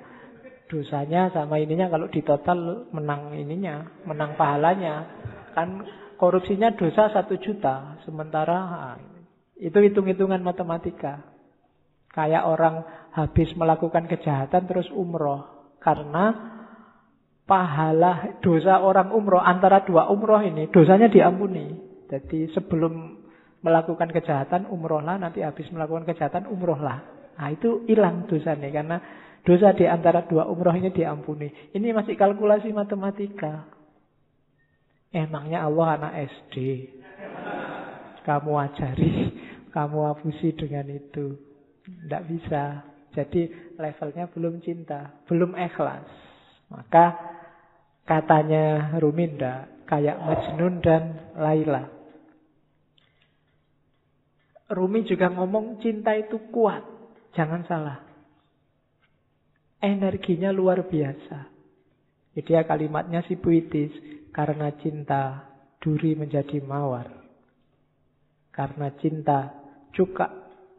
[0.70, 5.10] dosanya sama ininya kalau di total menang ininya, menang pahalanya.
[5.58, 5.84] Kan
[6.22, 8.96] korupsinya dosa satu juta, sementara ah,
[9.58, 11.26] itu hitung-hitungan matematika.
[12.14, 12.86] Kayak orang
[13.18, 15.74] habis melakukan kejahatan terus umroh.
[15.82, 16.56] Karena
[17.50, 21.74] pahala dosa orang umroh antara dua umroh ini, dosanya diampuni.
[22.06, 23.26] Jadi sebelum
[23.66, 27.20] melakukan kejahatan umrohlah, nanti habis melakukan kejahatan umrohlah.
[27.40, 28.98] Nah itu hilang dosanya karena
[29.44, 31.48] Dosa di antara dua umroh ini diampuni.
[31.72, 33.68] Ini masih kalkulasi matematika.
[35.10, 36.56] Emangnya Allah anak SD.
[38.28, 39.14] Kamu ajari,
[39.72, 41.40] kamu abusi dengan itu.
[41.88, 42.84] Tidak bisa.
[43.16, 46.06] Jadi levelnya belum cinta, belum ikhlas.
[46.70, 47.18] Maka
[48.06, 51.90] katanya Ruminda kayak Majnun dan Laila.
[54.70, 56.86] Rumi juga ngomong cinta itu kuat.
[57.34, 58.09] Jangan salah
[59.80, 61.48] energinya luar biasa.
[62.36, 63.92] Jadi ya kalimatnya si puitis.
[64.30, 65.50] Karena cinta
[65.82, 67.10] duri menjadi mawar.
[68.54, 69.50] Karena cinta
[69.92, 70.28] cuka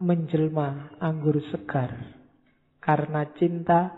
[0.01, 2.21] menjelma anggur segar.
[2.81, 3.91] Karena cinta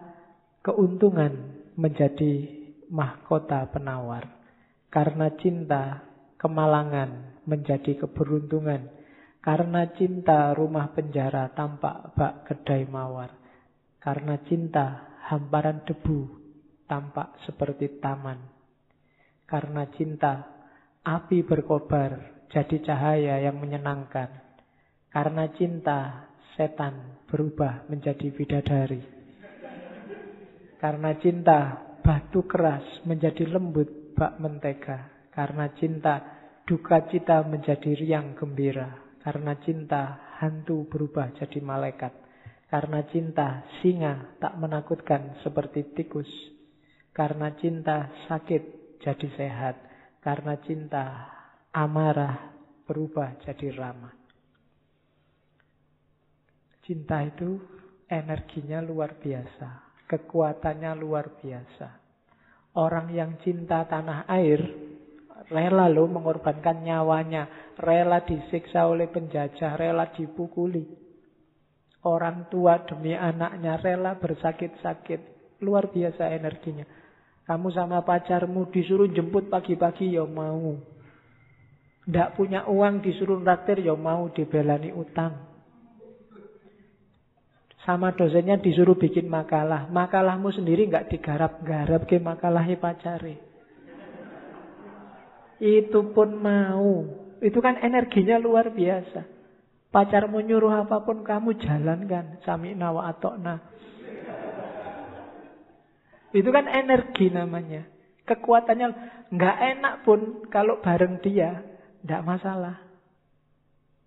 [0.65, 2.49] keuntungan menjadi
[2.91, 4.27] mahkota penawar.
[4.89, 6.03] Karena cinta
[6.41, 8.91] kemalangan menjadi keberuntungan.
[9.43, 13.42] Karena cinta rumah penjara tampak bak kedai mawar.
[14.03, 16.43] Karena cinta, hamparan debu
[16.91, 18.35] tampak seperti taman.
[19.47, 20.43] Karena cinta,
[21.07, 24.29] api berkobar jadi cahaya yang menyenangkan.
[25.07, 29.03] Karena cinta, setan berubah menjadi bidadari.
[30.83, 31.59] Karena cinta,
[32.03, 35.31] batu keras menjadi lembut bak mentega.
[35.31, 36.15] Karena cinta,
[36.67, 39.15] duka cita menjadi riang gembira.
[39.23, 42.22] Karena cinta, hantu berubah jadi malaikat.
[42.73, 46.33] Karena cinta, singa tak menakutkan seperti tikus.
[47.13, 49.77] Karena cinta, sakit jadi sehat.
[50.25, 51.05] Karena cinta,
[51.69, 52.57] amarah
[52.89, 54.17] berubah jadi ramah.
[56.81, 57.61] Cinta itu
[58.09, 59.93] energinya luar biasa.
[60.09, 61.89] Kekuatannya luar biasa.
[62.81, 64.65] Orang yang cinta tanah air,
[65.53, 67.77] rela lo mengorbankan nyawanya.
[67.77, 71.02] Rela disiksa oleh penjajah, rela dipukuli.
[72.03, 75.21] Orang tua demi anaknya rela bersakit-sakit.
[75.63, 76.83] Luar biasa energinya.
[77.47, 80.79] Kamu sama pacarmu disuruh jemput pagi-pagi ya mau.
[82.03, 85.55] Tidak punya uang disuruh raktir ya mau dibelani utang.
[87.83, 89.91] Sama dosennya disuruh bikin makalah.
[89.91, 93.39] Makalahmu sendiri nggak digarap-garap ke makalahnya pacari.
[95.63, 97.07] Itu pun mau.
[97.43, 99.32] Itu kan energinya luar biasa.
[99.93, 102.41] Pacarmu nyuruh apa pun kamu jalankan.
[102.49, 103.61] Sami'na wa atokna.
[106.33, 107.85] Itu kan energi namanya.
[108.25, 108.89] Kekuatannya
[109.29, 111.61] nggak enak pun kalau bareng dia,
[112.09, 112.81] nggak masalah.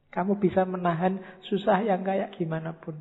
[0.09, 2.97] Kamu bisa menahan susah yang kayak gimana pun.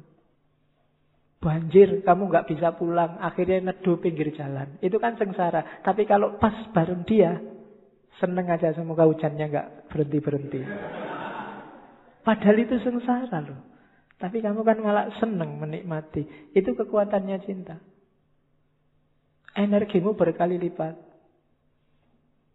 [1.40, 4.76] Banjir, kamu nggak bisa pulang, akhirnya neduh pinggir jalan.
[4.84, 5.80] Itu kan sengsara.
[5.80, 7.40] Tapi kalau pas bareng dia,
[8.20, 10.60] seneng aja semoga hujannya nggak berhenti berhenti.
[12.24, 13.60] Padahal itu sengsara loh.
[14.16, 16.24] Tapi kamu kan malah seneng menikmati.
[16.56, 17.76] Itu kekuatannya cinta.
[19.54, 20.96] Energimu berkali lipat.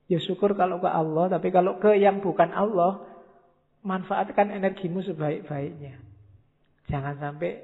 [0.09, 3.05] Ya syukur kalau ke Allah, tapi kalau ke yang bukan Allah,
[3.85, 6.01] manfaatkan energimu sebaik-baiknya.
[6.89, 7.61] Jangan sampai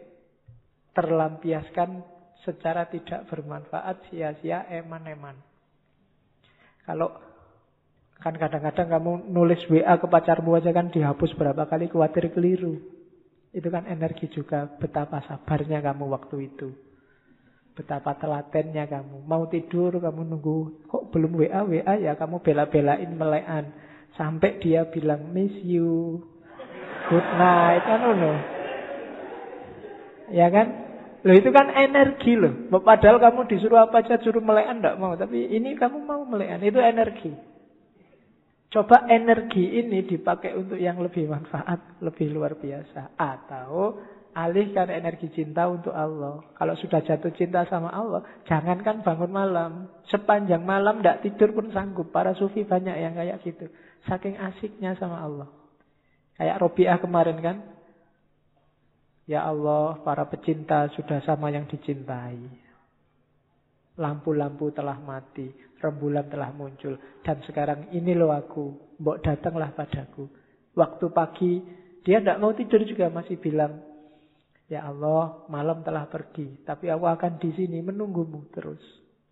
[0.94, 2.06] terlampiaskan
[2.46, 5.34] secara tidak bermanfaat, sia-sia, eman-eman.
[6.86, 7.18] Kalau
[8.20, 12.80] kan kadang-kadang kamu nulis WA ke pacarmu aja kan dihapus berapa kali khawatir keliru.
[13.56, 16.76] Itu kan energi juga betapa sabarnya kamu waktu itu.
[17.76, 19.24] Betapa telatennya kamu.
[19.28, 23.72] Mau tidur kamu nunggu kok belum WA WA ya kamu bela-belain melekan
[24.16, 26.24] sampai dia bilang miss you.
[27.12, 28.34] Good night kan no.
[30.34, 30.68] Ya kan?
[31.26, 32.70] Loh itu kan energi loh.
[32.82, 35.14] Padahal kamu disuruh apa aja suruh melekan enggak mau.
[35.14, 36.62] Tapi ini kamu mau melekan.
[36.62, 37.55] Itu energi.
[38.74, 42.00] Coba energi ini dipakai untuk yang lebih manfaat.
[42.04, 43.16] Lebih luar biasa.
[43.16, 44.02] Atau
[44.36, 46.44] alihkan energi cinta untuk Allah.
[46.60, 48.22] Kalau sudah jatuh cinta sama Allah.
[48.50, 49.72] Jangankan bangun malam.
[50.12, 52.12] Sepanjang malam tidak tidur pun sanggup.
[52.12, 53.72] Para sufi banyak yang kayak gitu.
[54.06, 55.48] Saking asiknya sama Allah.
[56.36, 57.58] Kayak Robiah kemarin kan.
[59.26, 62.38] Ya Allah, para pecinta sudah sama yang dicintai.
[63.98, 65.50] Lampu-lampu telah mati,
[65.80, 66.96] rembulan telah muncul.
[67.22, 70.28] Dan sekarang ini loh aku, mbok datanglah padaku.
[70.76, 71.52] Waktu pagi,
[72.04, 73.80] dia tidak mau tidur juga masih bilang,
[74.66, 78.82] Ya Allah, malam telah pergi, tapi aku akan di sini menunggumu terus.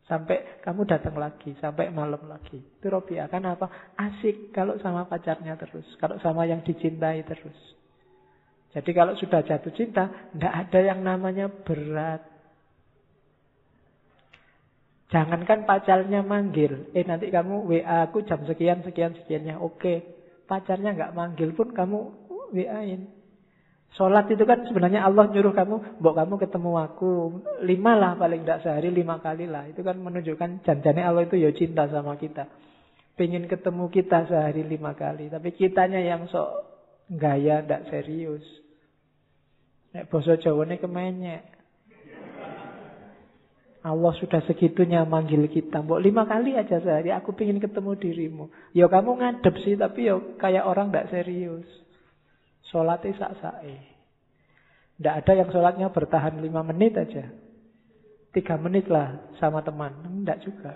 [0.05, 2.59] Sampai kamu datang lagi, sampai malam lagi.
[2.59, 3.95] Itu Robi akan apa?
[3.97, 5.87] Asik kalau sama pacarnya terus.
[5.97, 7.55] Kalau sama yang dicintai terus.
[8.73, 12.32] Jadi kalau sudah jatuh cinta, tidak ada yang namanya berat.
[15.13, 20.01] Jangankan pacarnya manggil, eh nanti kamu WA aku jam sekian sekian sekiannya, oke.
[20.49, 21.99] Pacarnya nggak manggil pun kamu
[22.49, 23.13] WA-in.
[23.93, 27.09] Sholat itu kan sebenarnya Allah nyuruh kamu, mbok kamu ketemu aku
[27.61, 29.69] lima lah paling tidak sehari lima kali lah.
[29.69, 32.49] Itu kan menunjukkan janjane Allah itu ya cinta sama kita.
[33.13, 36.49] Pengen ketemu kita sehari lima kali, tapi kitanya yang sok
[37.13, 38.41] gaya, tidak serius.
[39.93, 41.52] Nek basa Jawane kemenyek.
[43.83, 45.83] Allah sudah segitunya manggil kita.
[45.83, 48.45] Mbok lima kali aja sehari aku ingin ketemu dirimu.
[48.71, 51.67] Ya kamu ngadep sih tapi ya kayak orang tidak serius.
[52.71, 53.75] Sholatnya sak-sae.
[54.95, 57.27] Tidak ada yang sholatnya bertahan lima menit aja.
[58.31, 59.91] Tiga menit lah sama teman.
[60.23, 60.73] Tidak juga.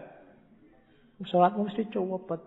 [1.23, 2.41] Sholatmu mesti cepet.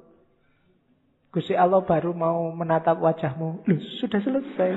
[1.32, 3.64] Gusti Allah baru mau menatap wajahmu.
[3.64, 4.70] Loh, sudah selesai.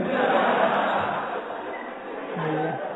[2.33, 2.92] Iya.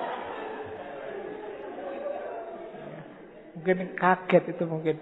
[3.58, 4.96] Mungkin kaget itu mungkin.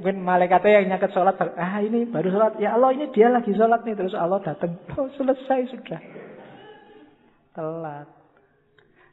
[0.00, 1.38] Mungkin malaikatnya yang nyaket sholat.
[1.38, 2.58] Ah ini baru sholat.
[2.58, 3.94] Ya Allah ini dia lagi sholat nih.
[3.94, 4.74] Terus Allah datang.
[4.98, 6.00] Oh selesai sudah.
[7.54, 8.08] Telat.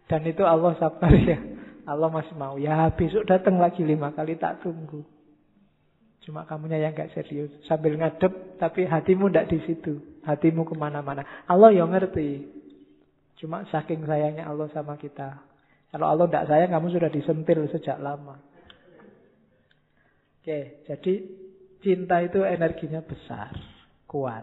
[0.10, 1.38] Dan itu Allah sabar ya.
[1.86, 2.58] Allah masih mau.
[2.58, 5.06] Ya besok datang lagi lima kali tak tunggu.
[6.26, 7.50] Cuma kamunya yang gak serius.
[7.66, 10.22] Sambil ngadep tapi hatimu ndak di situ.
[10.26, 11.26] Hatimu ke mana-mana.
[11.46, 12.46] Allah yang ngerti.
[13.40, 15.42] Cuma saking sayangnya Allah sama kita.
[15.90, 18.38] Kalau Allah tidak sayang, kamu sudah disentil sejak lama.
[20.50, 21.14] Oke, jadi
[21.78, 23.54] cinta itu energinya besar,
[24.10, 24.42] kuat.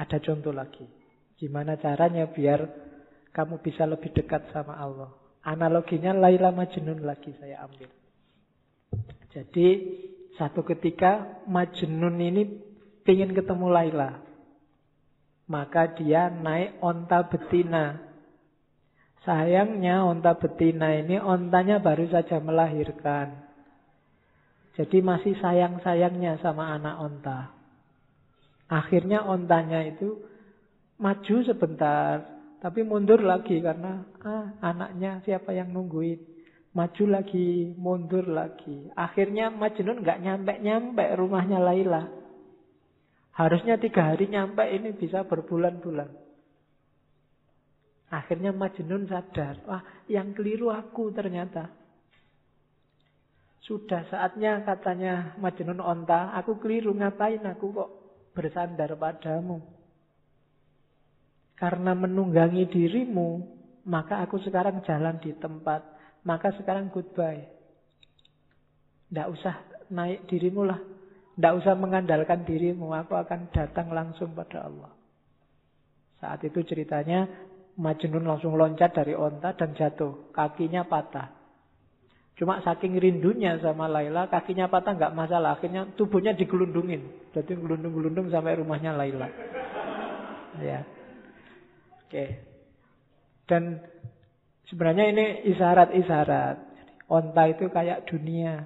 [0.00, 0.88] Ada contoh lagi.
[1.36, 2.64] Gimana caranya biar
[3.36, 5.12] kamu bisa lebih dekat sama Allah.
[5.44, 7.92] Analoginya Laila Majnun lagi saya ambil.
[9.36, 9.68] Jadi
[10.40, 12.56] satu ketika Majnun ini
[13.04, 14.16] ingin ketemu Laila.
[15.44, 18.00] Maka dia naik onta betina.
[19.28, 23.52] Sayangnya onta betina ini ontanya baru saja melahirkan.
[24.74, 27.40] Jadi masih sayang-sayangnya sama anak onta.
[28.66, 30.18] Akhirnya ontanya itu
[30.98, 32.26] maju sebentar,
[32.58, 36.34] tapi mundur lagi karena ah, anaknya siapa yang nungguin.
[36.74, 38.90] Maju lagi, mundur lagi.
[38.98, 42.02] Akhirnya Majnun nggak nyampe-nyampe rumahnya Laila.
[43.30, 46.10] Harusnya tiga hari nyampe ini bisa berbulan-bulan.
[48.10, 51.70] Akhirnya Majnun sadar, wah yang keliru aku ternyata.
[53.64, 57.90] Sudah saatnya katanya Majnun onta, aku keliru ngapain aku kok
[58.36, 59.64] bersandar padamu.
[61.56, 63.40] Karena menunggangi dirimu,
[63.88, 67.44] maka aku sekarang jalan di tempat maka sekarang goodbye.
[69.12, 69.54] Tidak usah
[69.92, 70.80] naik dirimu lah.
[71.36, 72.96] Tidak usah mengandalkan dirimu.
[72.96, 74.90] Aku akan datang langsung pada Allah.
[76.18, 77.28] Saat itu ceritanya
[77.76, 80.32] Majnun langsung loncat dari onta dan jatuh.
[80.32, 81.33] Kakinya patah.
[82.34, 85.54] Cuma saking rindunya sama Laila, kakinya patah nggak masalah.
[85.54, 87.30] Akhirnya tubuhnya digelundungin.
[87.30, 89.30] Jadi gelundung-gelundung sampai rumahnya Laila.
[90.58, 90.82] Ya.
[92.06, 92.42] Oke.
[93.46, 93.78] Dan
[94.68, 96.56] Sebenarnya ini isyarat-isyarat.
[97.04, 98.64] Onta itu kayak dunia.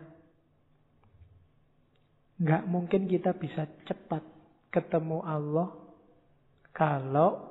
[2.39, 4.23] Nggak mungkin kita bisa cepat
[4.71, 5.75] ketemu Allah
[6.71, 7.51] kalau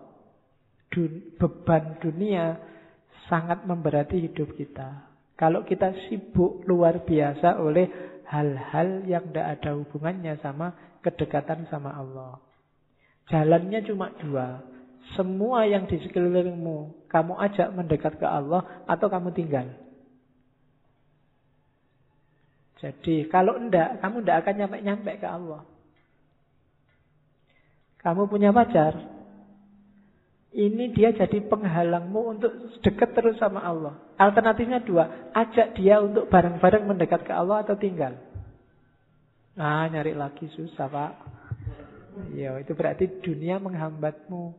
[0.87, 2.55] dun beban dunia
[3.27, 5.06] sangat memberati hidup kita.
[5.37, 7.85] Kalau kita sibuk luar biasa oleh
[8.25, 10.73] hal-hal yang tidak ada hubungannya sama
[11.05, 12.41] kedekatan sama Allah.
[13.29, 14.65] Jalannya cuma dua.
[15.15, 19.71] Semua yang di sekelilingmu kamu ajak mendekat ke Allah atau kamu tinggal.
[22.81, 25.61] Jadi kalau enggak, kamu enggak akan nyampe-nyampe ke Allah.
[28.01, 29.16] Kamu punya pacar,
[30.55, 33.99] ini dia jadi penghalangmu untuk dekat terus sama Allah.
[34.15, 38.15] Alternatifnya dua, ajak dia untuk bareng-bareng mendekat ke Allah atau tinggal.
[39.57, 41.13] Nah, nyari lagi susah, Pak.
[42.33, 44.55] Ya, itu berarti dunia menghambatmu.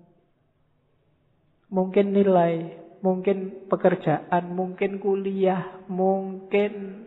[1.73, 7.05] Mungkin nilai, mungkin pekerjaan, mungkin kuliah, mungkin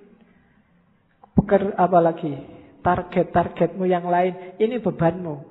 [1.38, 2.34] peker, apa lagi
[2.82, 4.58] target-targetmu yang lain.
[4.58, 5.51] Ini bebanmu.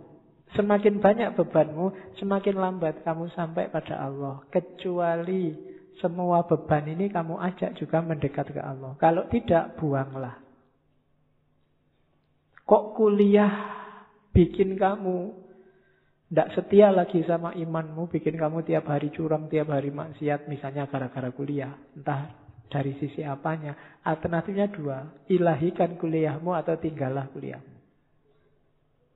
[0.59, 4.43] Semakin banyak bebanmu, semakin lambat kamu sampai pada Allah.
[4.51, 5.55] Kecuali
[6.02, 8.98] semua beban ini kamu ajak juga mendekat ke Allah.
[8.98, 10.43] Kalau tidak, buanglah.
[12.66, 13.51] Kok kuliah
[14.35, 15.35] bikin kamu
[16.31, 21.35] tidak setia lagi sama imanmu, bikin kamu tiap hari curang, tiap hari maksiat, misalnya gara-gara
[21.35, 21.74] kuliah.
[21.98, 22.31] Entah
[22.70, 23.98] dari sisi apanya.
[24.06, 27.70] Alternatifnya dua, ilahikan kuliahmu atau tinggallah kuliahmu.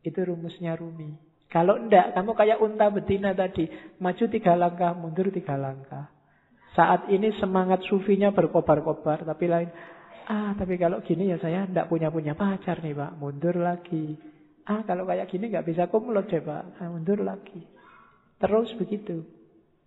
[0.05, 1.17] Itu rumusnya Rumi.
[1.49, 3.65] Kalau enggak, kamu kayak unta betina tadi.
[4.03, 6.13] Maju tiga langkah, mundur tiga langkah.
[6.77, 9.71] Saat ini semangat sufinya berkobar-kobar, tapi lain,
[10.27, 14.19] ah tapi kalau gini ya saya enggak punya-punya pacar nih pak, mundur lagi.
[14.67, 16.75] Ah kalau kayak gini nggak bisa kumlot deh pak.
[16.83, 17.63] Ah, mundur lagi.
[18.43, 19.23] Terus begitu.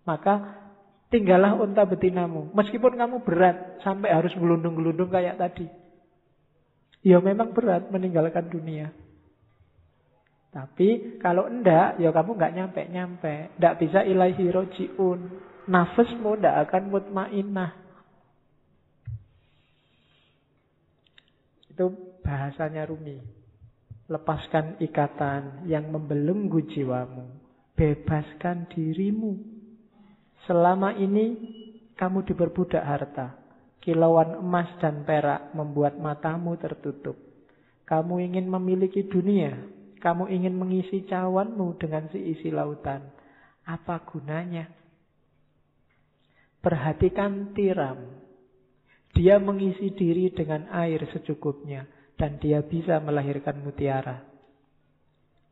[0.08, 0.56] Maka
[1.12, 2.48] tinggallah unta betinamu.
[2.56, 5.68] Meskipun kamu berat sampai harus gelundung-gelundung kayak tadi.
[7.04, 8.90] Ya memang berat meninggalkan dunia.
[10.48, 13.34] Tapi kalau enggak, ya kamu nggak nyampe-nyampe.
[13.60, 15.20] Enggak bisa ilahi rojiun.
[15.68, 17.72] Nafasmu enggak akan mutmainah.
[21.68, 21.92] Itu
[22.24, 23.20] bahasanya Rumi.
[24.08, 27.28] Lepaskan ikatan yang membelenggu jiwamu.
[27.76, 29.36] Bebaskan dirimu.
[30.48, 31.36] Selama ini
[31.94, 33.36] kamu diperbudak harta.
[33.84, 37.14] Kilauan emas dan perak membuat matamu tertutup.
[37.84, 39.77] Kamu ingin memiliki dunia.
[39.98, 43.02] Kamu ingin mengisi cawanmu dengan seisi lautan.
[43.66, 44.70] Apa gunanya?
[46.62, 47.98] Perhatikan tiram.
[49.14, 54.22] Dia mengisi diri dengan air secukupnya dan dia bisa melahirkan mutiara.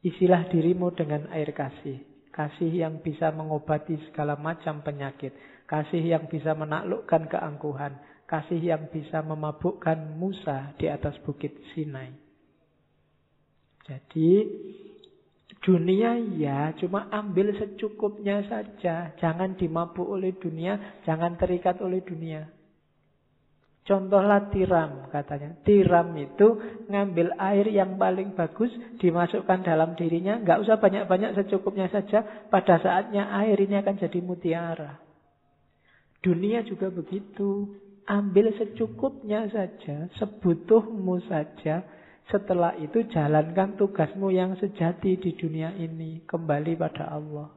[0.06, 1.98] Isilah dirimu dengan air kasih.
[2.30, 5.34] Kasih yang bisa mengobati segala macam penyakit.
[5.66, 7.96] Kasih yang bisa menaklukkan keangkuhan.
[8.28, 12.25] Kasih yang bisa memabukkan Musa di atas bukit Sinai.
[13.86, 14.30] Jadi
[15.62, 19.14] dunia ya cuma ambil secukupnya saja.
[19.18, 22.50] Jangan dimabuk oleh dunia, jangan terikat oleh dunia.
[23.86, 25.54] Contohlah tiram katanya.
[25.62, 26.58] Tiram itu
[26.90, 30.42] ngambil air yang paling bagus, dimasukkan dalam dirinya.
[30.42, 32.50] Nggak usah banyak-banyak secukupnya saja.
[32.50, 34.98] Pada saatnya air ini akan jadi mutiara.
[36.18, 37.78] Dunia juga begitu.
[38.06, 41.86] Ambil secukupnya saja, sebutuhmu saja.
[42.26, 46.26] Setelah itu jalankan tugasmu yang sejati di dunia ini.
[46.26, 47.54] Kembali pada Allah.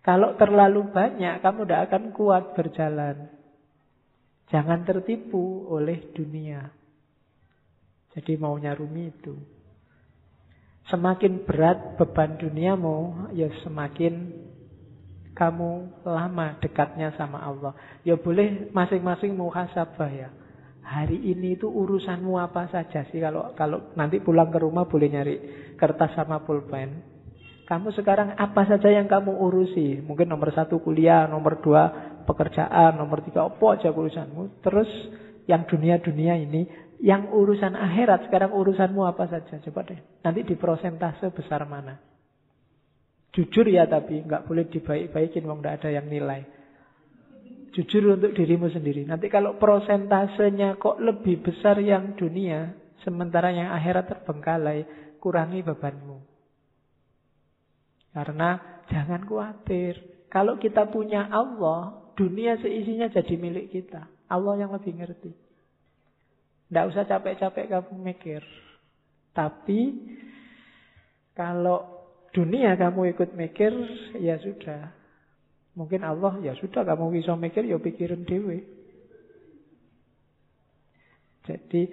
[0.00, 3.30] Kalau terlalu banyak, kamu tidak akan kuat berjalan.
[4.50, 6.72] Jangan tertipu oleh dunia.
[8.10, 9.38] Jadi maunya Rumi itu.
[10.90, 14.34] Semakin berat beban duniamu, ya semakin
[15.38, 17.78] kamu lama dekatnya sama Allah.
[18.02, 20.34] Ya boleh masing-masing muhasabah ya.
[20.90, 25.36] Hari ini itu urusanmu apa saja sih kalau kalau nanti pulang ke rumah boleh nyari
[25.78, 27.06] kertas sama pulpen.
[27.70, 30.02] Kamu sekarang apa saja yang kamu urusi?
[30.02, 31.86] Mungkin nomor satu kuliah, nomor dua
[32.26, 34.58] pekerjaan, nomor tiga apa aja urusanmu.
[34.66, 34.90] Terus
[35.46, 36.66] yang dunia-dunia ini,
[36.98, 39.62] yang urusan akhirat sekarang urusanmu apa saja?
[39.62, 40.02] Coba deh.
[40.26, 41.94] Nanti di prosentase besar mana?
[43.30, 46.59] Jujur ya tapi nggak boleh dibaik-baikin, wong nggak ada yang nilai.
[47.70, 49.06] Jujur untuk dirimu sendiri.
[49.06, 52.74] Nanti kalau prosentasenya kok lebih besar yang dunia,
[53.06, 54.86] sementara yang akhirat terbengkalai,
[55.22, 56.18] kurangi bebanmu.
[58.10, 60.26] Karena jangan khawatir.
[60.26, 64.06] Kalau kita punya Allah, dunia seisinya jadi milik kita.
[64.30, 65.30] Allah yang lebih ngerti.
[66.70, 68.42] Tidak usah capek-capek kamu mikir.
[69.34, 69.80] Tapi
[71.34, 71.82] kalau
[72.30, 73.74] dunia kamu ikut mikir,
[74.22, 74.99] ya sudah.
[75.78, 78.66] Mungkin Allah, ya sudah kamu bisa mikir, ya pikirin dewe.
[81.46, 81.90] Jadi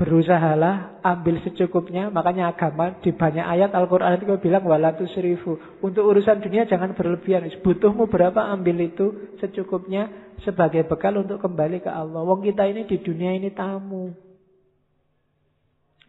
[0.00, 2.08] berusahalah ambil secukupnya.
[2.08, 5.60] Makanya agama di banyak ayat Al-Quran itu bilang walatu serifu.
[5.84, 7.44] Untuk urusan dunia jangan berlebihan.
[7.60, 10.08] Butuhmu berapa ambil itu secukupnya
[10.40, 12.24] sebagai bekal untuk kembali ke Allah.
[12.24, 14.16] Wong kita ini di dunia ini tamu.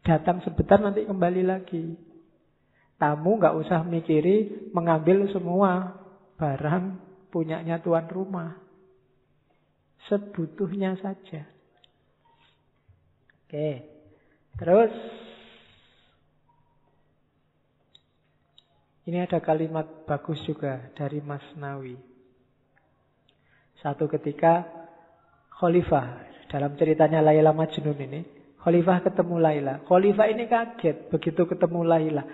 [0.02, 1.93] Datang sebentar nanti kembali lagi.
[2.95, 6.01] Tamu nggak usah mikiri mengambil semua
[6.41, 6.85] barang
[7.30, 8.57] punyanya tuan rumah.
[10.09, 11.45] Sebutuhnya saja.
[13.45, 13.85] Oke.
[14.57, 14.89] Terus
[19.05, 21.93] ini ada kalimat bagus juga dari Mas Nawi.
[23.77, 24.65] Satu ketika
[25.61, 28.22] Khalifah dalam ceritanya Laila Majnun ini,
[28.57, 29.73] Khalifah ketemu Laila.
[29.85, 32.26] Khalifah ini kaget begitu ketemu Laila.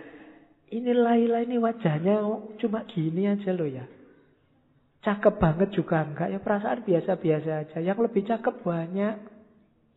[0.68, 2.24] Ini Laila ini wajahnya
[2.60, 3.97] cuma gini aja loh ya.
[5.08, 7.80] Cakep banget juga enggak ya perasaan biasa-biasa aja.
[7.80, 9.16] Yang lebih cakep banyak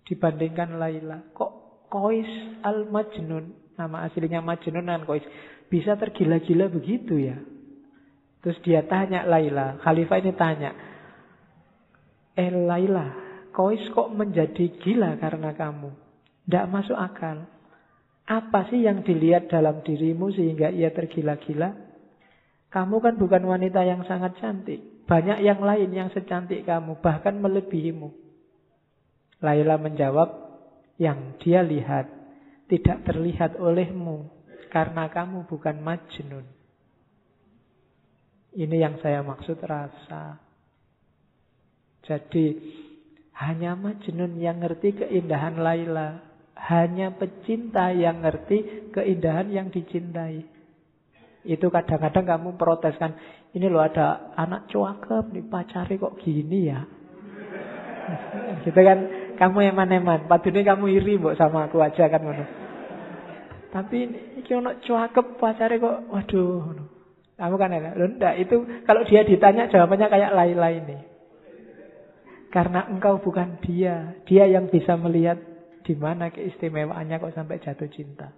[0.06, 1.18] dibandingkan Laila.
[1.34, 1.52] Kok
[1.90, 2.30] Kois
[2.62, 5.26] al-Majnun, nama aslinya Majnun dan Kois,
[5.66, 7.42] bisa tergila-gila begitu ya?
[8.38, 10.70] Terus dia tanya Laila, Khalifah ini tanya,
[12.38, 13.10] Eh Laila,
[13.50, 15.90] Kois kok menjadi gila karena kamu?
[16.46, 17.50] Tidak masuk akal.
[18.30, 21.74] Apa sih yang dilihat dalam dirimu sehingga ia tergila-gila?
[22.70, 24.99] Kamu kan bukan wanita yang sangat cantik.
[25.10, 28.14] Banyak yang lain yang secantik kamu, bahkan melebihimu.
[29.42, 30.30] Laila menjawab,
[31.02, 32.06] yang dia lihat
[32.70, 34.30] tidak terlihat olehmu
[34.70, 36.46] karena kamu bukan majnun.
[38.54, 40.38] Ini yang saya maksud rasa.
[42.06, 42.60] Jadi
[43.40, 46.22] hanya majnun yang ngerti keindahan Laila.
[46.60, 50.44] Hanya pecinta yang ngerti keindahan yang dicintai.
[51.44, 53.16] Itu kadang-kadang kamu protes kan.
[53.56, 56.80] Ini loh ada anak cuakep nih pacari kok gini ya.
[58.68, 58.98] gitu kan.
[59.40, 60.28] Kamu eman-eman.
[60.28, 62.20] Padahal kamu iri mbok sama aku aja kan.
[62.20, 62.44] Mana.
[63.72, 64.18] Tapi ini
[64.52, 66.12] anak cuakep pacari kok.
[66.12, 66.76] Waduh.
[67.40, 67.96] Kamu kan enak.
[67.96, 68.34] Loh enggak.
[68.36, 71.02] Itu kalau dia ditanya jawabannya kayak lain-lain nih.
[72.52, 74.20] Karena engkau bukan dia.
[74.28, 75.40] Dia yang bisa melihat
[75.86, 78.34] di mana keistimewaannya kok sampai jatuh cinta?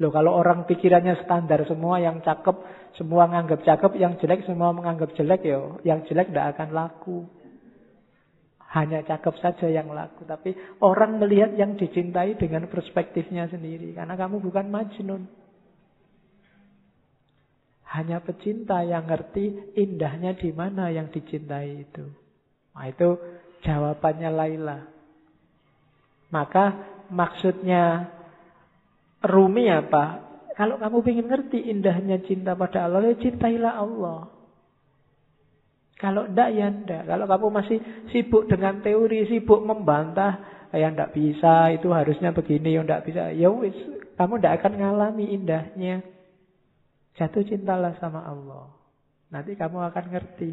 [0.00, 2.56] Loh kalau orang pikirannya standar semua yang cakep,
[2.96, 7.18] semua menganggap cakep, yang jelek semua menganggap jelek ya, yang jelek tidak akan laku.
[8.72, 10.24] Hanya cakep saja yang laku.
[10.24, 13.92] Tapi orang melihat yang dicintai dengan perspektifnya sendiri.
[13.92, 15.28] Karena kamu bukan majnun.
[17.92, 22.08] Hanya pecinta yang ngerti indahnya di mana yang dicintai itu.
[22.72, 23.20] Nah itu
[23.60, 24.78] jawabannya Laila.
[26.32, 26.64] Maka
[27.12, 28.08] maksudnya
[29.22, 30.32] Rumi apa?
[30.52, 34.28] Kalau kamu ingin ngerti indahnya cinta pada Allah, ya cintailah Allah.
[35.96, 37.06] Kalau ndak ya ndak.
[37.06, 37.78] Kalau kamu masih
[38.10, 43.30] sibuk dengan teori, sibuk membantah, ya ndak bisa, itu harusnya begini, ya ndak bisa.
[43.32, 43.74] Ya wis,
[44.18, 46.02] kamu ndak akan ngalami indahnya.
[47.16, 48.74] Jatuh cintalah sama Allah.
[49.32, 50.52] Nanti kamu akan ngerti.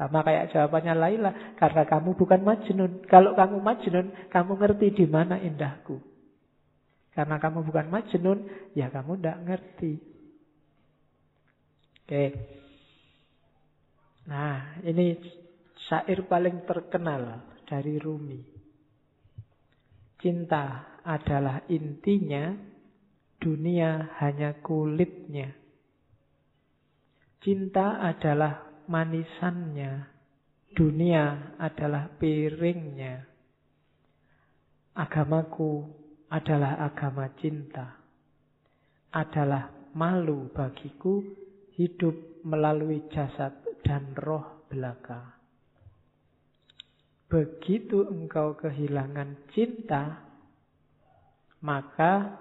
[0.00, 1.30] Sama kayak jawabannya Laila,
[1.60, 3.04] karena kamu bukan Majnun.
[3.06, 6.09] Kalau kamu Majnun, kamu ngerti di mana indahku.
[7.20, 9.92] Karena kamu bukan Majnun, ya kamu tidak ngerti.
[12.00, 12.24] Oke.
[14.24, 15.20] Nah, ini
[15.84, 18.40] syair paling terkenal dari Rumi.
[20.16, 22.56] Cinta adalah intinya,
[23.36, 25.52] dunia hanya kulitnya.
[27.44, 30.08] Cinta adalah manisannya.
[30.72, 33.28] Dunia adalah piringnya.
[34.96, 35.99] Agamaku
[36.30, 37.98] adalah agama cinta.
[39.10, 41.18] Adalah malu bagiku
[41.74, 43.50] hidup melalui jasad
[43.82, 45.34] dan roh belaka.
[47.30, 50.22] Begitu engkau kehilangan cinta,
[51.62, 52.38] maka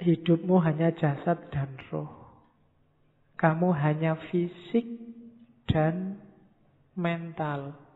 [0.00, 2.08] hidupmu hanya jasad dan roh.
[3.38, 4.84] Kamu hanya fisik
[5.68, 6.20] dan
[6.98, 7.87] mental.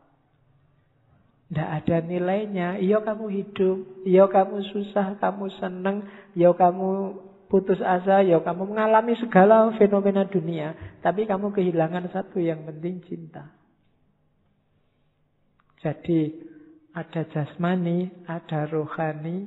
[1.53, 2.81] Tidak ada nilainya.
[2.81, 3.77] Iya kamu hidup,
[4.09, 6.01] iya kamu susah, kamu seneng,
[6.33, 7.13] iya kamu
[7.45, 10.73] putus asa, ya kamu mengalami segala fenomena dunia.
[11.05, 13.53] Tapi kamu kehilangan satu yang penting cinta.
[15.77, 16.41] Jadi
[16.97, 19.45] ada jasmani, ada rohani,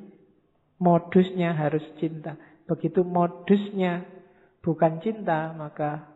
[0.78, 2.38] modusnya harus cinta.
[2.70, 4.06] Begitu modusnya
[4.62, 6.06] bukan cinta, maka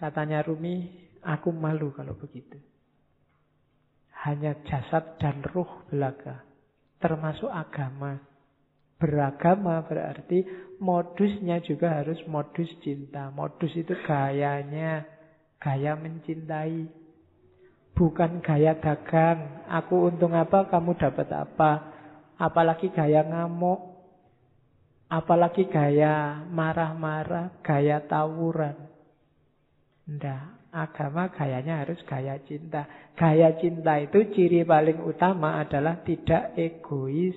[0.00, 0.88] katanya Rumi,
[1.20, 2.71] aku malu kalau begitu.
[4.22, 6.46] Hanya jasad dan ruh belaka,
[7.02, 8.22] termasuk agama.
[9.02, 10.46] Beragama berarti
[10.78, 13.34] modusnya juga harus modus cinta.
[13.34, 15.02] Modus itu gayanya,
[15.58, 16.86] gaya mencintai.
[17.98, 19.66] Bukan gaya dagang.
[19.66, 21.70] Aku untung apa, kamu dapat apa.
[22.38, 23.90] Apalagi gaya ngamuk.
[25.10, 28.86] Apalagi gaya marah-marah, gaya tawuran.
[30.06, 32.88] Tidak, agama gayanya harus gaya cinta.
[33.14, 37.36] Gaya cinta itu ciri paling utama adalah tidak egois,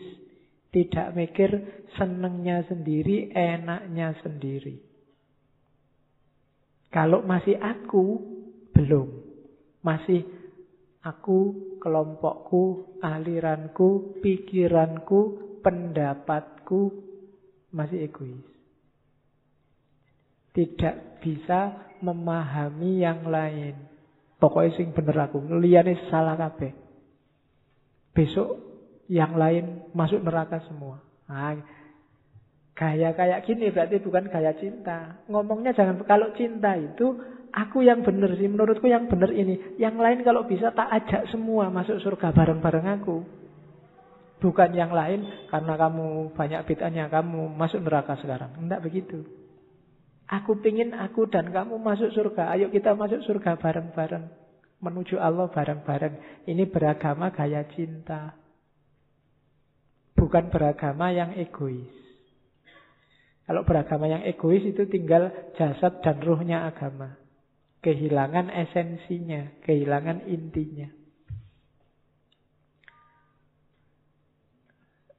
[0.72, 1.52] tidak mikir
[2.00, 4.80] senengnya sendiri, enaknya sendiri.
[6.90, 8.24] Kalau masih aku,
[8.72, 9.12] belum.
[9.84, 10.24] Masih
[11.04, 15.22] aku, kelompokku, aliranku, pikiranku,
[15.60, 16.82] pendapatku,
[17.76, 18.55] masih egois.
[20.56, 23.76] Tidak bisa memahami yang lain.
[24.40, 26.72] Pokoknya sing bener aku, liyane salah kabeh.
[28.16, 28.56] Besok
[29.12, 31.04] yang lain masuk neraka semua.
[31.28, 31.60] Nah,
[32.76, 35.20] gaya kayak gini berarti bukan gaya cinta.
[35.28, 37.16] Ngomongnya jangan kalau cinta itu
[37.56, 39.80] aku yang bener sih menurutku yang bener ini.
[39.80, 43.18] Yang lain kalau bisa tak ajak semua masuk surga bareng-bareng aku.
[44.44, 48.52] Bukan yang lain karena kamu banyak bid'ahnya kamu masuk neraka sekarang.
[48.56, 49.45] Tidak begitu.
[50.26, 52.50] Aku pingin aku dan kamu masuk surga.
[52.58, 54.26] Ayo kita masuk surga bareng-bareng.
[54.82, 56.46] Menuju Allah bareng-bareng.
[56.50, 58.34] Ini beragama gaya cinta.
[60.18, 61.94] Bukan beragama yang egois.
[63.46, 67.22] Kalau beragama yang egois itu tinggal jasad dan ruhnya agama.
[67.86, 71.05] Kehilangan esensinya, kehilangan intinya.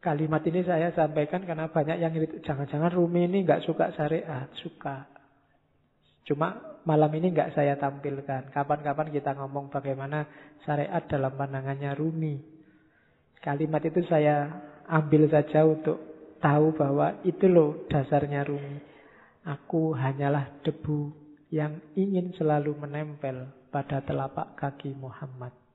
[0.07, 2.15] Kalimat ini saya sampaikan karena banyak yang
[2.47, 5.03] jangan-jangan Rumi ini nggak suka syariat, suka.
[6.23, 8.55] Cuma malam ini nggak saya tampilkan.
[8.55, 10.23] Kapan-kapan kita ngomong bagaimana
[10.63, 12.39] syariat dalam pandangannya Rumi.
[13.43, 14.47] Kalimat itu saya
[14.87, 15.99] ambil saja untuk
[16.39, 18.79] tahu bahwa itu loh dasarnya Rumi.
[19.43, 21.11] Aku hanyalah debu
[21.51, 25.66] yang ingin selalu menempel pada telapak kaki Muhammad.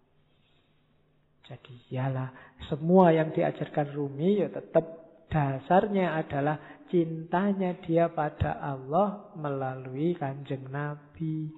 [1.52, 2.32] Jadi ialah
[2.72, 4.88] semua yang diajarkan Rumi ya tetap
[5.28, 11.52] dasarnya adalah cintanya dia pada Allah melalui kanjeng Nabi.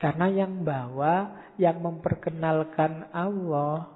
[0.00, 3.92] Karena yang bawa, yang memperkenalkan Allah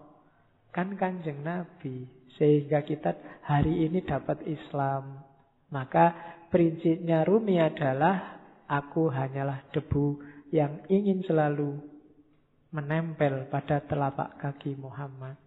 [0.77, 2.05] kan kanjeng Nabi.
[2.37, 3.17] Sehingga kita
[3.49, 5.25] hari ini dapat Islam.
[5.73, 10.21] Maka prinsipnya Rumi adalah aku hanyalah debu
[10.53, 11.96] yang ingin selalu
[12.77, 15.41] menempel pada telapak kaki Muhammad.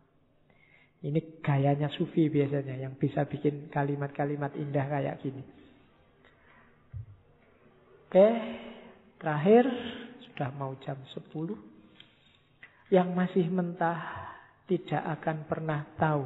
[0.99, 5.45] Ini gayanya sufi biasanya yang bisa bikin kalimat-kalimat indah kayak gini.
[8.10, 8.27] Oke,
[9.22, 9.69] terakhir
[10.26, 11.30] sudah mau jam 10.
[12.89, 14.01] Yang masih mentah
[14.65, 16.26] tidak akan pernah tahu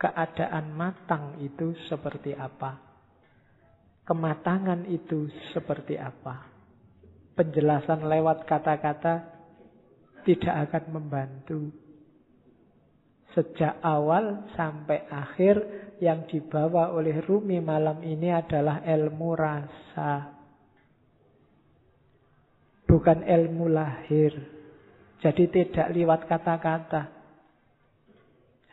[0.00, 2.80] keadaan matang itu seperti apa.
[4.08, 6.48] Kematangan itu seperti apa.
[7.36, 9.39] Penjelasan lewat kata-kata
[10.24, 11.70] tidak akan membantu.
[13.30, 15.54] Sejak awal sampai akhir
[16.02, 20.34] yang dibawa oleh Rumi malam ini adalah ilmu rasa.
[22.90, 24.34] Bukan ilmu lahir.
[25.22, 27.02] Jadi tidak lewat kata-kata.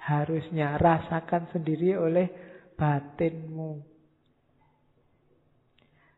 [0.09, 2.25] Harusnya rasakan sendiri oleh
[2.73, 3.97] batinmu.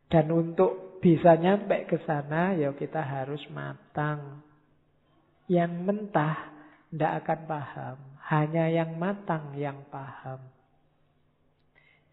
[0.07, 4.48] Dan untuk bisa nyampe ke sana, ya kita harus matang.
[5.49, 6.37] Yang mentah
[6.93, 7.97] tidak akan paham.
[8.29, 10.39] Hanya yang matang yang paham.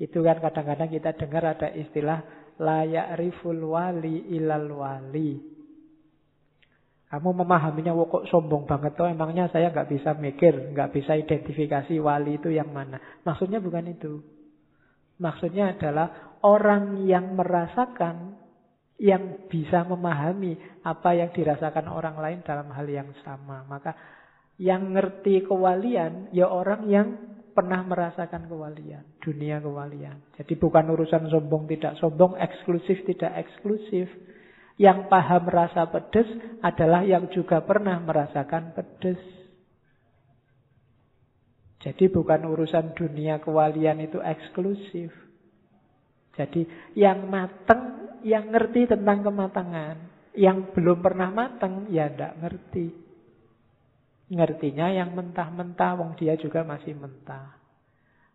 [0.01, 2.21] Itu kan kadang-kadang kita dengar ada istilah
[2.61, 5.57] layak riful wali ilal wali.
[7.07, 11.95] Kamu memahaminya wah kok sombong banget tuh emangnya saya nggak bisa mikir, nggak bisa identifikasi
[12.03, 12.99] wali itu yang mana.
[13.23, 14.21] Maksudnya bukan itu.
[15.17, 18.37] Maksudnya adalah orang yang merasakan
[18.97, 23.65] yang bisa memahami apa yang dirasakan orang lain dalam hal yang sama.
[23.69, 23.93] Maka
[24.57, 27.09] yang ngerti kewalian ya orang yang
[27.57, 30.21] pernah merasakan kewalian, dunia kewalian.
[30.37, 34.09] Jadi bukan urusan sombong tidak sombong, eksklusif tidak eksklusif.
[34.77, 36.29] Yang paham rasa pedes
[36.61, 39.21] adalah yang juga pernah merasakan pedes.
[41.81, 45.26] Jadi bukan urusan dunia kewalian itu eksklusif.
[46.37, 49.97] Jadi yang mateng, yang ngerti tentang kematangan.
[50.37, 52.93] Yang belum pernah mateng, ya tidak ngerti.
[54.29, 57.57] Ngertinya yang mentah-mentah, wong dia juga masih mentah.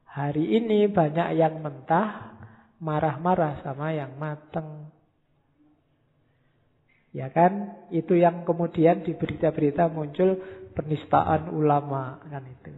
[0.10, 2.36] Hari ini banyak yang mentah,
[2.82, 4.90] marah-marah sama yang mateng.
[7.14, 7.86] Ya kan?
[7.94, 10.42] Itu yang kemudian di berita-berita muncul
[10.74, 12.72] penistaan ulama kan itu.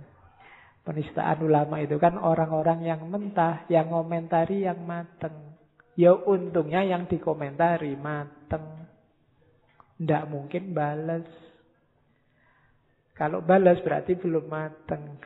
[0.83, 5.55] Penistaan ulama itu kan orang-orang yang mentah, yang komentari yang mateng.
[5.95, 8.83] Ya untungnya yang dikomentari mateng.
[9.95, 11.23] Tidak mungkin balas.
[13.15, 15.23] Kalau balas berarti belum mateng.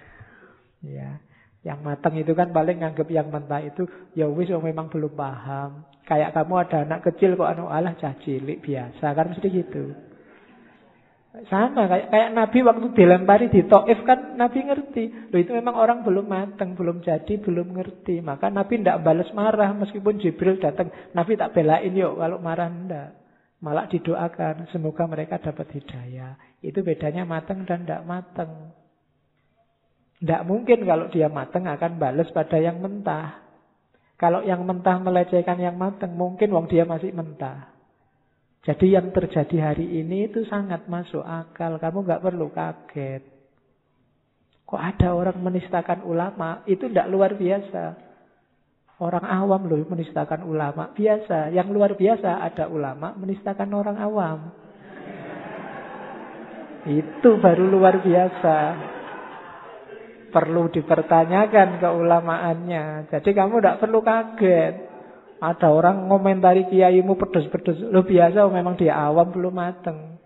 [0.85, 1.17] Ya.
[1.65, 5.89] Yang matang itu kan paling nganggap yang mentah itu ya wis memang belum paham.
[6.05, 10.06] Kayak kamu ada anak kecil kok anu Allah cah cilik biasa kan mesti gitu.
[11.45, 15.29] Sama kayak kayak Nabi waktu dilempari di Taif kan Nabi ngerti.
[15.29, 18.25] Loh itu memang orang belum matang, belum jadi, belum ngerti.
[18.25, 20.89] Maka Nabi tidak balas marah meskipun Jibril datang.
[21.13, 23.09] Nabi tak belain yuk kalau marah ndak.
[23.61, 26.37] Malah didoakan semoga mereka dapat hidayah.
[26.61, 28.73] Itu bedanya matang dan tidak matang.
[30.17, 33.45] Tidak mungkin kalau dia matang akan balas pada yang mentah.
[34.17, 37.76] Kalau yang mentah melecehkan yang matang, mungkin wong dia masih mentah.
[38.65, 41.77] Jadi yang terjadi hari ini itu sangat masuk akal.
[41.77, 43.23] Kamu nggak perlu kaget.
[44.67, 46.65] Kok ada orang menistakan ulama?
[46.67, 47.83] Itu tidak luar biasa.
[48.97, 50.91] Orang awam loh menistakan ulama.
[50.91, 51.53] Biasa.
[51.53, 54.39] Yang luar biasa ada ulama menistakan orang awam.
[56.87, 58.57] Itu baru luar biasa
[60.31, 63.11] perlu dipertanyakan keulamaannya.
[63.11, 64.86] Jadi kamu tidak perlu kaget.
[65.37, 67.93] Ada orang ngomentari kiaimu pedes-pedes.
[67.93, 70.17] Lo biasa memang dia awam belum mateng.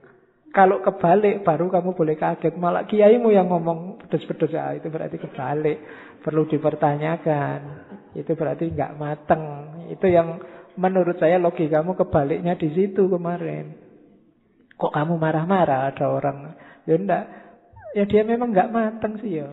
[0.52, 2.56] Kalau kebalik baru kamu boleh kaget.
[2.56, 4.52] Malah kiaimu yang ngomong pedes-pedes.
[4.56, 5.78] Ya, itu berarti kebalik.
[6.24, 7.60] Perlu dipertanyakan.
[8.16, 9.44] Itu berarti nggak mateng.
[9.92, 10.40] Itu yang
[10.80, 13.76] menurut saya logikamu kebaliknya di situ kemarin.
[14.80, 16.38] Kok kamu marah-marah ada orang?
[16.88, 17.24] Ya enggak.
[17.92, 19.52] Ya dia memang nggak mateng sih ya.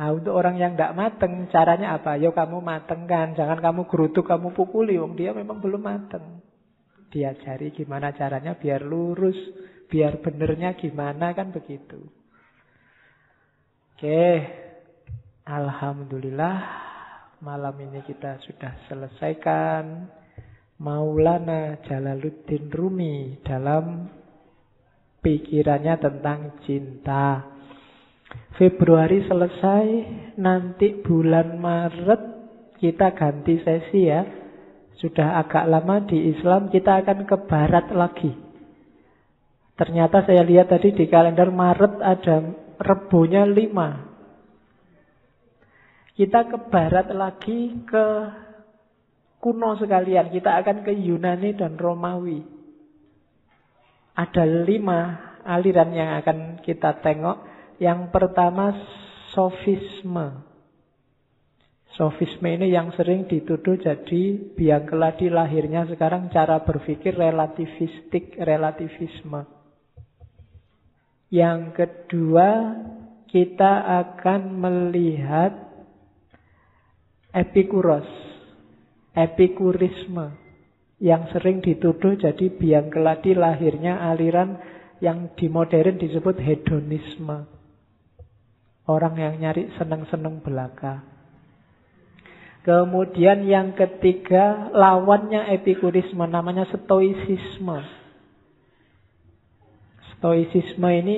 [0.00, 2.16] Nah, untuk orang yang tidak mateng, caranya apa?
[2.16, 6.40] Yo kamu mateng kan, jangan kamu gerutuk, kamu pukuli, wong dia memang belum mateng.
[7.12, 9.36] Diajari gimana caranya biar lurus,
[9.92, 12.00] biar benernya gimana kan begitu.
[13.92, 14.24] Oke,
[15.44, 16.56] Alhamdulillah
[17.44, 20.08] malam ini kita sudah selesaikan
[20.80, 24.08] Maulana Jalaluddin Rumi dalam
[25.20, 27.59] pikirannya tentang cinta.
[28.60, 29.86] Februari selesai,
[30.36, 32.22] nanti bulan Maret
[32.76, 34.20] kita ganti sesi ya.
[35.00, 38.32] Sudah agak lama di Islam, kita akan ke barat lagi.
[39.80, 42.36] Ternyata saya lihat tadi di kalender Maret ada
[42.76, 44.12] rebonya lima.
[46.12, 48.04] Kita ke barat lagi ke
[49.40, 50.28] kuno sekalian.
[50.28, 52.44] Kita akan ke Yunani dan Romawi.
[54.20, 55.00] Ada lima
[55.48, 57.40] aliran yang akan kita tengok.
[57.80, 58.76] Yang pertama
[59.32, 60.44] sofisme.
[61.96, 69.48] Sofisme ini yang sering dituduh jadi biang keladi lahirnya sekarang cara berpikir relativistik, relativisme.
[71.32, 72.48] Yang kedua,
[73.32, 75.56] kita akan melihat
[77.32, 78.06] epikuros,
[79.16, 80.36] epikurisme
[81.00, 84.60] yang sering dituduh jadi biang keladi lahirnya aliran
[85.00, 87.59] yang di modern disebut hedonisme.
[88.90, 91.06] Orang yang nyari seneng-seneng belaka.
[92.66, 97.86] Kemudian yang ketiga, lawannya epikurisme, namanya stoisisme.
[100.18, 101.16] Stoisisme ini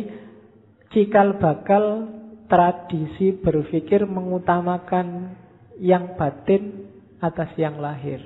[0.92, 2.12] cikal bakal
[2.46, 5.32] tradisi berpikir mengutamakan
[5.80, 6.92] yang batin
[7.24, 8.20] atas yang lahir.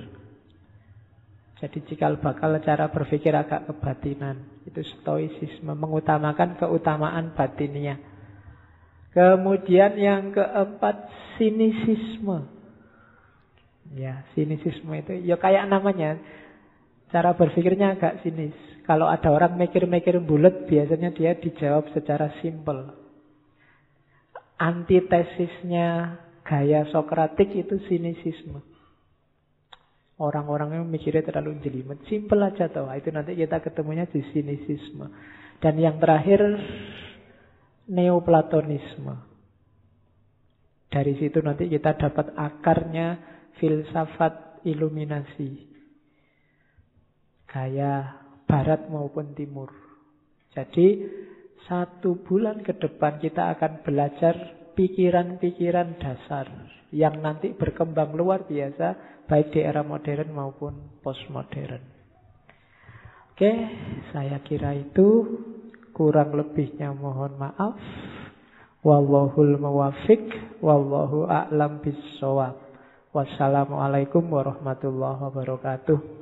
[1.63, 4.61] Jadi cikal bakal cara berpikir agak kebatinan.
[4.67, 8.16] Itu stoisisme, mengutamakan keutamaan batinnya.
[9.15, 12.47] Kemudian yang keempat sinisisme.
[13.95, 16.19] Ya, sinisisme itu ya kayak namanya.
[17.07, 18.55] Cara berpikirnya agak sinis.
[18.83, 22.95] Kalau ada orang mikir-mikir bulat, biasanya dia dijawab secara simpel.
[24.59, 28.63] Antitesisnya gaya Sokratik itu sinisisme.
[30.17, 32.01] Orang-orang yang mikirnya terlalu jelimet.
[32.09, 32.89] Simple aja toh.
[32.89, 35.13] Itu nanti kita ketemunya di sinisisme.
[35.61, 36.41] Dan yang terakhir,
[37.87, 39.15] neoplatonisme.
[40.87, 43.07] Dari situ nanti kita dapat akarnya
[43.59, 45.67] filsafat iluminasi.
[47.47, 49.71] Gaya barat maupun timur.
[50.55, 51.03] Jadi
[51.67, 54.35] satu bulan ke depan kita akan belajar
[54.77, 56.47] pikiran-pikiran dasar
[56.95, 60.73] yang nanti berkembang luar biasa baik di era modern maupun
[61.03, 61.83] postmodern.
[63.35, 63.51] Oke,
[64.15, 65.07] saya kira itu
[65.97, 67.73] kurang lebihnya mohon maaf.
[68.85, 70.29] Wallahul muwafiq
[70.61, 72.53] wallahu a'lam bissawab.
[73.11, 76.16] Wassalamualaikum warahmatullahi wabarakatuh.